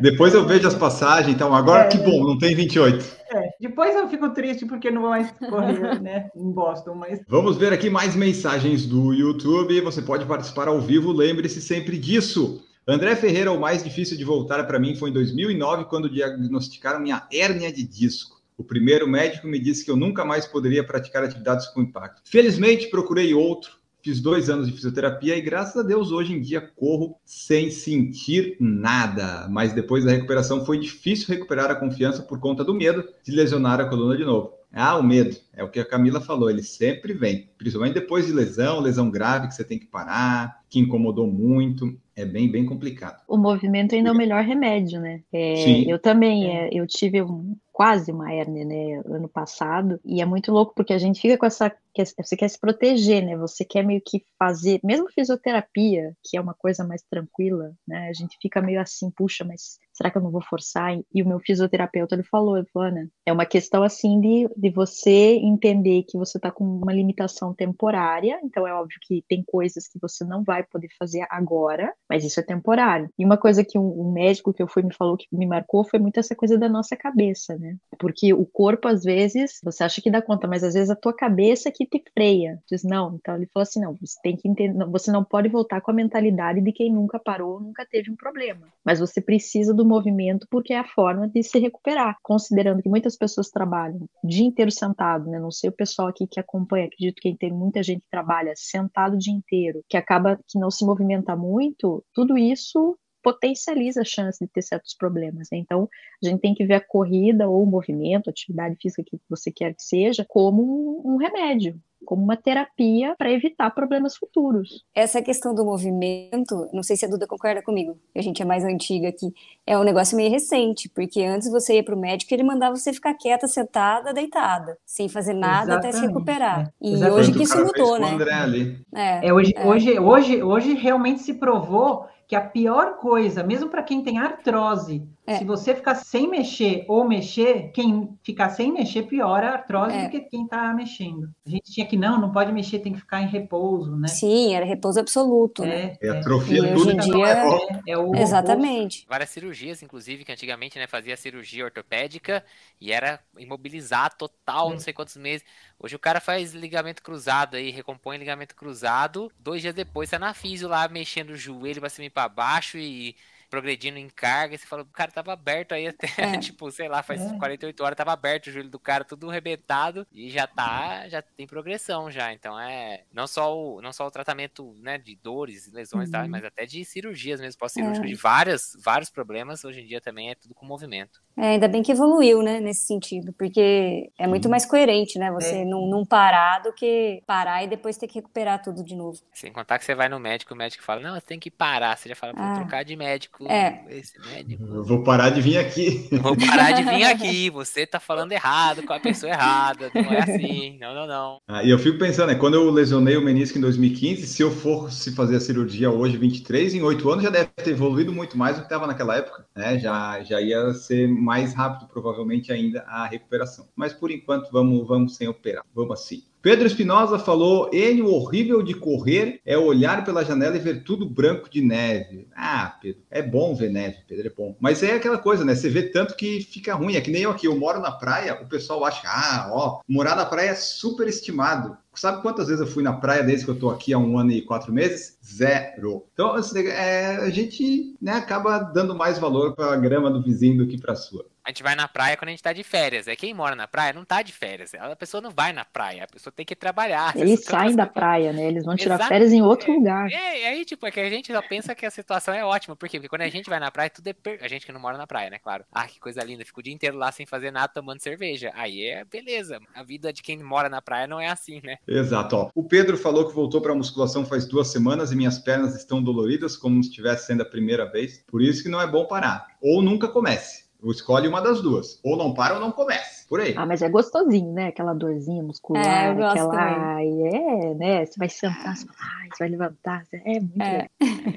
Depois 0.00 0.34
eu 0.34 0.44
vejo 0.46 0.66
as 0.66 0.74
passagens, 0.74 1.34
então 1.34 1.54
agora 1.54 1.84
É. 1.84 1.88
que 1.88 1.98
bom, 1.98 2.24
não 2.24 2.36
tem 2.38 2.54
28. 2.54 3.04
É, 3.32 3.41
depois 3.62 3.94
eu 3.94 4.08
fico 4.08 4.28
triste 4.30 4.66
porque 4.66 4.90
não 4.90 5.02
vou 5.02 5.10
mais 5.10 5.30
correr, 5.30 5.78
né? 6.02 6.28
Em 6.34 6.50
Boston, 6.50 6.96
mas 6.96 7.20
Vamos 7.28 7.56
ver 7.56 7.72
aqui 7.72 7.88
mais 7.88 8.16
mensagens 8.16 8.84
do 8.84 9.14
YouTube. 9.14 9.80
Você 9.82 10.02
pode 10.02 10.26
participar 10.26 10.66
ao 10.66 10.80
vivo, 10.80 11.12
lembre-se 11.12 11.62
sempre 11.62 11.96
disso. 11.96 12.60
André 12.86 13.14
Ferreira, 13.14 13.52
o 13.52 13.60
mais 13.60 13.84
difícil 13.84 14.16
de 14.16 14.24
voltar 14.24 14.66
para 14.66 14.80
mim 14.80 14.96
foi 14.96 15.10
em 15.10 15.12
2009, 15.12 15.84
quando 15.84 16.10
diagnosticaram 16.10 16.98
minha 16.98 17.24
hérnia 17.32 17.72
de 17.72 17.84
disco. 17.84 18.42
O 18.58 18.64
primeiro 18.64 19.06
médico 19.06 19.46
me 19.46 19.60
disse 19.60 19.84
que 19.84 19.90
eu 19.92 19.96
nunca 19.96 20.24
mais 20.24 20.44
poderia 20.44 20.82
praticar 20.82 21.22
atividades 21.22 21.68
com 21.68 21.82
impacto. 21.82 22.20
Felizmente, 22.24 22.88
procurei 22.88 23.32
outro. 23.32 23.78
Fiz 24.02 24.20
dois 24.20 24.50
anos 24.50 24.66
de 24.66 24.72
fisioterapia 24.72 25.36
e, 25.36 25.40
graças 25.40 25.76
a 25.76 25.86
Deus, 25.86 26.10
hoje 26.10 26.32
em 26.32 26.40
dia 26.40 26.60
corro 26.60 27.16
sem 27.24 27.70
sentir 27.70 28.56
nada. 28.58 29.46
Mas 29.48 29.72
depois 29.72 30.04
da 30.04 30.10
recuperação 30.10 30.64
foi 30.64 30.78
difícil 30.80 31.28
recuperar 31.32 31.70
a 31.70 31.76
confiança 31.76 32.20
por 32.22 32.40
conta 32.40 32.64
do 32.64 32.74
medo 32.74 33.04
de 33.22 33.30
lesionar 33.30 33.80
a 33.80 33.84
coluna 33.88 34.16
de 34.16 34.24
novo. 34.24 34.54
Ah, 34.72 34.96
o 34.96 35.02
medo. 35.02 35.36
É 35.54 35.62
o 35.62 35.68
que 35.70 35.78
a 35.78 35.84
Camila 35.84 36.20
falou, 36.20 36.50
ele 36.50 36.62
sempre 36.62 37.12
vem. 37.12 37.48
Principalmente 37.58 37.94
depois 37.94 38.26
de 38.26 38.32
lesão, 38.32 38.80
lesão 38.80 39.10
grave 39.10 39.46
que 39.46 39.54
você 39.54 39.62
tem 39.62 39.78
que 39.78 39.86
parar, 39.86 40.62
que 40.68 40.80
incomodou 40.80 41.26
muito. 41.26 41.94
É 42.16 42.24
bem, 42.24 42.50
bem 42.50 42.66
complicado. 42.66 43.22
O 43.28 43.36
movimento 43.38 43.94
ainda 43.94 44.08
é 44.08 44.12
o 44.12 44.16
melhor 44.16 44.42
remédio, 44.42 45.00
né? 45.00 45.20
É, 45.32 45.56
Sim. 45.56 45.90
eu 45.90 45.98
também, 45.98 46.46
é, 46.50 46.68
eu 46.72 46.86
tive 46.86 47.22
um- 47.22 47.56
quase 47.72 48.12
uma 48.12 48.32
hérnia, 48.32 48.64
né, 48.64 49.02
ano 49.06 49.28
passado, 49.28 49.98
e 50.04 50.20
é 50.20 50.24
muito 50.26 50.52
louco 50.52 50.74
porque 50.74 50.92
a 50.92 50.98
gente 50.98 51.20
fica 51.20 51.38
com 51.38 51.46
essa, 51.46 51.70
que- 51.94 52.04
você 52.04 52.36
quer 52.36 52.48
se 52.48 52.58
proteger, 52.58 53.24
né? 53.24 53.36
Você 53.36 53.64
quer 53.64 53.82
meio 53.84 54.00
que 54.04 54.24
fazer, 54.38 54.80
mesmo 54.84 55.08
fisioterapia, 55.10 56.14
que 56.22 56.36
é 56.36 56.40
uma 56.40 56.54
coisa 56.54 56.84
mais 56.84 57.02
tranquila, 57.02 57.72
né? 57.86 58.08
A 58.08 58.12
gente 58.12 58.36
fica 58.40 58.60
meio 58.62 58.80
assim, 58.80 59.10
puxa, 59.10 59.44
mas 59.44 59.78
será 59.92 60.10
que 60.10 60.18
eu 60.18 60.22
não 60.22 60.30
vou 60.30 60.42
forçar? 60.42 60.98
E 61.14 61.22
o 61.22 61.26
meu 61.28 61.38
fisioterapeuta, 61.40 62.14
ele 62.14 62.22
falou, 62.24 62.56
ele 62.56 62.66
falou, 62.72 62.88
Ana, 62.88 63.08
é 63.26 63.32
uma 63.32 63.46
questão 63.46 63.82
assim 63.82 64.20
de, 64.20 64.48
de 64.56 64.70
você 64.70 65.10
entender 65.36 66.04
que 66.04 66.16
você 66.18 66.38
tá 66.38 66.50
com 66.50 66.64
uma 66.64 66.92
limitação 66.92 67.54
temporária, 67.54 68.38
então 68.44 68.66
é 68.66 68.72
óbvio 68.74 68.98
que 69.02 69.24
tem 69.28 69.42
coisas 69.46 69.88
que 69.88 69.98
você 70.00 70.24
não 70.24 70.42
vai 70.42 70.62
poder 70.64 70.88
fazer 70.98 71.26
agora, 71.30 71.92
mas 72.08 72.24
isso 72.24 72.40
é 72.40 72.42
temporário. 72.42 73.08
E 73.18 73.24
uma 73.24 73.36
coisa 73.36 73.64
que 73.64 73.78
um, 73.78 74.00
um 74.08 74.12
médico 74.12 74.52
que 74.52 74.62
eu 74.62 74.68
fui 74.68 74.82
me 74.82 74.94
falou 74.94 75.16
que 75.16 75.26
me 75.32 75.46
marcou 75.46 75.84
foi 75.84 75.98
muito 75.98 76.18
essa 76.20 76.34
coisa 76.34 76.58
da 76.58 76.68
nossa 76.68 76.96
cabeça, 76.96 77.58
né? 77.62 77.76
Porque 77.98 78.34
o 78.34 78.44
corpo, 78.44 78.88
às 78.88 79.02
vezes, 79.02 79.60
você 79.62 79.84
acha 79.84 80.02
que 80.02 80.10
dá 80.10 80.20
conta, 80.20 80.48
mas 80.48 80.64
às 80.64 80.74
vezes 80.74 80.90
a 80.90 80.96
tua 80.96 81.14
cabeça 81.14 81.70
que 81.70 81.86
te 81.86 82.02
freia. 82.12 82.60
Diz, 82.68 82.82
não, 82.82 83.14
então 83.14 83.36
ele 83.36 83.46
falou 83.46 83.62
assim, 83.62 83.80
não, 83.80 83.96
você 84.00 84.18
tem 84.22 84.36
que 84.36 84.48
entender, 84.48 84.84
você 84.86 85.10
não 85.10 85.24
pode 85.24 85.48
voltar 85.48 85.80
com 85.80 85.90
a 85.90 85.94
mentalidade 85.94 86.60
de 86.60 86.72
quem 86.72 86.92
nunca 86.92 87.18
parou, 87.18 87.60
nunca 87.60 87.86
teve 87.86 88.10
um 88.10 88.16
problema. 88.16 88.66
Mas 88.84 88.98
você 88.98 89.20
precisa 89.20 89.72
do 89.72 89.86
movimento 89.86 90.46
porque 90.50 90.72
é 90.72 90.78
a 90.78 90.84
forma 90.84 91.28
de 91.28 91.42
se 91.42 91.58
recuperar. 91.58 92.16
Considerando 92.22 92.82
que 92.82 92.88
muitas 92.88 93.16
pessoas 93.16 93.48
trabalham 93.48 94.06
o 94.22 94.26
dia 94.26 94.46
inteiro 94.46 94.70
sentado, 94.70 95.30
né? 95.30 95.38
Não 95.38 95.50
sei 95.50 95.70
o 95.70 95.72
pessoal 95.72 96.08
aqui 96.08 96.26
que 96.26 96.40
acompanha, 96.40 96.86
acredito 96.86 97.20
que 97.20 97.36
tem 97.36 97.52
muita 97.52 97.82
gente 97.82 98.00
que 98.00 98.10
trabalha 98.10 98.52
sentado 98.56 99.14
o 99.14 99.18
dia 99.18 99.32
inteiro, 99.32 99.84
que 99.88 99.96
acaba 99.96 100.38
que 100.48 100.58
não 100.58 100.70
se 100.70 100.84
movimenta 100.84 101.36
muito, 101.36 102.04
tudo 102.12 102.36
isso 102.36 102.98
potencializa 103.22 104.02
a 104.02 104.04
chance 104.04 104.44
de 104.44 104.50
ter 104.50 104.62
certos 104.62 104.94
problemas. 104.94 105.48
né? 105.50 105.58
Então, 105.58 105.88
a 106.22 106.28
gente 106.28 106.40
tem 106.40 106.54
que 106.54 106.64
ver 106.64 106.74
a 106.74 106.80
corrida 106.80 107.48
ou 107.48 107.62
o 107.62 107.66
movimento, 107.66 108.28
a 108.28 108.30
atividade 108.30 108.76
física 108.80 109.02
que 109.02 109.20
você 109.28 109.50
quer 109.50 109.74
que 109.74 109.82
seja, 109.82 110.24
como 110.28 111.02
um, 111.04 111.16
remédio, 111.16 111.80
como 112.04 112.22
uma 112.22 112.36
terapia 112.36 113.14
para 113.16 113.30
evitar 113.30 113.70
problemas 113.70 114.16
futuros. 114.16 114.84
Essa 114.94 115.22
questão 115.22 115.54
do 115.54 115.64
movimento, 115.64 116.68
não 116.72 116.82
sei 116.82 116.96
se 116.96 117.04
a 117.06 117.08
Duda 117.08 117.26
concorda 117.26 117.62
comigo, 117.62 117.98
a 118.16 118.20
gente 118.20 118.42
é 118.42 118.44
mais 118.44 118.64
antiga 118.64 119.08
aqui, 119.08 119.32
é 119.66 119.78
um 119.78 119.84
negócio 119.84 120.16
meio 120.16 120.30
recente, 120.30 120.88
porque 120.88 121.22
antes 121.22 121.50
você 121.50 121.76
ia 121.76 121.84
para 121.84 121.94
o 121.94 121.98
médico 122.00 122.32
ele 122.34 122.42
mandava 122.42 122.74
você 122.74 122.92
ficar 122.92 123.14
quieta, 123.14 123.46
sentada, 123.46 124.12
deitada, 124.12 124.76
sem 124.84 125.08
fazer 125.08 125.34
nada 125.34 125.76
até 125.76 125.92
se 125.92 125.98
Exatamente, 125.98 126.14
recuperar. 126.14 126.60
é. 126.60 126.72
E 126.80 126.92
Exatamente. 126.94 127.20
hoje 127.20 127.32
que 127.32 127.42
isso 127.44 127.64
mudou, 127.64 127.98
né? 127.98 128.10
André 128.10 128.34
ali. 128.34 128.80
É, 128.94 129.28
É, 129.28 129.32
hoje, 129.32 129.52
é. 129.56 129.66
Hoje, 129.66 129.98
hoje, 129.98 130.42
hoje 130.42 130.74
realmente 130.74 131.22
se 131.22 131.34
provou 131.34 132.06
que 132.32 132.36
a 132.36 132.40
pior 132.40 132.96
coisa, 132.96 133.42
mesmo 133.42 133.68
para 133.68 133.82
quem 133.82 134.02
tem 134.02 134.16
artrose, 134.16 135.06
É. 135.32 135.38
se 135.38 135.44
você 135.44 135.74
ficar 135.74 135.94
sem 135.96 136.28
mexer 136.28 136.84
ou 136.88 137.04
mexer, 137.06 137.70
quem 137.72 138.16
ficar 138.22 138.50
sem 138.50 138.72
mexer 138.72 139.02
piora 139.04 139.50
a 139.50 139.52
artrose 139.54 139.94
É. 139.96 140.04
do 140.04 140.10
que 140.10 140.20
quem 140.20 140.44
está 140.44 140.72
mexendo. 140.74 141.28
A 141.46 141.50
gente 141.50 141.72
tinha 141.72 141.86
que 141.86 141.96
não, 141.96 142.20
não 142.20 142.30
pode 142.32 142.52
mexer, 142.52 142.78
tem 142.80 142.92
que 142.92 143.00
ficar 143.00 143.22
em 143.22 143.26
repouso, 143.28 143.96
né? 143.96 144.08
Sim, 144.08 144.54
era 144.54 144.64
repouso 144.64 145.00
absoluto, 145.00 145.62
né? 145.62 145.96
É 146.00 146.06
É, 146.06 146.10
atrofia 146.18 146.58
E 146.58 146.68
tudo 146.68 146.80
hoje 146.80 146.90
em 146.90 146.98
que 147.00 147.08
não 147.08 147.16
dia- 147.18 147.26
é 147.28 147.90
é, 147.90 147.92
é 147.92 147.98
o 147.98 148.14
Exatamente. 148.14 149.06
Várias 149.08 149.30
cirurgias, 149.30 149.82
inclusive, 149.82 150.24
que 150.24 150.32
antigamente 150.32 150.78
né, 150.78 150.86
fazia 150.86 151.16
cirurgia 151.16 151.64
ortopédica 151.64 152.44
e 152.80 152.92
era 152.92 153.20
imobilizar 153.38 154.14
total, 154.16 154.70
não 154.70 154.78
sei 154.80 154.92
quantos 154.92 155.16
meses. 155.16 155.44
Hoje 155.78 155.96
o 155.96 155.98
cara 155.98 156.20
faz 156.20 156.52
ligamento 156.54 157.02
cruzado 157.02 157.56
aí, 157.56 157.70
recompõe 157.70 158.16
ligamento 158.18 158.54
cruzado. 158.54 159.30
Dois 159.38 159.60
dias 159.62 159.74
depois 159.74 160.10
tá 160.10 160.18
na 160.18 160.32
físio 160.34 160.68
lá, 160.68 160.86
mexendo 160.88 161.30
o 161.30 161.36
joelho 161.36 161.80
pra 161.80 161.88
cima 161.90 162.06
e 162.06 162.10
pra 162.10 162.28
baixo 162.28 162.78
e 162.78 163.16
progredindo 163.52 163.98
em 163.98 164.08
carga, 164.08 164.54
e 164.54 164.58
você 164.58 164.66
fala, 164.66 164.80
o 164.82 164.86
cara 164.86 165.12
tava 165.12 165.30
aberto 165.30 165.72
aí 165.72 165.86
até, 165.86 166.06
É. 166.16 166.38
tipo, 166.40 166.70
sei 166.70 166.88
lá, 166.88 167.02
faz 167.02 167.20
É. 167.20 167.36
48 167.38 167.84
horas, 167.84 167.94
tava 167.96 168.10
aberto 168.10 168.46
o 168.46 168.50
joelho 168.50 168.70
do 168.70 168.78
cara, 168.80 169.04
tudo 169.04 169.28
arrebentado, 169.28 170.06
e 170.10 170.30
já 170.30 170.46
tá, 170.46 171.06
já 171.10 171.20
tem 171.20 171.46
progressão 171.46 172.10
já. 172.10 172.32
Então 172.32 172.58
é 172.58 173.04
não 173.12 173.26
só 173.26 173.54
o, 173.54 173.82
não 173.82 173.92
só 173.92 174.06
o 174.06 174.10
tratamento, 174.10 174.74
né, 174.80 174.96
de 174.96 175.14
dores, 175.16 175.70
lesões 175.70 176.08
tal, 176.08 176.22
Uhum. 176.22 176.30
mas 176.30 176.44
até 176.46 176.64
de 176.64 176.82
cirurgias 176.82 177.40
mesmo, 177.42 177.58
pós-cirúrgico, 177.58 178.06
É. 178.06 178.08
de 178.08 178.14
várias, 178.14 178.72
vários 178.82 179.10
problemas, 179.10 179.62
hoje 179.64 179.82
em 179.82 179.86
dia 179.86 180.00
também 180.00 180.30
é 180.30 180.34
tudo 180.34 180.54
com 180.54 180.64
movimento. 180.64 181.20
É, 181.36 181.48
ainda 181.52 181.68
bem 181.68 181.82
que 181.82 181.92
evoluiu, 181.92 182.42
né, 182.42 182.60
nesse 182.60 182.86
sentido, 182.86 183.32
porque 183.38 184.10
é 184.18 184.26
muito 184.26 184.48
mais 184.48 184.66
coerente, 184.66 185.18
né, 185.18 185.30
você 185.30 185.56
É. 185.60 185.64
não, 185.64 185.86
não 185.86 186.04
parar 186.04 186.60
do 186.62 186.72
que 186.72 187.22
parar 187.26 187.64
e 187.64 187.66
depois 187.68 187.96
ter 187.96 188.06
que 188.06 188.16
recuperar 188.16 188.62
tudo 188.62 188.84
de 188.84 188.94
novo. 188.94 189.18
Sem 189.32 189.52
contar 189.52 189.78
que 189.78 189.84
você 189.84 189.94
vai 189.94 190.08
no 190.08 190.18
médico, 190.20 190.52
o 190.54 190.56
médico 190.56 190.82
fala, 190.84 191.00
não, 191.00 191.14
você 191.14 191.20
tem 191.26 191.38
que 191.40 191.50
parar. 191.50 191.96
Você 191.96 192.08
já 192.08 192.14
fala, 192.14 192.32
vou 192.32 192.42
Ah. 192.44 192.54
trocar 192.56 192.84
de 192.84 192.94
médico. 192.96 193.46
É. 193.50 193.82
Esse 193.88 194.18
médico. 194.20 194.62
Eu 194.64 194.84
vou 194.84 195.02
parar 195.02 195.30
de 195.30 195.40
vir 195.40 195.58
aqui. 195.58 196.08
Vou 196.20 196.36
parar 196.36 196.72
de 196.72 196.82
vir 196.82 197.04
aqui. 197.04 197.50
Você 197.50 197.86
tá 197.86 197.98
falando 197.98 198.32
errado 198.32 198.82
com 198.82 198.92
a 198.92 199.00
pessoa 199.00 199.32
errada. 199.32 199.90
Não 199.94 200.12
é 200.12 200.18
assim. 200.22 200.78
Não, 200.80 200.94
não, 200.94 201.06
não. 201.06 201.38
Ah, 201.48 201.62
e 201.64 201.70
eu 201.70 201.78
fico 201.78 201.98
pensando, 201.98 202.28
né, 202.28 202.34
quando 202.34 202.54
eu 202.54 202.70
lesionei 202.70 203.16
o 203.16 203.22
menisco 203.22 203.58
em 203.58 203.60
2015, 203.60 204.26
se 204.26 204.42
eu 204.42 204.50
fosse 204.50 205.14
fazer 205.14 205.36
a 205.36 205.40
cirurgia 205.40 205.90
hoje, 205.90 206.16
23, 206.16 206.74
em 206.74 206.82
8 206.82 207.08
anos 207.10 207.24
já 207.24 207.30
deve 207.30 207.46
ter 207.56 207.70
evoluído 207.70 208.12
muito 208.12 208.36
mais 208.36 208.56
do 208.56 208.60
que 208.60 208.66
estava 208.66 208.86
naquela 208.86 209.16
época, 209.16 209.46
né? 209.56 209.78
Já, 209.78 210.22
já 210.22 210.40
ia 210.40 210.72
ser 210.74 211.08
mais 211.22 211.54
rápido, 211.54 211.88
provavelmente, 211.88 212.52
ainda 212.52 212.82
a 212.82 213.06
recuperação. 213.06 213.68
Mas 213.76 213.92
por 213.92 214.10
enquanto, 214.10 214.50
vamos, 214.50 214.86
vamos 214.86 215.16
sem 215.16 215.28
operar. 215.28 215.64
Vamos 215.74 216.00
assim. 216.00 216.24
Pedro 216.42 216.66
Espinosa 216.66 217.20
falou: 217.20 217.70
N, 217.72 218.02
o 218.02 218.12
horrível 218.12 218.64
de 218.64 218.74
correr 218.74 219.40
é 219.46 219.56
olhar 219.56 220.04
pela 220.04 220.24
janela 220.24 220.56
e 220.56 220.58
ver 220.58 220.82
tudo 220.82 221.08
branco 221.08 221.48
de 221.48 221.62
neve. 221.62 222.26
Ah, 222.34 222.76
Pedro, 222.82 223.00
é 223.08 223.22
bom 223.22 223.54
ver 223.54 223.70
neve, 223.70 223.98
Pedro, 224.08 224.26
é 224.26 224.30
bom. 224.30 224.56
Mas 224.58 224.82
é 224.82 224.94
aquela 224.94 225.18
coisa, 225.18 225.44
né? 225.44 225.54
Você 225.54 225.70
vê 225.70 225.84
tanto 225.84 226.16
que 226.16 226.40
fica 226.40 226.74
ruim. 226.74 226.96
É 226.96 227.00
que 227.00 227.12
nem 227.12 227.22
eu 227.22 227.30
aqui, 227.30 227.46
eu 227.46 227.56
moro 227.56 227.80
na 227.80 227.92
praia, 227.92 228.42
o 228.42 228.48
pessoal 228.48 228.84
acha, 228.84 229.02
ah, 229.06 229.50
ó, 229.52 229.80
morar 229.88 230.16
na 230.16 230.26
praia 230.26 230.50
é 230.50 230.54
super 230.56 231.06
estimado. 231.06 231.76
Sabe 231.94 232.22
quantas 232.22 232.48
vezes 232.48 232.60
eu 232.60 232.66
fui 232.66 232.82
na 232.82 232.94
praia 232.94 233.22
desde 233.22 233.44
que 233.44 233.50
eu 233.50 233.58
tô 233.58 233.70
aqui 233.70 233.92
há 233.92 233.98
um 233.98 234.18
ano 234.18 234.32
e 234.32 234.42
quatro 234.42 234.72
meses? 234.72 235.18
Zero. 235.24 236.06
Então, 236.12 236.32
assim, 236.32 236.66
é, 236.66 237.16
a 237.16 237.30
gente 237.30 237.94
né, 238.00 238.12
acaba 238.14 238.58
dando 238.58 238.94
mais 238.96 239.18
valor 239.18 239.54
para 239.54 239.74
a 239.74 239.76
grama 239.76 240.10
do 240.10 240.22
vizinho 240.22 240.58
do 240.58 240.66
que 240.66 240.80
para 240.80 240.94
a 240.94 240.96
sua. 240.96 241.26
A 241.44 241.50
gente 241.50 241.62
vai 241.62 241.74
na 241.74 241.88
praia 241.88 242.16
quando 242.16 242.28
a 242.28 242.30
gente 242.30 242.42
tá 242.42 242.52
de 242.52 242.62
férias. 242.62 243.08
É 243.08 243.16
quem 243.16 243.34
mora 243.34 243.56
na 243.56 243.66
praia 243.66 243.92
não 243.92 244.04
tá 244.04 244.22
de 244.22 244.32
férias. 244.32 244.72
A 244.74 244.94
pessoa 244.94 245.20
não 245.20 245.30
vai 245.30 245.52
na 245.52 245.64
praia. 245.64 246.04
A 246.04 246.06
pessoa 246.06 246.32
tem 246.32 246.46
que 246.46 246.54
trabalhar. 246.54 247.16
Eles 247.16 247.44
saem 247.44 247.74
da 247.74 247.86
praia, 247.86 248.32
né? 248.32 248.46
Eles 248.46 248.64
vão 248.64 248.76
tirar 248.76 248.94
Exato. 248.94 249.08
férias 249.08 249.32
em 249.32 249.42
outro 249.42 249.72
lugar. 249.72 250.08
É, 250.10 250.40
e 250.40 250.44
aí, 250.44 250.64
tipo, 250.64 250.86
é 250.86 250.90
que 250.92 251.00
a 251.00 251.10
gente 251.10 251.32
só 251.32 251.42
pensa 251.42 251.74
que 251.74 251.84
a 251.84 251.90
situação 251.90 252.32
é 252.32 252.44
ótima. 252.44 252.76
Por 252.76 252.88
quê? 252.88 252.98
Porque 252.98 253.08
quando 253.08 253.22
a 253.22 253.28
gente 253.28 253.50
vai 253.50 253.58
na 253.58 253.72
praia, 253.72 253.90
tudo 253.90 254.06
é. 254.06 254.12
Per... 254.12 254.38
A 254.40 254.46
gente 254.46 254.64
que 254.64 254.70
não 254.70 254.80
mora 254.80 254.96
na 254.96 255.06
praia, 255.06 255.30
né? 255.30 255.38
Claro. 255.40 255.64
Ah, 255.72 255.86
que 255.86 255.98
coisa 255.98 256.22
linda. 256.22 256.44
Fica 256.44 256.60
o 256.60 256.62
dia 256.62 256.72
inteiro 256.72 256.96
lá 256.96 257.10
sem 257.10 257.26
fazer 257.26 257.50
nada, 257.50 257.68
tomando 257.68 258.00
cerveja. 258.00 258.52
Aí 258.54 258.86
é 258.86 259.04
beleza. 259.04 259.58
A 259.74 259.82
vida 259.82 260.12
de 260.12 260.22
quem 260.22 260.40
mora 260.42 260.68
na 260.68 260.80
praia 260.80 261.08
não 261.08 261.20
é 261.20 261.26
assim, 261.26 261.60
né? 261.64 261.78
Exato. 261.88 262.36
Ó. 262.36 262.50
O 262.54 262.62
Pedro 262.62 262.96
falou 262.96 263.26
que 263.26 263.34
voltou 263.34 263.60
para 263.60 263.72
a 263.72 263.76
musculação 263.76 264.24
faz 264.24 264.46
duas 264.46 264.68
semanas 264.68 265.10
e 265.10 265.16
minhas 265.16 265.40
pernas 265.40 265.74
estão 265.74 266.00
doloridas, 266.00 266.56
como 266.56 266.80
se 266.82 266.88
estivesse 266.88 267.26
sendo 267.26 267.42
a 267.42 267.46
primeira 267.46 267.84
vez. 267.90 268.24
Por 268.28 268.40
isso 268.40 268.62
que 268.62 268.68
não 268.68 268.80
é 268.80 268.86
bom 268.86 269.06
parar. 269.06 269.48
Ou 269.60 269.82
nunca 269.82 270.06
comece. 270.06 270.61
Escolhe 270.90 271.28
uma 271.28 271.40
das 271.40 271.60
duas. 271.60 271.98
Ou 272.02 272.16
não 272.16 272.34
para 272.34 272.54
ou 272.54 272.60
não 272.60 272.72
comece. 272.72 273.21
Por 273.32 273.40
aí. 273.40 273.54
Ah, 273.56 273.64
mas 273.64 273.80
é 273.80 273.88
gostosinho, 273.88 274.52
né? 274.52 274.66
Aquela 274.66 274.92
dorzinha 274.92 275.42
muscular, 275.42 276.04
É, 276.04 276.10
eu 276.10 276.16
gosto 276.16 276.30
aquela. 276.32 276.94
Ai, 276.96 277.08
é, 277.08 277.74
né? 277.74 278.04
Você 278.04 278.18
vai 278.18 278.28
sentar, 278.28 278.76
você 278.76 278.84
vai, 278.84 278.94
ai, 279.00 279.28
você 279.32 279.38
vai 279.38 279.48
levantar. 279.48 280.04
você- 280.04 280.22
É 280.22 280.38
muito 280.38 280.60
É. 280.62 280.86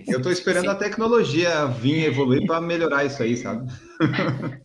Eu 0.05 0.21
tô 0.21 0.29
esperando 0.29 0.63
Sim. 0.63 0.69
a 0.71 0.75
tecnologia 0.75 1.65
vir 1.67 2.03
evoluir 2.03 2.45
para 2.45 2.59
melhorar 2.59 3.05
isso 3.05 3.23
aí, 3.23 3.37
sabe? 3.37 3.71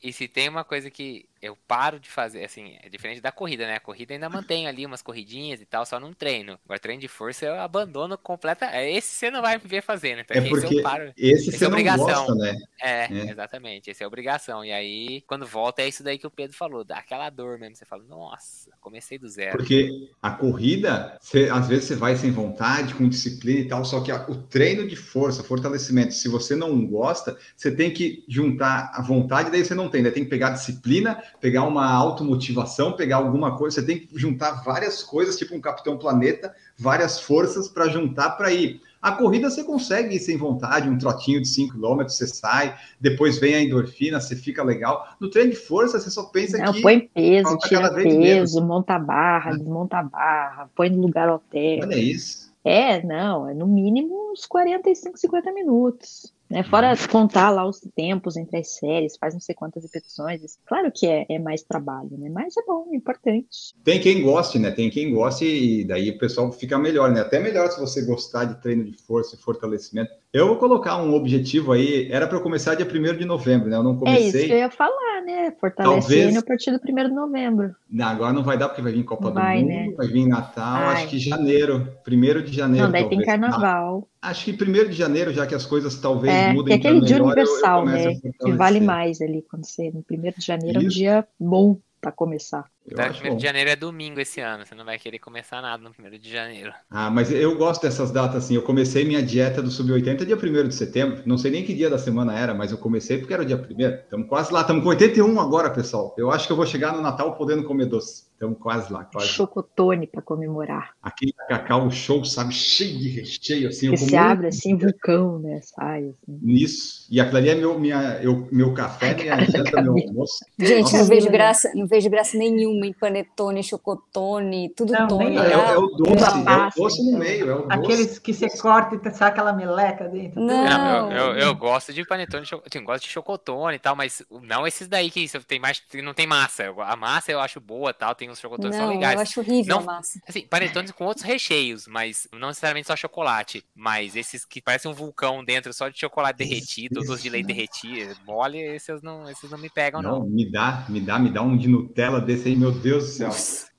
E 0.03 0.13
se 0.13 0.27
tem 0.27 0.49
uma 0.49 0.65
coisa 0.65 0.91
que 0.91 1.25
eu 1.41 1.57
paro 1.69 2.01
de 2.01 2.11
fazer, 2.11 2.45
assim, 2.45 2.77
é 2.83 2.89
diferente 2.89 3.21
da 3.21 3.31
corrida, 3.31 3.65
né? 3.67 3.77
A 3.77 3.81
corrida 3.81 4.13
ainda 4.13 4.29
mantenho 4.29 4.69
ali 4.69 4.85
umas 4.85 5.01
corridinhas 5.03 5.61
e 5.61 5.65
tal, 5.65 5.87
só 5.87 6.01
não 6.01 6.13
treino. 6.13 6.59
Agora, 6.65 6.81
treino 6.81 7.01
de 7.01 7.07
força 7.09 7.47
eu 7.47 7.55
abandono 7.61 8.19
completa. 8.19 8.67
é, 8.67 8.91
Esse 8.91 9.15
você 9.15 9.31
não 9.31 9.41
vai 9.41 9.57
me 9.57 9.63
ver 9.65 9.83
fazendo. 9.83 10.21
Então, 10.21 10.37
É 10.37 10.41
esse 10.41 10.51
porque 10.51 10.75
eu 10.79 10.83
paro. 10.83 11.13
esse 11.17 11.49
Esse 11.49 11.59
você 11.59 11.65
é 11.65 11.69
não 11.69 11.75
obrigação. 11.75 12.27
gosta, 12.27 12.35
né? 12.35 12.57
É, 12.83 13.05
É. 13.05 13.31
exatamente. 13.31 13.89
Esse 13.91 14.03
é 14.03 14.07
obrigação. 14.07 14.65
E 14.65 14.73
aí, 14.73 15.21
quando 15.29 15.47
volta, 15.47 15.81
é 15.83 15.89
isso 15.89 16.03
daí 16.03 16.19
que 16.19 16.27
o 16.27 16.31
Pedro 16.31 16.57
falou. 16.57 16.83
Dá 16.85 17.01
aquela 17.21 17.31
dor 17.31 17.59
mesmo. 17.59 17.77
Você 17.77 17.85
fala, 17.85 18.03
nossa, 18.09 18.71
comecei 18.81 19.19
do 19.19 19.29
zero. 19.29 19.59
Porque 19.59 20.11
a 20.23 20.31
corrida, 20.31 21.19
você- 21.21 21.49
às 21.53 21.69
vezes 21.69 21.85
você 21.85 21.97
vai 21.97 22.17
sem 22.17 22.31
vontade, 22.31 22.95
com 22.95 23.09
disciplina 23.09 23.61
e 23.61 23.69
tal, 23.69 23.85
só 23.85 24.01
que 24.01 24.11
a- 24.11 24.27
o 24.29 24.35
treino 24.35 24.89
de 24.89 24.97
força, 24.97 25.43
fortalecimento, 25.43 26.15
se 26.15 26.29
você 26.29 26.57
não 26.57 26.87
gosta, 26.87 27.37
você 27.57 27.71
tem 27.71 27.93
que 27.93 28.25
juntar 28.29 28.91
a 28.95 29.03
vontade, 29.03 29.51
daí 29.51 29.65
você 29.65 29.75
não 29.75 29.89
tem, 29.89 30.03
né? 30.03 30.11
Tem 30.11 30.25
que 30.25 30.31
pegar 30.31 30.51
disciplina, 30.51 31.23
pegar 31.41 31.65
uma 31.65 31.87
automotivação, 31.93 32.93
pegar 32.97 33.17
alguma 33.17 33.57
coisa, 33.57 33.81
você 33.81 33.87
tem 33.87 33.99
que 33.99 34.09
juntar 34.19 34.63
várias 34.65 35.03
coisas, 35.03 35.37
tipo 35.37 35.55
um 35.55 35.61
Capitão 35.61 35.99
Planeta, 35.99 36.55
várias 36.79 37.21
forças 37.21 37.69
para 37.69 37.89
juntar 37.89 38.31
para 38.31 38.53
ir. 38.53 38.81
A 39.01 39.13
corrida 39.13 39.49
você 39.49 39.65
consegue 39.65 40.17
ir 40.17 40.19
sem 40.19 40.37
vontade, 40.37 40.89
um 40.89 40.99
trotinho 40.99 41.41
de 41.41 41.49
5 41.49 41.75
km, 41.75 42.03
você 42.03 42.27
sai, 42.27 42.77
depois 43.01 43.39
vem 43.39 43.55
a 43.55 43.63
endorfina, 43.63 44.21
você 44.21 44.37
fica 44.37 44.63
legal. 44.63 45.09
No 45.19 45.31
treino 45.31 45.51
de 45.51 45.57
força, 45.57 45.99
você 45.99 46.11
só 46.11 46.25
pensa 46.25 46.59
Não, 46.59 46.73
que. 46.73 46.83
põe 46.83 47.01
peso, 47.01 47.57
tira 47.59 47.93
peso, 47.95 48.63
monta 48.63 48.97
a 48.97 48.99
barra, 48.99 49.53
desmonta 49.53 50.03
barra, 50.03 50.71
põe 50.75 50.91
no 50.91 51.01
lugar 51.01 51.29
alterno. 51.31 51.87
Olha 51.87 51.97
isso. 51.97 52.51
É, 52.63 53.03
não, 53.03 53.49
é 53.49 53.55
no 53.55 53.67
mínimo 53.67 54.33
uns 54.33 54.45
45, 54.45 55.19
50 55.19 55.53
minutos. 55.53 56.35
Né? 56.51 56.65
Fora 56.65 56.93
contar 57.09 57.51
lá 57.51 57.65
os 57.67 57.81
tempos 57.95 58.37
entre 58.37 58.59
as 58.59 58.77
séries, 58.77 59.17
faz 59.17 59.33
não 59.33 59.41
sei 59.41 59.55
quantas 59.55 59.85
repetições. 59.85 60.59
Claro 60.67 60.91
que 60.93 61.07
é, 61.07 61.25
é 61.29 61.39
mais 61.39 61.63
trabalho, 61.63 62.19
né? 62.19 62.29
Mas 62.29 62.57
é 62.57 62.63
bom, 62.67 62.89
é 62.93 62.97
importante. 62.97 63.73
Tem 63.85 64.01
quem 64.01 64.23
goste, 64.23 64.59
né? 64.59 64.73
Tem 64.73 64.91
quem 64.91 65.15
goste 65.15 65.45
e 65.45 65.85
daí 65.85 66.11
o 66.11 66.19
pessoal 66.19 66.51
fica 66.51 66.77
melhor, 66.77 67.13
né? 67.13 67.21
Até 67.21 67.39
melhor 67.39 67.71
se 67.71 67.79
você 67.79 68.05
gostar 68.05 68.47
de 68.47 68.61
treino 68.61 68.85
de 68.85 68.97
força 68.97 69.37
e 69.37 69.39
fortalecimento. 69.39 70.11
Eu 70.33 70.47
vou 70.47 70.57
colocar 70.59 71.03
um 71.03 71.13
objetivo 71.15 71.73
aí, 71.73 72.07
era 72.09 72.25
para 72.25 72.39
eu 72.39 72.41
começar 72.43 72.77
dia 72.77 72.87
1 72.87 73.19
de 73.19 73.25
novembro, 73.25 73.69
né? 73.69 73.77
Eu 73.77 73.83
não 73.83 73.99
É 74.07 74.21
isso 74.21 74.31
que 74.31 74.37
eu 74.39 74.43
comecei. 74.43 74.59
ia 74.59 74.71
falar, 74.71 75.23
né? 75.27 75.51
Fortalece 75.61 76.01
Talvez- 76.09 76.29
ele 76.29 76.39
a 76.39 76.43
partir 76.43 76.71
do 76.71 76.79
1 76.79 77.09
de 77.09 77.15
novembro. 77.15 77.75
Não, 77.91 78.07
agora 78.07 78.33
não 78.33 78.45
vai 78.45 78.57
dar 78.57 78.69
porque 78.69 78.81
vai 78.81 78.93
vir 78.93 79.03
Copa 79.03 79.29
Vai, 79.33 79.61
do 79.61 79.67
né? 79.67 79.85
Mundo, 79.87 79.97
vai 79.97 80.07
vir 80.07 80.29
Natal, 80.29 80.85
Vai. 80.85 80.95
acho 80.95 81.09
que 81.09 81.19
janeiro, 81.19 81.89
1 82.05 82.43
de 82.45 82.53
janeiro. 82.53 82.85
Não, 82.87 82.93
daí 82.93 83.09
tem 83.09 83.19
talvez. 83.19 83.27
carnaval. 83.27 84.09
Ah, 84.23 84.31
Acho 84.31 84.45
que 84.45 84.53
1 84.53 84.89
de 84.89 84.93
janeiro, 84.93 85.33
já 85.33 85.49
que 85.49 85.55
as 85.55 85.67
coisas 85.67 85.99
talvez 85.99 86.33
É, 86.33 86.53
mudem 86.53 86.75
é 86.75 86.77
aquele 86.77 87.01
dia 87.01 87.17
melhor, 87.17 87.37
eu- 87.37 87.43
eu 87.45 87.51
universal, 87.51 87.81
começo 87.81 88.09
a 88.09 88.11
né? 88.13 88.33
Que 88.41 88.53
vale 88.53 88.79
mais 88.81 89.21
ali 89.21 89.43
quando 89.51 89.65
você. 89.65 89.91
No 89.91 90.05
1 90.05 90.39
de 90.39 90.47
janeiro 90.47 90.79
é 90.79 90.83
um 90.83 90.87
Isso. 90.87 90.97
dia 90.97 91.27
bom 91.41 91.77
para 92.01 92.13
começar. 92.13 92.65
Então, 92.91 93.05
acho 93.05 93.25
1 93.25 93.31
bom. 93.31 93.37
de 93.37 93.43
janeiro 93.43 93.71
é 93.71 93.77
domingo 93.77 94.21
esse 94.21 94.41
ano. 94.41 94.65
Você 94.65 94.75
não 94.75 94.85
vai 94.85 94.99
querer 94.99 95.19
começar 95.19 95.61
nada 95.63 95.83
no 95.83 95.91
1 95.91 96.19
de 96.19 96.31
janeiro. 96.31 96.73
Ah, 96.91 97.11
mas 97.11 97.31
eu 97.33 97.57
gosto 97.57 97.83
dessas 97.83 98.11
datas 98.11 98.45
assim. 98.45 98.55
Eu 98.55 98.63
comecei 98.63 99.05
minha 99.05 99.23
dieta 99.23 99.63
do 99.63 99.71
Sub-80 99.71 100.25
dia 100.25 100.37
1 100.37 100.69
de 100.69 100.75
setembro. 100.75 101.23
Não 101.25 101.39
sei 101.39 101.51
nem 101.51 101.65
que 101.65 101.75
dia 101.75 101.91
da 101.91 101.99
semana 101.99 102.37
era, 102.39 102.55
mas 102.55 102.73
eu 102.73 102.79
comecei 102.79 103.19
porque 103.19 103.33
era 103.33 103.43
o 103.43 103.47
dia 103.47 103.57
1 103.57 103.81
Estamos 104.05 104.29
quase 104.29 104.53
lá. 104.53 104.63
Estamos 104.63 104.83
com 104.83 104.89
81 104.91 105.41
agora, 105.41 105.71
pessoal. 105.71 106.15
Eu 106.19 106.31
acho 106.31 106.47
que 106.47 106.53
eu 106.53 106.57
vou 106.57 106.67
chegar 106.67 106.93
no 106.93 107.01
Natal 107.01 107.35
podendo 107.37 107.65
comer 107.65 107.87
doce. 107.87 108.31
Estamos 108.41 108.59
quase 108.59 108.91
lá, 108.91 109.05
quase. 109.05 109.29
Chocotone 109.29 110.07
para 110.07 110.23
comemorar. 110.23 110.95
Aquele 111.03 111.35
cacau 111.47 111.91
show, 111.91 112.25
sabe? 112.25 112.55
Cheio 112.55 112.99
de 112.99 113.09
recheio, 113.11 113.69
assim. 113.69 113.91
Que 113.91 113.99
se 113.99 114.15
um 114.15 114.19
abre 114.19 114.47
assim, 114.47 114.79
vulcão, 114.79 115.39
né? 115.39 115.61
Sai 115.61 116.05
assim. 116.05 116.39
Nisso. 116.41 117.07
E 117.11 117.21
aquilo 117.21 117.37
ali 117.37 117.51
é 117.51 117.55
meu, 117.55 117.79
minha, 117.79 118.19
eu, 118.23 118.49
meu 118.51 118.73
café, 118.73 119.15
minha 119.15 119.45
janta, 119.45 119.83
meu 119.83 119.93
almoço. 119.93 120.39
Gente, 120.59 120.85
Nossa. 120.85 120.99
não 120.99 121.05
vejo 121.05 121.31
graça, 121.31 121.71
não 121.75 121.87
vejo 121.87 122.09
graça 122.09 122.39
nenhuma 122.39 122.80
em 122.85 122.93
panetone, 122.93 123.63
chocotone, 123.63 124.73
tudo 124.77 124.93
Não, 124.93 125.09
tone. 125.09 125.37
É, 125.37 125.55
eu. 125.55 125.61
é 125.61 125.79
o 125.79 125.87
doce, 125.89 126.25
é 126.47 126.57
o 126.57 126.71
doce 126.83 127.11
no 127.13 127.19
meio, 127.19 127.51
é 127.51 127.55
o 127.55 127.63
doce. 127.63 127.73
Aqueles 127.73 128.19
que 128.19 128.33
você 128.33 128.49
corta 128.59 129.09
e 129.09 129.13
sai 129.13 129.29
aquela 129.29 129.53
meleca 129.53 130.09
dentro. 130.09 130.41
Não. 130.41 130.65
Não, 130.65 131.13
eu, 131.13 131.19
eu, 131.19 131.39
eu 131.39 131.55
gosto 131.55 131.93
de 131.93 132.05
panetone, 132.05 132.45
assim, 132.45 132.85
gosto 132.85 133.05
de 133.05 133.11
chocotone 133.11 133.77
e 133.77 133.79
tal, 133.79 133.95
mas 133.97 134.23
não 134.43 134.67
esses 134.67 134.89
daí 134.89 135.11
que 135.11 135.21
isso 135.21 135.41
tem 135.45 135.59
mais, 135.59 135.81
que 135.81 136.01
não 136.03 136.15
tem 136.15 136.27
massa. 136.27 136.65
Eu- 136.65 136.81
A 136.81 136.97
massa 136.97 137.31
eu 137.33 137.41
acho 137.41 137.61
boa, 137.61 137.93
tal, 137.93 138.15
tem 138.15 138.31
uns 138.31 138.41
chocotones 138.41 138.77
que 138.77 138.77
são 138.83 138.87
Não, 138.87 138.95
legais. 138.95 139.15
eu 139.17 139.21
acho 139.23 139.41
horrível 139.41 139.77
Não- 139.77 139.83
a 139.83 139.87
massa. 139.87 140.21
Assim, 140.29 140.47
panetones 140.47 140.91
com 140.93 141.05
outros 141.05 141.25
recheios, 141.25 141.87
mas 141.87 142.29
não 142.33 142.49
necessariamente 142.49 142.87
só 142.87 142.97
chocolate. 142.97 143.65
Mas 143.75 144.17
esses 144.17 144.45
que 144.45 144.61
parecem 144.61 144.91
um 144.91 144.95
vulcão 144.95 145.45
dentro 145.45 145.73
só 145.73 145.89
de 145.89 145.99
chocolate 145.99 146.39
derretido, 146.39 147.03
doce 147.05 147.23
de 147.23 147.31
leite 147.31 147.47
derretido, 147.47 148.15
mole, 148.27 148.59
esses 148.59 149.03
não, 149.03 149.29
esses 149.31 149.51
não 149.51 149.59
me 149.59 149.69
pegam, 149.71 150.03
não. 150.03 150.21
Não, 150.21 150.27
me 150.27 150.51
dá, 150.51 150.85
me 150.89 151.01
dá, 151.01 151.19
me 151.19 151.31
dá 151.31 151.43
um 151.43 151.57
de 151.57 151.69
Nutella 151.69 152.21
desse 152.21 152.49
aí, 152.49 152.57
meu 152.57 152.70
Deus 152.73 153.05
do 153.05 153.11
céu. 153.11 153.31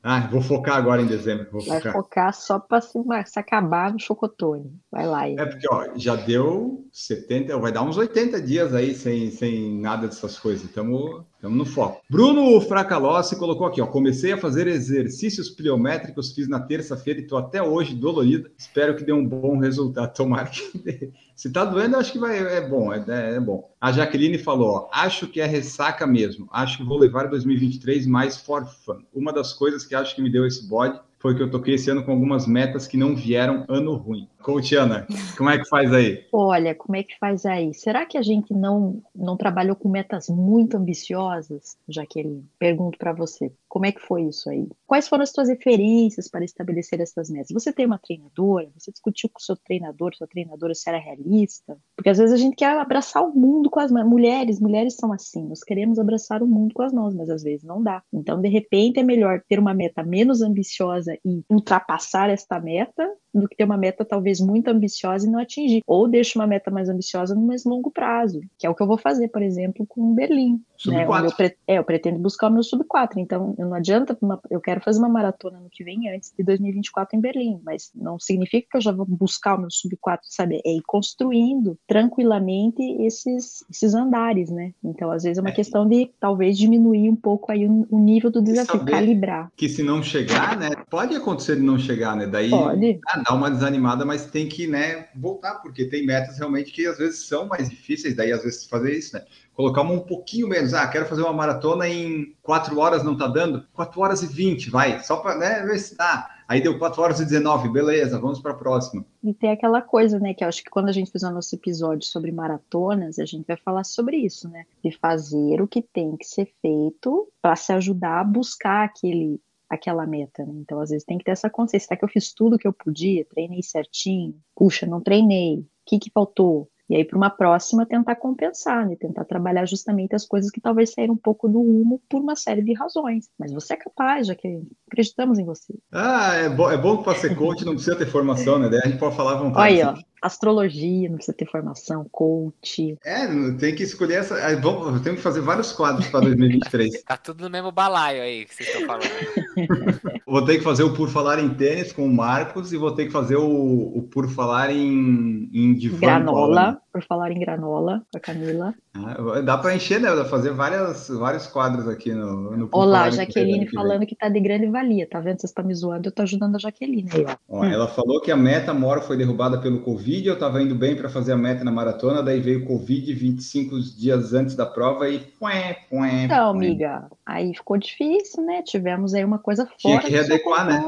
Ah, 0.03 0.27
vou 0.31 0.41
focar 0.41 0.77
agora 0.77 0.99
em 0.99 1.05
dezembro, 1.05 1.47
vou 1.51 1.63
Vai 1.63 1.77
focar. 1.77 1.93
focar 1.93 2.33
só 2.33 2.57
para 2.57 2.81
se, 2.81 2.97
se 3.27 3.39
acabar 3.39 3.93
no 3.93 3.99
chocotone. 3.99 4.73
Vai 4.91 5.05
lá. 5.05 5.27
É 5.27 5.33
Ian. 5.33 5.47
porque, 5.47 5.67
ó, 5.69 5.89
já 5.95 6.15
deu 6.15 6.87
70, 6.91 7.55
vai 7.59 7.71
dar 7.71 7.83
uns 7.83 7.97
80 7.97 8.41
dias 8.41 8.73
aí 8.73 8.95
sem, 8.95 9.29
sem 9.29 9.79
nada 9.79 10.07
dessas 10.07 10.39
coisas. 10.39 10.63
Estamos 10.63 11.23
no 11.43 11.65
foco. 11.65 12.01
Bruno 12.09 12.59
Fracalossi 12.61 13.35
colocou 13.35 13.67
aqui, 13.67 13.79
ó. 13.79 13.85
Comecei 13.85 14.31
a 14.31 14.37
fazer 14.37 14.65
exercícios 14.65 15.51
pliométricos, 15.51 16.31
fiz 16.33 16.47
na 16.47 16.59
terça-feira 16.59 17.19
e 17.19 17.27
tô 17.27 17.37
até 17.37 17.61
hoje 17.61 17.93
dolorido. 17.93 18.49
Espero 18.57 18.95
que 18.95 19.03
dê 19.03 19.13
um 19.13 19.23
bom 19.23 19.59
resultado. 19.59 20.11
Tomara 20.15 20.49
que 20.49 20.77
dê. 20.79 21.11
Se 21.41 21.51
tá 21.51 21.65
doendo, 21.65 21.97
acho 21.97 22.11
que 22.11 22.19
vai, 22.19 22.37
é 22.37 22.61
bom, 22.61 22.93
é, 22.93 23.03
é 23.07 23.39
bom. 23.39 23.67
A 23.81 23.91
Jaqueline 23.91 24.37
falou: 24.37 24.69
ó, 24.75 24.89
acho 24.93 25.27
que 25.27 25.41
é 25.41 25.45
ressaca 25.47 26.05
mesmo. 26.05 26.47
Acho 26.51 26.77
que 26.77 26.83
vou 26.83 26.99
levar 26.99 27.29
2023 27.29 28.05
mais 28.05 28.37
for 28.37 28.63
fun. 28.67 28.99
Uma 29.11 29.33
das 29.33 29.51
coisas 29.51 29.83
que 29.83 29.95
acho 29.95 30.15
que 30.15 30.21
me 30.21 30.31
deu 30.31 30.45
esse 30.45 30.69
bode 30.69 30.99
foi 31.17 31.35
que 31.35 31.41
eu 31.41 31.49
toquei 31.49 31.73
esse 31.73 31.89
ano 31.89 32.03
com 32.03 32.11
algumas 32.11 32.45
metas 32.45 32.85
que 32.85 32.95
não 32.95 33.15
vieram 33.15 33.65
ano 33.67 33.95
ruim. 33.95 34.29
Coach 34.43 34.75
Ana, 34.75 35.07
como 35.35 35.49
é 35.49 35.57
que 35.57 35.67
faz 35.67 35.91
aí? 35.91 36.27
Olha, 36.31 36.75
como 36.75 36.95
é 36.95 37.01
que 37.01 37.17
faz 37.17 37.43
aí? 37.43 37.73
Será 37.73 38.05
que 38.05 38.19
a 38.19 38.21
gente 38.21 38.53
não, 38.53 39.01
não 39.15 39.35
trabalhou 39.35 39.75
com 39.75 39.89
metas 39.89 40.29
muito 40.29 40.77
ambiciosas, 40.77 41.75
Jaqueline? 41.89 42.45
Pergunto 42.59 42.99
para 42.99 43.13
você. 43.13 43.51
Como 43.71 43.85
é 43.85 43.91
que 43.93 44.01
foi 44.01 44.23
isso 44.23 44.49
aí? 44.49 44.67
Quais 44.85 45.07
foram 45.07 45.23
as 45.23 45.29
suas 45.29 45.47
referências 45.47 46.29
para 46.29 46.43
estabelecer 46.43 46.99
essas 46.99 47.29
metas? 47.29 47.53
Você 47.53 47.71
tem 47.71 47.85
uma 47.85 47.97
treinadora? 47.97 48.69
Você 48.77 48.91
discutiu 48.91 49.29
com 49.29 49.39
o 49.39 49.41
seu 49.41 49.55
treinador, 49.55 50.13
sua 50.13 50.27
treinadora, 50.27 50.75
se 50.75 50.89
era 50.89 50.99
realista? 50.99 51.77
Porque 51.95 52.09
às 52.09 52.17
vezes 52.17 52.33
a 52.33 52.37
gente 52.37 52.57
quer 52.57 52.77
abraçar 52.77 53.23
o 53.23 53.33
mundo 53.33 53.69
com 53.69 53.79
as 53.79 53.89
mãos. 53.89 54.05
Mulheres, 54.05 54.59
mulheres 54.59 54.97
são 54.97 55.13
assim. 55.13 55.47
Nós 55.47 55.63
queremos 55.63 55.99
abraçar 55.99 56.43
o 56.43 56.47
mundo 56.47 56.73
com 56.73 56.81
as 56.81 56.91
mãos, 56.91 57.15
mas 57.15 57.29
às 57.29 57.43
vezes 57.43 57.63
não 57.63 57.81
dá. 57.81 58.03
Então, 58.11 58.41
de 58.41 58.49
repente, 58.49 58.99
é 58.99 59.03
melhor 59.03 59.41
ter 59.47 59.57
uma 59.57 59.73
meta 59.73 60.03
menos 60.03 60.41
ambiciosa 60.41 61.17
e 61.23 61.41
ultrapassar 61.49 62.29
esta 62.29 62.59
meta 62.59 63.09
do 63.33 63.47
que 63.47 63.55
ter 63.55 63.63
uma 63.63 63.77
meta 63.77 64.03
talvez 64.03 64.39
muito 64.39 64.67
ambiciosa 64.67 65.27
e 65.27 65.29
não 65.29 65.39
atingir. 65.39 65.81
Ou 65.87 66.07
deixa 66.07 66.37
uma 66.37 66.47
meta 66.47 66.69
mais 66.71 66.89
ambiciosa 66.89 67.35
no 67.35 67.41
mais 67.41 67.63
longo 67.65 67.91
prazo, 67.91 68.41
que 68.57 68.65
é 68.67 68.69
o 68.69 68.75
que 68.75 68.81
eu 68.83 68.87
vou 68.87 68.97
fazer, 68.97 69.27
por 69.29 69.41
exemplo, 69.41 69.85
com 69.87 70.13
Berlim. 70.13 70.61
Sub 70.77 70.95
né? 70.95 71.05
4. 71.05 71.27
Eu, 71.27 71.35
pre... 71.35 71.55
é, 71.67 71.77
eu 71.77 71.83
pretendo 71.83 72.17
buscar 72.19 72.47
o 72.47 72.51
meu 72.51 72.63
sub 72.63 72.83
4, 72.85 73.19
então 73.19 73.53
não 73.57 73.73
adianta, 73.73 74.17
uma... 74.19 74.41
eu 74.49 74.59
quero 74.59 74.81
fazer 74.81 74.97
uma 74.99 75.09
maratona 75.09 75.59
no 75.59 75.69
que 75.69 75.83
vem 75.83 76.09
antes 76.09 76.33
de 76.35 76.43
2024 76.43 77.15
em 77.15 77.21
Berlim, 77.21 77.61
mas 77.63 77.91
não 77.95 78.19
significa 78.19 78.67
que 78.71 78.77
eu 78.77 78.81
já 78.81 78.91
vou 78.91 79.05
buscar 79.05 79.55
o 79.55 79.61
meu 79.61 79.69
sub 79.69 79.95
4, 80.01 80.25
sabe? 80.29 80.59
É 80.65 80.73
ir 80.73 80.81
construindo 80.81 81.77
tranquilamente 81.87 82.81
esses, 83.03 83.63
esses 83.69 83.93
andares, 83.93 84.49
né? 84.49 84.73
Então, 84.83 85.11
às 85.11 85.23
vezes 85.23 85.37
é 85.37 85.41
uma 85.41 85.49
É. 85.49 85.53
questão 85.53 85.87
de 85.87 86.09
talvez 86.19 86.57
diminuir 86.57 87.09
um 87.09 87.15
pouco 87.15 87.51
aí 87.51 87.67
o, 87.67 87.87
o 87.89 87.99
nível 87.99 88.31
do 88.31 88.41
desafio, 88.41 88.83
calibrar. 88.85 89.51
Que 89.55 89.69
se 89.69 89.83
não 89.83 90.01
chegar, 90.01 90.57
né? 90.57 90.69
Pode 90.89 91.15
acontecer 91.15 91.55
de 91.57 91.61
não 91.61 91.77
chegar, 91.77 92.15
né? 92.15 92.25
Daí 92.25 92.49
Pode. 92.49 92.99
ah, 93.07 93.20
dá 93.23 93.33
uma 93.33 93.49
desanimada, 93.49 94.05
mas 94.05 94.25
tem 94.25 94.47
que, 94.47 94.67
né, 94.67 95.07
voltar, 95.15 95.55
porque 95.55 95.85
tem 95.85 96.05
metas 96.05 96.37
realmente 96.37 96.71
que 96.71 96.85
às 96.85 96.97
vezes 96.97 97.27
são 97.27 97.45
mais 97.45 97.69
difíceis, 97.69 98.15
daí 98.15 98.31
às 98.31 98.43
vezes 98.43 98.65
fazer 98.65 98.93
isso, 98.93 99.15
né? 99.15 99.25
Colocar 99.53 99.81
um 99.81 99.99
pouquinho 99.99 100.47
menos. 100.47 100.73
Ah, 100.73 100.87
quero 100.87 101.05
fazer 101.05 101.21
uma 101.21 101.33
maratona 101.33 101.87
em 101.87 102.35
4 102.41 102.79
horas, 102.79 103.03
não 103.03 103.17
tá 103.17 103.27
dando? 103.27 103.65
4 103.73 103.99
horas 104.01 104.23
e 104.23 104.27
20, 104.27 104.69
vai, 104.69 105.03
só 105.03 105.17
para 105.17 105.37
né, 105.37 105.63
ver 105.63 105.77
se 105.79 105.95
dá. 105.95 106.29
Aí 106.47 106.61
deu 106.61 106.77
4 106.77 107.01
horas 107.01 107.19
e 107.19 107.25
19, 107.25 107.69
beleza, 107.69 108.19
vamos 108.19 108.41
para 108.41 108.51
a 108.51 108.55
próxima. 108.55 109.05
E 109.23 109.33
tem 109.33 109.51
aquela 109.51 109.81
coisa, 109.81 110.19
né, 110.19 110.33
que 110.33 110.43
eu 110.43 110.47
acho 110.47 110.63
que 110.63 110.69
quando 110.69 110.89
a 110.89 110.91
gente 110.91 111.11
fizer 111.11 111.27
o 111.27 111.33
nosso 111.33 111.55
episódio 111.55 112.05
sobre 112.05 112.31
maratonas, 112.31 113.19
a 113.19 113.25
gente 113.25 113.45
vai 113.47 113.55
falar 113.55 113.83
sobre 113.83 114.17
isso, 114.17 114.49
né? 114.49 114.65
De 114.83 114.91
fazer 114.97 115.61
o 115.61 115.67
que 115.67 115.81
tem 115.81 116.17
que 116.17 116.25
ser 116.25 116.51
feito 116.61 117.27
para 117.41 117.55
se 117.55 117.71
ajudar 117.71 118.19
a 118.19 118.23
buscar 118.25 118.83
aquele 118.83 119.39
aquela 119.71 120.05
meta, 120.05 120.45
né? 120.45 120.53
Então, 120.55 120.79
às 120.79 120.89
vezes 120.89 121.05
tem 121.05 121.17
que 121.17 121.23
ter 121.23 121.31
essa 121.31 121.49
consciência, 121.49 121.87
será 121.87 121.97
que 121.97 122.03
eu 122.03 122.09
fiz 122.09 122.33
tudo 122.33 122.57
que 122.57 122.67
eu 122.67 122.73
podia, 122.73 123.25
treinei 123.25 123.63
certinho? 123.63 124.35
Puxa, 124.55 124.85
não 124.85 124.99
treinei. 124.99 125.59
O 125.59 125.65
que 125.85 125.97
que 125.97 126.11
faltou? 126.11 126.69
E 126.89 126.95
aí, 126.95 127.05
para 127.05 127.15
uma 127.15 127.29
próxima, 127.29 127.85
tentar 127.85 128.15
compensar, 128.15 128.85
né? 128.85 128.97
Tentar 128.97 129.23
trabalhar 129.23 129.65
justamente 129.65 130.13
as 130.13 130.25
coisas 130.25 130.51
que 130.51 130.59
talvez 130.59 130.91
saíram 130.91 131.13
um 131.13 131.17
pouco 131.17 131.47
do 131.47 131.59
rumo 131.59 132.01
por 132.09 132.19
uma 132.19 132.35
série 132.35 132.61
de 132.61 132.73
razões. 132.73 133.29
Mas 133.39 133.53
você 133.53 133.75
é 133.75 133.77
capaz, 133.77 134.27
já 134.27 134.35
que 134.35 134.61
acreditamos 134.91 135.39
em 135.39 135.45
você. 135.45 135.73
Ah, 135.89 136.33
é, 136.33 136.49
bo 136.49 136.69
é 136.69 136.77
bom 136.77 136.97
que 136.97 137.05
para 137.05 137.17
ser 137.17 137.33
coach 137.33 137.63
não 137.63 137.75
precisa 137.75 137.95
ter 137.95 138.07
formação, 138.07 138.59
né? 138.59 138.67
Daí 138.67 138.81
a 138.83 138.87
gente 138.89 138.99
pode 138.99 139.15
falar 139.15 139.35
à 139.35 139.37
vontade. 139.37 139.73
Olha 139.73 139.89
aí, 139.89 139.97
ó. 139.97 140.10
Astrologia, 140.21 141.09
não 141.09 141.15
precisa 141.15 141.35
ter 141.35 141.49
formação, 141.49 142.05
coach. 142.11 142.97
É, 143.03 143.27
tem 143.53 143.73
que 143.73 143.83
escolher 143.83 144.15
essa. 144.15 144.37
é, 144.37 144.55
bom, 144.55 144.89
eu 144.89 145.01
tenho 145.01 145.15
que 145.15 145.21
fazer 145.21 145.41
vários 145.41 145.71
quadros 145.71 146.07
para 146.07 146.21
2023. 146.21 147.01
Tá 147.11 147.17
tudo 147.17 147.43
no 147.43 147.49
mesmo 147.49 147.71
balaio 147.71 148.21
aí 148.21 148.45
que 148.45 148.55
vocês 148.55 148.69
estão 148.69 148.85
falando. 148.85 150.21
Vou 150.25 150.45
ter 150.45 150.59
que 150.59 150.63
fazer 150.63 150.83
o 150.83 150.93
Por 150.93 151.09
Falar 151.09 151.39
em 151.39 151.49
Tênis 151.49 151.91
com 151.91 152.05
o 152.05 152.13
Marcos 152.13 152.71
e 152.71 152.77
vou 152.77 152.91
ter 152.91 153.07
que 153.07 153.11
fazer 153.11 153.35
o, 153.35 153.43
o 153.45 154.07
Por 154.09 154.29
Falar 154.29 154.69
em, 154.71 155.49
em 155.53 155.73
Divã. 155.73 155.99
Granola, 155.99 156.81
por 156.91 157.03
falar 157.03 157.31
em 157.31 157.39
granola, 157.39 158.03
com 158.11 158.17
a 158.17 158.21
Camila. 158.21 158.73
Ah, 158.93 159.41
dá 159.41 159.57
para 159.57 159.75
encher, 159.75 159.99
né? 159.99 160.13
Dá 160.13 160.25
fazer 160.25 160.51
várias, 160.51 161.07
vários 161.09 161.47
quadros 161.47 161.87
aqui 161.87 162.13
no, 162.13 162.55
no 162.57 162.69
Olá, 162.73 163.09
Jaqueline 163.09 163.65
que 163.65 163.73
falando 163.73 164.05
que 164.05 164.15
tá 164.15 164.27
de 164.27 164.39
grande 164.39 164.67
valia, 164.67 165.07
tá 165.07 165.19
vendo? 165.19 165.39
Você 165.39 165.45
está 165.45 165.63
me 165.63 165.73
zoando, 165.73 166.09
eu 166.09 166.11
tô 166.11 166.21
ajudando 166.23 166.55
a 166.55 166.59
Jaqueline 166.59 167.09
aí, 167.13 167.25
ó. 167.25 167.35
Ó, 167.47 167.65
Ela 167.65 167.87
falou 167.87 168.19
que 168.19 168.31
a 168.31 168.35
meta 168.35 168.73
mora 168.73 169.01
foi 169.01 169.15
derrubada 169.15 169.57
pelo 169.59 169.79
Covid, 169.81 170.27
eu 170.27 170.33
estava 170.33 170.61
indo 170.61 170.75
bem 170.75 170.95
para 170.95 171.09
fazer 171.09 171.31
a 171.31 171.37
meta 171.37 171.63
na 171.63 171.71
maratona, 171.71 172.21
daí 172.21 172.39
veio 172.39 172.63
o 172.63 172.65
Covid 172.67 173.13
25 173.13 173.79
dias 173.97 174.33
antes 174.33 174.55
da 174.55 174.65
prova 174.65 175.09
e. 175.09 175.19
Pué, 175.19 175.77
pué, 175.89 176.23
Então, 176.25 176.53
pué. 176.53 176.65
amiga, 176.67 177.07
aí 177.25 177.53
ficou 177.55 177.77
difícil, 177.77 178.43
né? 178.45 178.61
Tivemos 178.61 179.13
aí 179.13 179.23
uma 179.23 179.39
coisa 179.39 179.67
Tinha 179.77 179.95
fora 179.95 180.07
que 180.07 180.13
readequar, 180.13 180.65
né? 180.65 180.81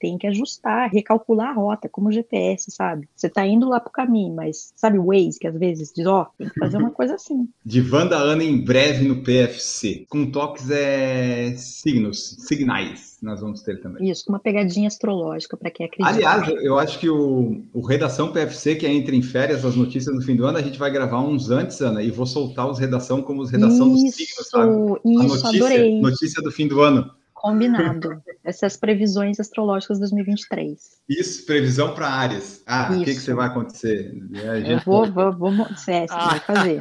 Tem 0.00 0.16
que 0.16 0.26
ajustar, 0.26 0.90
recalcular 0.90 1.50
a 1.50 1.52
rota, 1.52 1.88
como 1.88 2.08
o 2.08 2.12
GPS, 2.12 2.70
sabe? 2.70 3.06
Você 3.14 3.28
tá 3.28 3.46
indo 3.46 3.68
lá 3.68 3.78
pro 3.78 3.92
caminho, 3.92 4.34
mas 4.34 4.72
sabe 4.74 4.98
o 4.98 5.06
Waze, 5.06 5.38
que 5.38 5.46
às 5.46 5.54
vezes 5.54 5.92
diz, 5.94 6.06
ó, 6.06 6.26
tem 6.38 6.48
que 6.48 6.58
fazer 6.58 6.78
uma 6.78 6.90
coisa 6.90 7.14
assim. 7.14 7.46
Divã 7.64 8.06
da 8.06 8.16
Ana 8.16 8.42
em 8.42 8.64
breve 8.64 9.06
no 9.06 9.22
PFC. 9.22 10.06
Com 10.08 10.30
toques 10.30 10.70
é 10.70 11.54
signos, 11.56 12.36
signais, 12.38 13.18
nós 13.22 13.40
vamos 13.40 13.62
ter 13.62 13.80
também. 13.80 14.08
Isso, 14.08 14.24
com 14.24 14.32
uma 14.32 14.38
pegadinha 14.38 14.88
astrológica 14.88 15.56
para 15.56 15.70
quem 15.70 15.84
acredita. 15.84 16.16
Aliás, 16.16 16.48
eu 16.62 16.78
acho 16.78 16.98
que 16.98 17.10
o, 17.10 17.62
o 17.74 17.80
Redação 17.82 18.32
PFC, 18.32 18.76
que 18.76 18.86
é 18.86 18.92
entre 18.92 19.14
em 19.14 19.22
férias, 19.22 19.64
as 19.64 19.76
notícias 19.76 20.14
no 20.14 20.22
fim 20.22 20.34
do 20.34 20.46
ano, 20.46 20.56
a 20.56 20.62
gente 20.62 20.78
vai 20.78 20.90
gravar 20.90 21.20
uns 21.20 21.50
antes, 21.50 21.80
Ana, 21.80 22.02
e 22.02 22.10
vou 22.10 22.24
soltar 22.26 22.70
os 22.70 22.78
Redação 22.78 23.20
como 23.22 23.42
os 23.42 23.50
Redação 23.50 23.90
dos 23.90 24.00
signos, 24.14 24.48
sabe? 24.48 24.72
A 24.72 25.00
Isso, 25.04 25.28
notícia, 25.28 25.48
adorei. 25.48 26.00
notícia 26.00 26.42
do 26.42 26.50
fim 26.50 26.66
do 26.66 26.80
ano. 26.80 27.10
Combinado. 27.40 28.22
Essas 28.44 28.76
previsões 28.76 29.40
astrológicas 29.40 29.98
2023. 29.98 30.78
Isso, 31.08 31.46
previsão 31.46 31.94
para 31.94 32.08
áreas. 32.08 32.62
Ah, 32.66 32.88
o 32.92 32.98
que, 32.98 33.04
que 33.04 33.10
Isso. 33.12 33.20
você 33.22 33.34
vai 33.34 33.46
acontecer? 33.48 34.12
É, 34.34 34.48
a 34.48 34.58
Eu 34.58 34.64
gente- 34.66 34.84
vou, 34.84 35.10
vou, 35.10 35.32
vou, 35.32 35.50
é, 35.88 36.06
vai 36.06 36.40
fazer. 36.40 36.78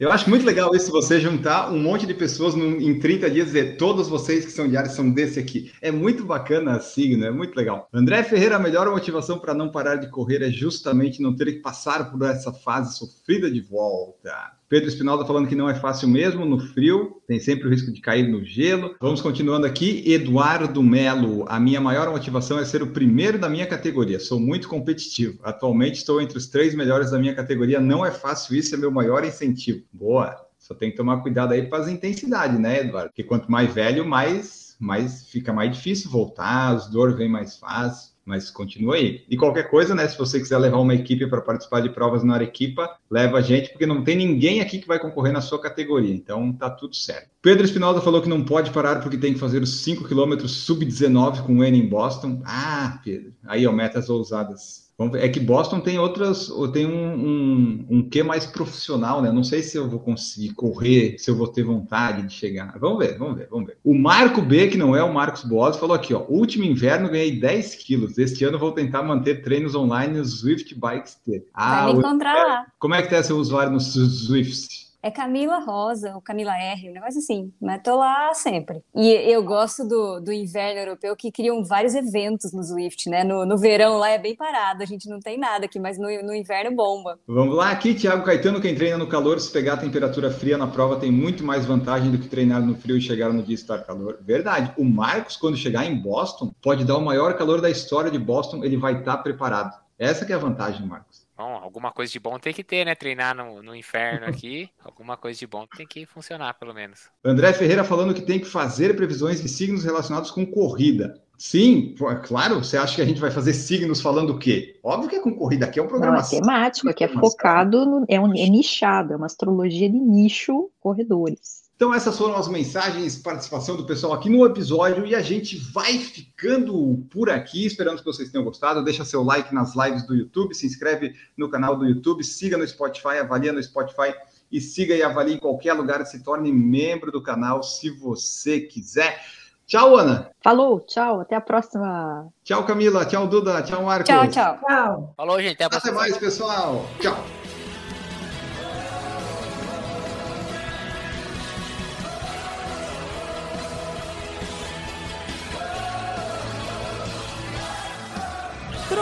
Eu 0.00 0.10
acho 0.10 0.28
muito 0.30 0.46
legal 0.46 0.74
isso, 0.74 0.90
você 0.90 1.20
juntar 1.20 1.70
um 1.70 1.78
monte 1.78 2.06
de 2.06 2.14
pessoas 2.14 2.54
num- 2.54 2.80
em 2.80 2.98
30 2.98 3.30
dias 3.30 3.48
e 3.48 3.52
dizer 3.52 3.76
todos 3.76 4.08
vocês 4.08 4.44
que 4.46 4.50
são 4.50 4.66
diários 4.66 4.94
são 4.94 5.08
desse 5.10 5.38
aqui. 5.38 5.70
É 5.82 5.90
muito 5.92 6.24
bacana 6.24 6.72
assim, 6.76 7.16
né? 7.16 7.26
É 7.28 7.30
muito 7.30 7.54
legal. 7.54 7.86
André 7.92 8.22
Ferreira, 8.24 8.56
a 8.56 8.58
melhor 8.58 8.90
motivação 8.90 9.38
para 9.38 9.52
não 9.54 9.70
parar 9.70 9.96
de 9.96 10.08
correr 10.08 10.42
é 10.42 10.50
justamente 10.50 11.20
não 11.22 11.36
ter 11.36 11.44
que 11.52 11.60
passar 11.60 12.10
por 12.10 12.22
essa 12.22 12.50
fase 12.52 12.96
sofrida 12.98 13.50
de 13.50 13.60
volta. 13.60 14.32
Pedro 14.72 14.88
Espinalda 14.88 15.26
falando 15.26 15.46
que 15.46 15.54
não 15.54 15.68
é 15.68 15.74
fácil 15.74 16.08
mesmo 16.08 16.46
no 16.46 16.58
frio, 16.58 17.20
tem 17.28 17.38
sempre 17.38 17.66
o 17.66 17.70
risco 17.70 17.92
de 17.92 18.00
cair 18.00 18.26
no 18.26 18.42
gelo. 18.42 18.96
Vamos 18.98 19.20
continuando 19.20 19.66
aqui. 19.66 20.02
Eduardo 20.10 20.82
Melo, 20.82 21.44
a 21.46 21.60
minha 21.60 21.78
maior 21.78 22.10
motivação 22.10 22.58
é 22.58 22.64
ser 22.64 22.82
o 22.82 22.86
primeiro 22.86 23.38
da 23.38 23.50
minha 23.50 23.66
categoria. 23.66 24.18
Sou 24.18 24.40
muito 24.40 24.70
competitivo. 24.70 25.38
Atualmente 25.42 25.96
estou 25.96 26.22
entre 26.22 26.38
os 26.38 26.46
três 26.46 26.74
melhores 26.74 27.10
da 27.10 27.18
minha 27.18 27.34
categoria. 27.34 27.80
Não 27.80 28.02
é 28.02 28.10
fácil, 28.10 28.56
isso 28.56 28.74
é 28.74 28.78
meu 28.78 28.90
maior 28.90 29.26
incentivo. 29.26 29.84
Boa. 29.92 30.42
Só 30.58 30.72
tem 30.72 30.90
que 30.90 30.96
tomar 30.96 31.20
cuidado 31.20 31.52
aí 31.52 31.66
para 31.66 31.82
as 31.82 31.88
intensidades, 31.88 32.58
né, 32.58 32.80
Eduardo? 32.80 33.10
Porque 33.10 33.24
quanto 33.24 33.52
mais 33.52 33.74
velho, 33.74 34.08
mais, 34.08 34.74
mais 34.80 35.28
fica 35.28 35.52
mais 35.52 35.76
difícil 35.76 36.10
voltar, 36.10 36.74
as 36.74 36.88
dores 36.88 37.14
vêm 37.14 37.28
mais 37.28 37.58
fácil. 37.58 38.11
Mas 38.24 38.50
continua 38.50 38.94
aí. 38.94 39.24
E 39.28 39.36
qualquer 39.36 39.68
coisa, 39.68 39.94
né? 39.94 40.06
Se 40.06 40.16
você 40.16 40.38
quiser 40.38 40.58
levar 40.58 40.78
uma 40.78 40.94
equipe 40.94 41.26
para 41.26 41.40
participar 41.40 41.80
de 41.80 41.90
provas 41.90 42.22
na 42.22 42.34
Arequipa, 42.34 42.96
leva 43.10 43.38
a 43.38 43.40
gente, 43.40 43.70
porque 43.70 43.86
não 43.86 44.04
tem 44.04 44.16
ninguém 44.16 44.60
aqui 44.60 44.78
que 44.78 44.86
vai 44.86 44.98
concorrer 44.98 45.32
na 45.32 45.40
sua 45.40 45.60
categoria. 45.60 46.14
Então 46.14 46.52
tá 46.52 46.70
tudo 46.70 46.94
certo. 46.94 47.30
Pedro 47.42 47.64
Espinalda 47.64 48.00
falou 48.00 48.22
que 48.22 48.28
não 48.28 48.44
pode 48.44 48.70
parar 48.70 49.00
porque 49.00 49.18
tem 49.18 49.34
que 49.34 49.40
fazer 49.40 49.60
os 49.60 49.82
5 49.82 50.04
km 50.04 50.46
sub-19 50.46 51.42
com 51.42 51.58
o 51.58 51.64
N 51.64 51.76
em 51.76 51.88
Boston. 51.88 52.40
Ah, 52.44 53.00
Pedro. 53.04 53.32
Aí, 53.44 53.66
ó, 53.66 53.72
metas 53.72 54.08
ousadas. 54.08 54.81
É 55.14 55.28
que 55.28 55.40
Boston 55.40 55.80
tem 55.80 55.98
outras, 55.98 56.48
ou 56.50 56.68
tem 56.68 56.86
um, 56.86 57.14
um, 57.14 57.86
um 57.90 58.02
quê 58.08 58.22
mais 58.22 58.46
profissional, 58.46 59.20
né? 59.22 59.32
Não 59.32 59.42
sei 59.44 59.62
se 59.62 59.76
eu 59.76 59.88
vou 59.88 59.98
conseguir 60.00 60.54
correr, 60.54 61.16
se 61.18 61.30
eu 61.30 61.36
vou 61.36 61.48
ter 61.48 61.62
vontade 61.62 62.26
de 62.26 62.32
chegar. 62.32 62.78
Vamos 62.78 62.98
ver, 62.98 63.18
vamos 63.18 63.36
ver, 63.36 63.48
vamos 63.50 63.66
ver. 63.66 63.78
O 63.84 63.94
Marco 63.94 64.42
B, 64.42 64.68
que 64.68 64.76
não 64.76 64.94
é 64.94 65.02
o 65.02 65.12
Marcos 65.12 65.44
Boas, 65.44 65.76
falou 65.76 65.94
aqui, 65.94 66.14
ó. 66.14 66.24
Último 66.28 66.64
inverno 66.64 67.08
ganhei 67.08 67.38
10 67.40 67.74
quilos. 67.76 68.18
Este 68.18 68.44
ano 68.44 68.58
vou 68.58 68.72
tentar 68.72 69.02
manter 69.02 69.42
treinos 69.42 69.74
online 69.74 70.16
no 70.18 70.24
Swift 70.24 70.74
Bikes 70.78 71.14
T. 71.24 71.44
Ah, 71.54 71.84
Vai 71.84 71.92
me 71.94 71.98
encontrar 72.00 72.34
lá. 72.46 72.66
como 72.78 72.94
é 72.94 73.02
que 73.02 73.10
tá 73.10 73.22
seu 73.22 73.36
usuário 73.36 73.72
no 73.72 73.80
Swift? 73.80 74.91
É 75.02 75.10
Camila 75.10 75.58
Rosa, 75.58 76.14
ou 76.14 76.20
Camila 76.20 76.56
R, 76.56 76.88
um 76.88 76.92
negócio 76.92 77.18
assim. 77.18 77.52
Mas 77.60 77.82
tô 77.82 77.96
lá 77.96 78.32
sempre. 78.34 78.80
E 78.94 79.10
eu 79.10 79.42
gosto 79.42 79.84
do, 79.84 80.20
do 80.20 80.32
inverno 80.32 80.78
europeu, 80.78 81.16
que 81.16 81.32
criam 81.32 81.64
vários 81.64 81.94
eventos 81.94 82.52
no 82.52 82.62
Zwift, 82.62 83.10
né? 83.10 83.24
No, 83.24 83.44
no 83.44 83.58
verão 83.58 83.98
lá 83.98 84.10
é 84.10 84.18
bem 84.18 84.36
parado, 84.36 84.80
a 84.80 84.86
gente 84.86 85.08
não 85.08 85.18
tem 85.18 85.36
nada 85.36 85.64
aqui, 85.64 85.80
mas 85.80 85.98
no, 85.98 86.06
no 86.22 86.32
inverno 86.32 86.76
bomba. 86.76 87.18
Vamos 87.26 87.56
lá, 87.56 87.70
aqui, 87.72 87.94
Thiago 87.94 88.24
Caetano, 88.24 88.60
quem 88.60 88.76
treina 88.76 88.96
no 88.96 89.08
calor, 89.08 89.40
se 89.40 89.50
pegar 89.50 89.74
a 89.74 89.78
temperatura 89.78 90.30
fria 90.30 90.56
na 90.56 90.68
prova, 90.68 91.00
tem 91.00 91.10
muito 91.10 91.42
mais 91.42 91.66
vantagem 91.66 92.12
do 92.12 92.18
que 92.18 92.28
treinar 92.28 92.62
no 92.62 92.76
frio 92.76 92.96
e 92.96 93.00
chegar 93.00 93.32
no 93.32 93.42
dia 93.42 93.56
estar 93.56 93.78
calor. 93.80 94.18
Verdade. 94.22 94.72
O 94.78 94.84
Marcos, 94.84 95.36
quando 95.36 95.56
chegar 95.56 95.84
em 95.84 96.00
Boston, 96.00 96.52
pode 96.62 96.84
dar 96.84 96.96
o 96.96 97.04
maior 97.04 97.36
calor 97.36 97.60
da 97.60 97.68
história 97.68 98.10
de 98.10 98.20
Boston, 98.20 98.64
ele 98.64 98.76
vai 98.76 99.00
estar 99.00 99.16
preparado. 99.18 99.76
Essa 99.98 100.24
que 100.24 100.32
é 100.32 100.36
a 100.36 100.38
vantagem, 100.38 100.86
Marcos. 100.86 101.21
Bom, 101.42 101.58
alguma 101.60 101.90
coisa 101.90 102.12
de 102.12 102.20
bom 102.20 102.38
tem 102.38 102.54
que 102.54 102.62
ter, 102.62 102.84
né? 102.84 102.94
Treinar 102.94 103.34
no, 103.34 103.60
no 103.64 103.74
inferno 103.74 104.26
aqui, 104.26 104.70
alguma 104.84 105.16
coisa 105.16 105.40
de 105.40 105.46
bom 105.46 105.66
tem 105.76 105.84
que 105.84 106.06
funcionar, 106.06 106.54
pelo 106.54 106.72
menos. 106.72 107.08
André 107.24 107.52
Ferreira 107.52 107.82
falando 107.82 108.14
que 108.14 108.22
tem 108.22 108.38
que 108.38 108.46
fazer 108.46 108.94
previsões 108.94 109.42
de 109.42 109.48
signos 109.48 109.82
relacionados 109.82 110.30
com 110.30 110.46
corrida. 110.46 111.20
Sim, 111.36 111.96
é 112.08 112.14
claro. 112.14 112.62
Você 112.62 112.76
acha 112.76 112.94
que 112.94 113.02
a 113.02 113.04
gente 113.04 113.20
vai 113.20 113.32
fazer 113.32 113.54
signos 113.54 114.00
falando 114.00 114.30
o 114.30 114.38
quê? 114.38 114.78
Óbvio 114.84 115.10
que 115.10 115.16
é 115.16 115.20
com 115.20 115.34
corrida. 115.34 115.66
Aqui 115.66 115.80
é 115.80 115.82
um 115.82 115.88
programa 115.88 116.18
Não, 116.18 116.24
é 116.24 116.30
temático, 116.30 116.88
aqui 116.88 117.02
é 117.02 117.08
focado, 117.08 117.84
no, 117.84 118.04
é, 118.08 118.20
um, 118.20 118.32
é 118.32 118.48
nichado, 118.48 119.12
é 119.12 119.16
uma 119.16 119.26
astrologia 119.26 119.90
de 119.90 119.98
nicho 119.98 120.70
corredores. 120.78 121.61
Então, 121.82 121.92
essas 121.92 122.16
foram 122.16 122.36
as 122.36 122.46
mensagens, 122.46 123.18
participação 123.18 123.74
do 123.74 123.84
pessoal 123.84 124.12
aqui 124.12 124.30
no 124.30 124.46
episódio 124.46 125.04
e 125.04 125.16
a 125.16 125.20
gente 125.20 125.56
vai 125.56 125.98
ficando 125.98 127.04
por 127.10 127.28
aqui. 127.28 127.66
Esperamos 127.66 128.00
que 128.00 128.06
vocês 128.06 128.30
tenham 128.30 128.44
gostado. 128.44 128.84
Deixa 128.84 129.04
seu 129.04 129.24
like 129.24 129.52
nas 129.52 129.74
lives 129.74 130.06
do 130.06 130.14
YouTube, 130.14 130.54
se 130.54 130.64
inscreve 130.64 131.12
no 131.36 131.50
canal 131.50 131.74
do 131.74 131.84
YouTube, 131.84 132.22
siga 132.22 132.56
no 132.56 132.64
Spotify, 132.64 133.18
avalia 133.18 133.52
no 133.52 133.60
Spotify 133.60 134.14
e 134.48 134.60
siga 134.60 134.94
e 134.94 135.02
avalie 135.02 135.34
em 135.34 135.38
qualquer 135.38 135.72
lugar. 135.72 136.06
Se 136.06 136.22
torne 136.22 136.52
membro 136.52 137.10
do 137.10 137.20
canal 137.20 137.64
se 137.64 137.90
você 137.90 138.60
quiser. 138.60 139.20
Tchau, 139.66 139.96
Ana. 139.96 140.30
Falou, 140.40 140.78
tchau, 140.86 141.22
até 141.22 141.34
a 141.34 141.40
próxima. 141.40 142.28
Tchau, 142.44 142.64
Camila. 142.64 143.04
Tchau, 143.06 143.26
Duda. 143.26 143.60
Tchau, 143.60 143.82
Marcos. 143.82 144.06
Tchau, 144.06 144.28
tchau. 144.28 144.56
Tchau. 144.64 145.14
Falou, 145.16 145.42
gente. 145.42 145.60
Até, 145.60 145.74
a 145.74 145.78
até 145.78 145.90
mais, 145.90 146.16
pessoal. 146.16 146.86
Tchau. 147.00 147.41